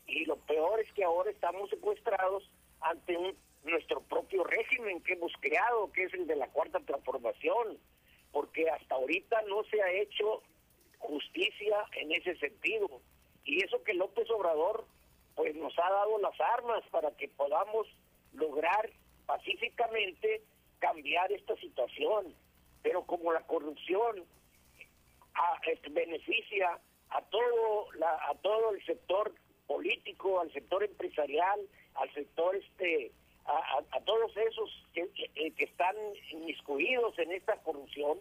[0.06, 2.48] y lo peor es que ahora estamos secuestrados
[2.82, 7.78] ante un- nuestro propio régimen que hemos creado, que es el de la cuarta transformación,
[8.32, 10.42] porque hasta ahorita no se ha hecho
[10.98, 12.88] justicia en ese sentido.
[13.44, 14.84] Y eso que López Obrador
[15.34, 17.86] pues nos ha dado las armas para que podamos
[18.32, 18.90] lograr
[19.26, 20.42] pacíficamente
[20.78, 22.34] cambiar esta situación.
[22.82, 24.24] Pero como la corrupción
[25.34, 25.60] a-
[25.90, 26.78] beneficia
[27.10, 29.34] a todo la, a todo el sector
[29.66, 31.60] político, al sector empresarial,
[31.94, 33.12] al sector este
[33.46, 35.94] a, a, a todos esos que, eh, que, están
[36.30, 38.18] inmiscuidos en esta corrupción,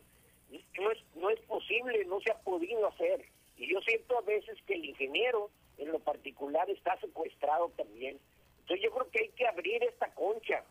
[0.79, 3.25] no es, no es posible, no se ha podido hacer.
[3.57, 8.19] Y yo siento a veces que el ingeniero, en lo particular, está secuestrado también.
[8.59, 10.63] Entonces yo creo que hay que abrir esta concha.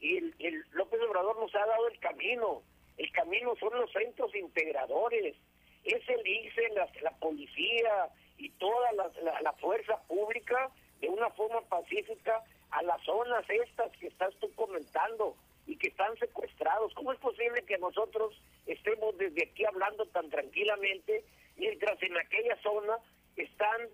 [0.00, 2.62] Y el, López Obrador nos ha dado el camino.
[2.96, 5.36] El camino son los centros integradores.
[5.84, 8.08] Es el ICE, la, la policía
[8.38, 10.70] y toda la, la, la fuerza pública
[11.00, 15.36] de una forma pacífica a las zonas estas que estás tú comentando
[15.66, 16.92] y que están secuestrados.
[16.94, 18.34] ¿Cómo es posible que nosotros
[18.66, 21.24] estemos desde aquí hablando tan tranquilamente
[21.56, 22.98] mientras en aquella zona
[23.36, 23.88] están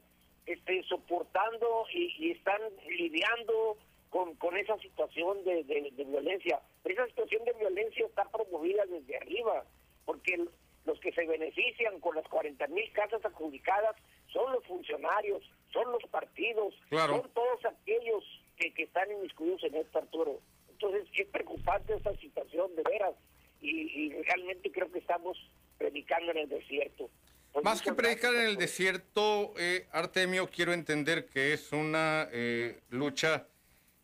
[0.46, 3.76] este, soportando y, y están lidiando
[4.10, 6.60] con, con esa situación de, de, de violencia?
[6.84, 9.64] Esa situación de violencia está promovida desde arriba,
[10.04, 10.38] porque
[10.84, 13.96] los que se benefician con las 40 mil casas adjudicadas
[14.32, 15.42] son los funcionarios,
[15.72, 17.16] son los partidos, Claro.
[17.20, 18.24] son todos aquellos
[18.56, 20.40] que, que están inmiscuidos en esto, Arturo.
[20.70, 23.14] Entonces es preocupante esta situación de veras
[23.60, 25.38] y, y realmente creo que estamos
[25.78, 27.10] predicando en el desierto.
[27.52, 32.28] Pues Más que predicar en gracias, el desierto, eh, Artemio, quiero entender que es una
[32.30, 33.46] eh, lucha,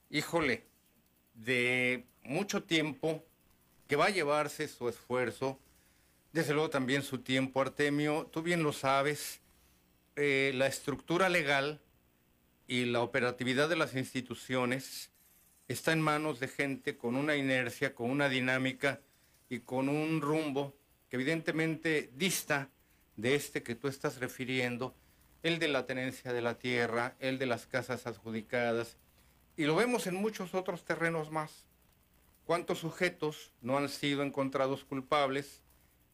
[0.08, 0.64] híjole,
[1.34, 3.22] de mucho tiempo,
[3.88, 5.58] que va a llevarse su esfuerzo,
[6.32, 8.26] desde luego también su tiempo, Artemio.
[8.32, 9.42] Tú bien lo sabes,
[10.16, 11.78] eh, la estructura legal
[12.72, 15.10] y la operatividad de las instituciones
[15.68, 19.02] está en manos de gente con una inercia, con una dinámica
[19.50, 20.74] y con un rumbo
[21.10, 22.70] que evidentemente dista
[23.18, 24.94] de este que tú estás refiriendo,
[25.42, 28.96] el de la tenencia de la tierra, el de las casas adjudicadas,
[29.54, 31.66] y lo vemos en muchos otros terrenos más.
[32.46, 35.60] ¿Cuántos sujetos no han sido encontrados culpables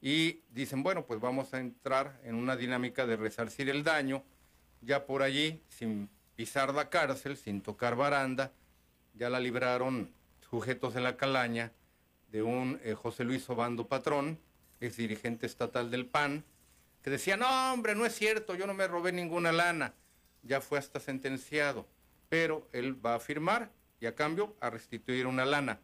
[0.03, 4.25] y dicen, bueno, pues vamos a entrar en una dinámica de resarcir el daño,
[4.81, 8.53] ya por allí, sin pisar la cárcel, sin tocar baranda,
[9.15, 10.09] ya la libraron
[10.49, 11.73] sujetos de la calaña
[12.31, 14.39] de un eh, José Luis Obando Patrón,
[14.79, 16.45] ex dirigente estatal del PAN,
[17.03, 19.95] que decía, no, hombre, no es cierto, yo no me robé ninguna lana.
[20.45, 21.89] Ya fue hasta sentenciado,
[22.29, 25.81] pero él va a firmar y a cambio a restituir una lana.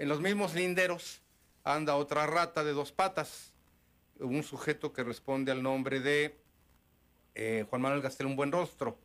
[0.00, 1.22] En los mismos linderos
[1.62, 3.52] anda otra rata de dos patas,
[4.18, 6.36] un sujeto que responde al nombre de
[7.36, 8.02] eh, Juan Manuel
[8.34, 8.98] Buen Rostro.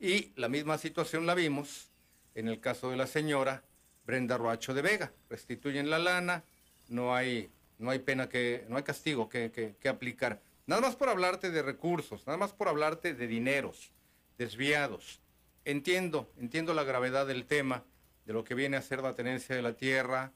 [0.00, 1.90] Y la misma situación la vimos
[2.34, 3.62] en el caso de la señora
[4.06, 5.12] Brenda Roacho de Vega.
[5.28, 6.42] Restituyen la lana,
[6.88, 10.40] no hay, no hay pena que, no hay castigo que, que- que aplicar.
[10.66, 13.90] Nada más por hablarte de recursos, nada más por hablarte de dineros
[14.38, 15.20] desviados.
[15.64, 17.84] Entiendo, entiendo la gravedad del tema,
[18.24, 20.32] de lo que viene a ser la tenencia de la tierra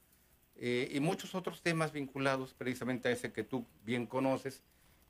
[0.56, 4.62] eh, y muchos otros temas vinculados precisamente a ese que tú bien conoces,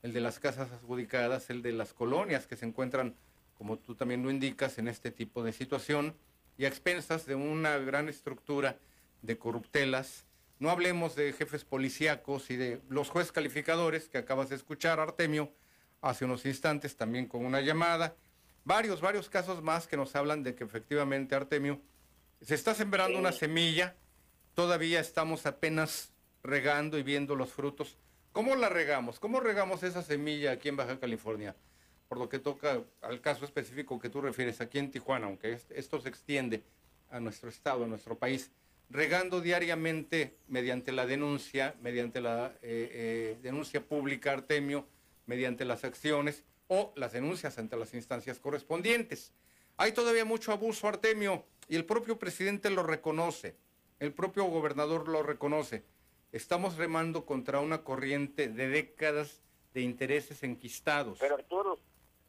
[0.02, 3.14] el de las casas adjudicadas, el de las colonias que se encuentran,
[3.56, 6.14] como tú también lo indicas, en este tipo de situación
[6.56, 8.78] y a expensas de una gran estructura
[9.22, 10.24] de corruptelas.
[10.58, 15.52] No hablemos de jefes policíacos y de los jueces calificadores que acabas de escuchar, Artemio,
[16.00, 18.14] hace unos instantes también con una llamada.
[18.64, 21.80] Varios, varios casos más que nos hablan de que efectivamente, Artemio,
[22.40, 23.96] se está sembrando una semilla,
[24.54, 26.12] todavía estamos apenas
[26.42, 27.96] regando y viendo los frutos.
[28.32, 29.18] ¿Cómo la regamos?
[29.18, 31.56] ¿Cómo regamos esa semilla aquí en Baja California?
[32.14, 35.66] Por lo que toca al caso específico que tú refieres aquí en Tijuana, aunque es-
[35.72, 36.62] esto se extiende
[37.10, 38.52] a nuestro estado, a nuestro país,
[38.88, 44.86] regando diariamente mediante la denuncia, mediante la eh, eh, denuncia pública, Artemio,
[45.26, 49.32] mediante las acciones o las denuncias ante las instancias correspondientes.
[49.76, 53.56] Hay todavía mucho abuso, Artemio, y el propio presidente lo reconoce,
[53.98, 55.82] el propio gobernador lo reconoce.
[56.30, 59.40] Estamos remando contra una corriente de décadas
[59.72, 61.18] de intereses enquistados.
[61.18, 61.80] Pero Arturo,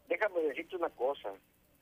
[0.07, 1.33] déjame decirte una cosa,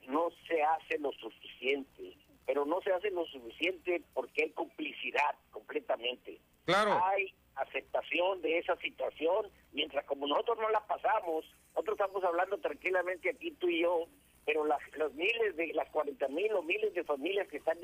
[0.08, 6.40] no se hace lo suficiente, pero no se hace lo suficiente porque hay complicidad completamente.
[6.66, 7.00] Claro.
[7.04, 13.30] Hay aceptación de esa situación, mientras como nosotros no la pasamos, nosotros estamos hablando tranquilamente
[13.30, 14.08] aquí tú y yo,
[14.46, 17.78] pero las, los miles de, las 40 mil o miles de familias que están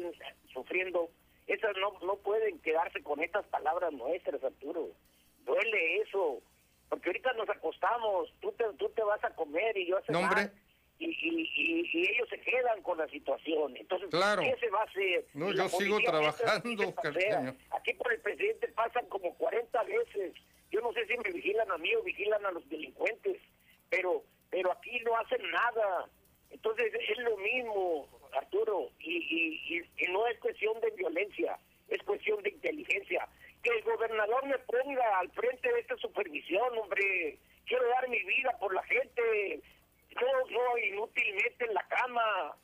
[0.51, 1.09] sufriendo,
[1.47, 4.89] esas no, no pueden quedarse con estas palabras nuestras, Arturo.
[5.45, 6.41] Duele eso,
[6.89, 10.51] porque ahorita nos acostamos, tú te, tú te vas a comer y yo a cenar,
[10.97, 13.77] y, y, y, y ellos se quedan con la situación.
[13.77, 14.41] Entonces, Claro.
[14.41, 15.25] ¿qué se va a hacer?
[15.33, 16.93] No, yo sigo trabajando.
[17.71, 20.33] Aquí por el presidente pasan como 40 veces.
[20.71, 23.37] Yo no sé si me vigilan a mí o vigilan a los delincuentes,
[23.89, 26.09] pero pero aquí no hacen nada.
[26.49, 31.57] Entonces es lo mismo, Arturo, y, y no es cuestión de violencia,
[31.87, 33.27] es cuestión de inteligencia.
[33.63, 37.37] Que el gobernador me ponga al frente de esta supervisión, hombre.
[37.65, 39.61] Quiero dar mi vida por la gente,
[40.15, 42.55] no, no inútilmente en la cama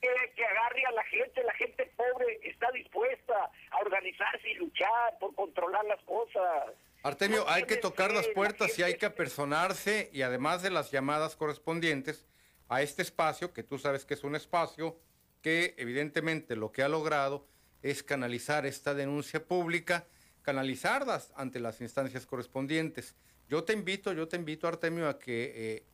[0.00, 5.18] que, que agarre a la gente, la gente pobre está dispuesta a organizarse y luchar
[5.18, 6.74] por controlar las cosas.
[7.02, 10.90] Artemio, hay que tocar las la puertas y hay que apersonarse y además de las
[10.90, 12.26] llamadas correspondientes
[12.68, 14.98] a este espacio, que tú sabes que es un espacio
[15.42, 17.46] que evidentemente lo que ha logrado
[17.82, 20.06] es canalizar esta denuncia pública,
[20.42, 23.14] canalizarlas ante las instancias correspondientes.
[23.48, 25.84] yo te invito, yo te invito, Artemio, a que eh,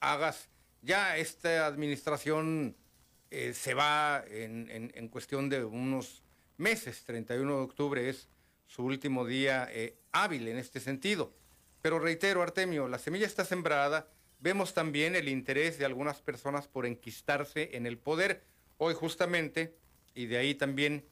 [0.00, 0.48] hagas,
[0.82, 2.76] ya esta administración
[3.30, 6.22] eh, se va en, en, cuestión de unos
[6.58, 8.28] meses, 31 de octubre es
[8.66, 11.32] su último día eh, hábil en este sentido.
[11.82, 14.08] Pero reitero, Artemio, la semilla está sembrada,
[14.40, 18.44] vemos también el interés de algunas personas por enquistarse en el poder.
[18.78, 19.76] Hoy justamente,
[20.14, 21.04] y de ahí también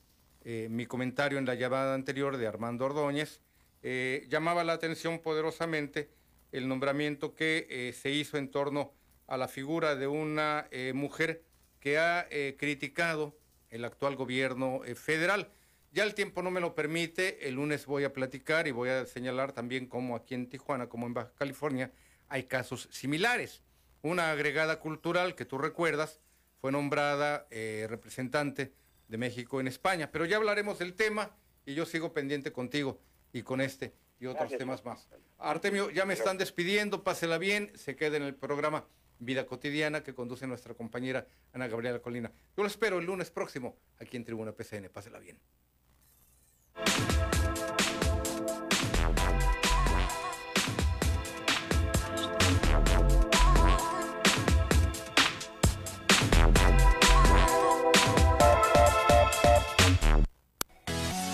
[0.45, 3.41] mi comentario en la llamada anterior de Armando Ordóñez,
[3.87, 6.09] eh, llamaba la atención poderosamente
[6.53, 8.95] el nombramiento que eh, se hizo en torno
[9.27, 11.45] a la figura de una eh, mujer
[11.81, 12.27] que ha
[12.57, 13.37] criticado
[13.69, 15.51] el actual gobierno federal.
[15.93, 19.05] Ya el tiempo no me lo permite, el lunes voy a platicar y voy a
[19.05, 21.93] señalar también cómo aquí en Tijuana, como en Baja California,
[22.29, 23.61] hay casos similares.
[24.01, 26.23] Una agregada cultural que tú recuerdas
[26.59, 28.73] fue nombrada representante
[29.09, 31.37] de México en España, pero ya hablaremos del tema
[31.67, 33.01] y yo sigo pendiente contigo
[33.33, 35.09] y con este y otros temas más.
[35.39, 38.87] Artemio, ya me están despidiendo, pásela bien, se queda en el programa
[39.19, 42.33] Vida Cotidiana que conduce nuestra compañera Ana Gabriela Colina.
[42.57, 45.39] Yo lo espero el lunes próximo aquí en Tribuna PCN, pásela bien.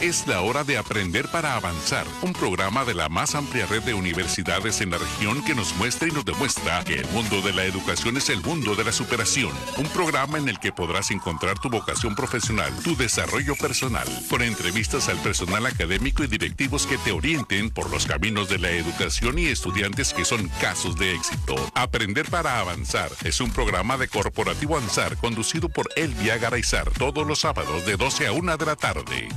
[0.01, 3.93] Es la hora de aprender para avanzar, un programa de la más amplia red de
[3.93, 7.65] universidades en la región que nos muestra y nos demuestra que el mundo de la
[7.65, 9.53] educación es el mundo de la superación.
[9.77, 15.11] Un programa en el que podrás encontrar tu vocación profesional, tu desarrollo personal, con entrevistas
[15.11, 19.49] al personal académico y directivos que te orienten por los caminos de la educación y
[19.49, 21.57] estudiantes que son casos de éxito.
[21.75, 27.41] Aprender para avanzar es un programa de Corporativo Ansar conducido por Elvia Garaizar todos los
[27.41, 29.29] sábados de 12 a 1 de la tarde.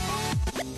[0.00, 0.77] Oh,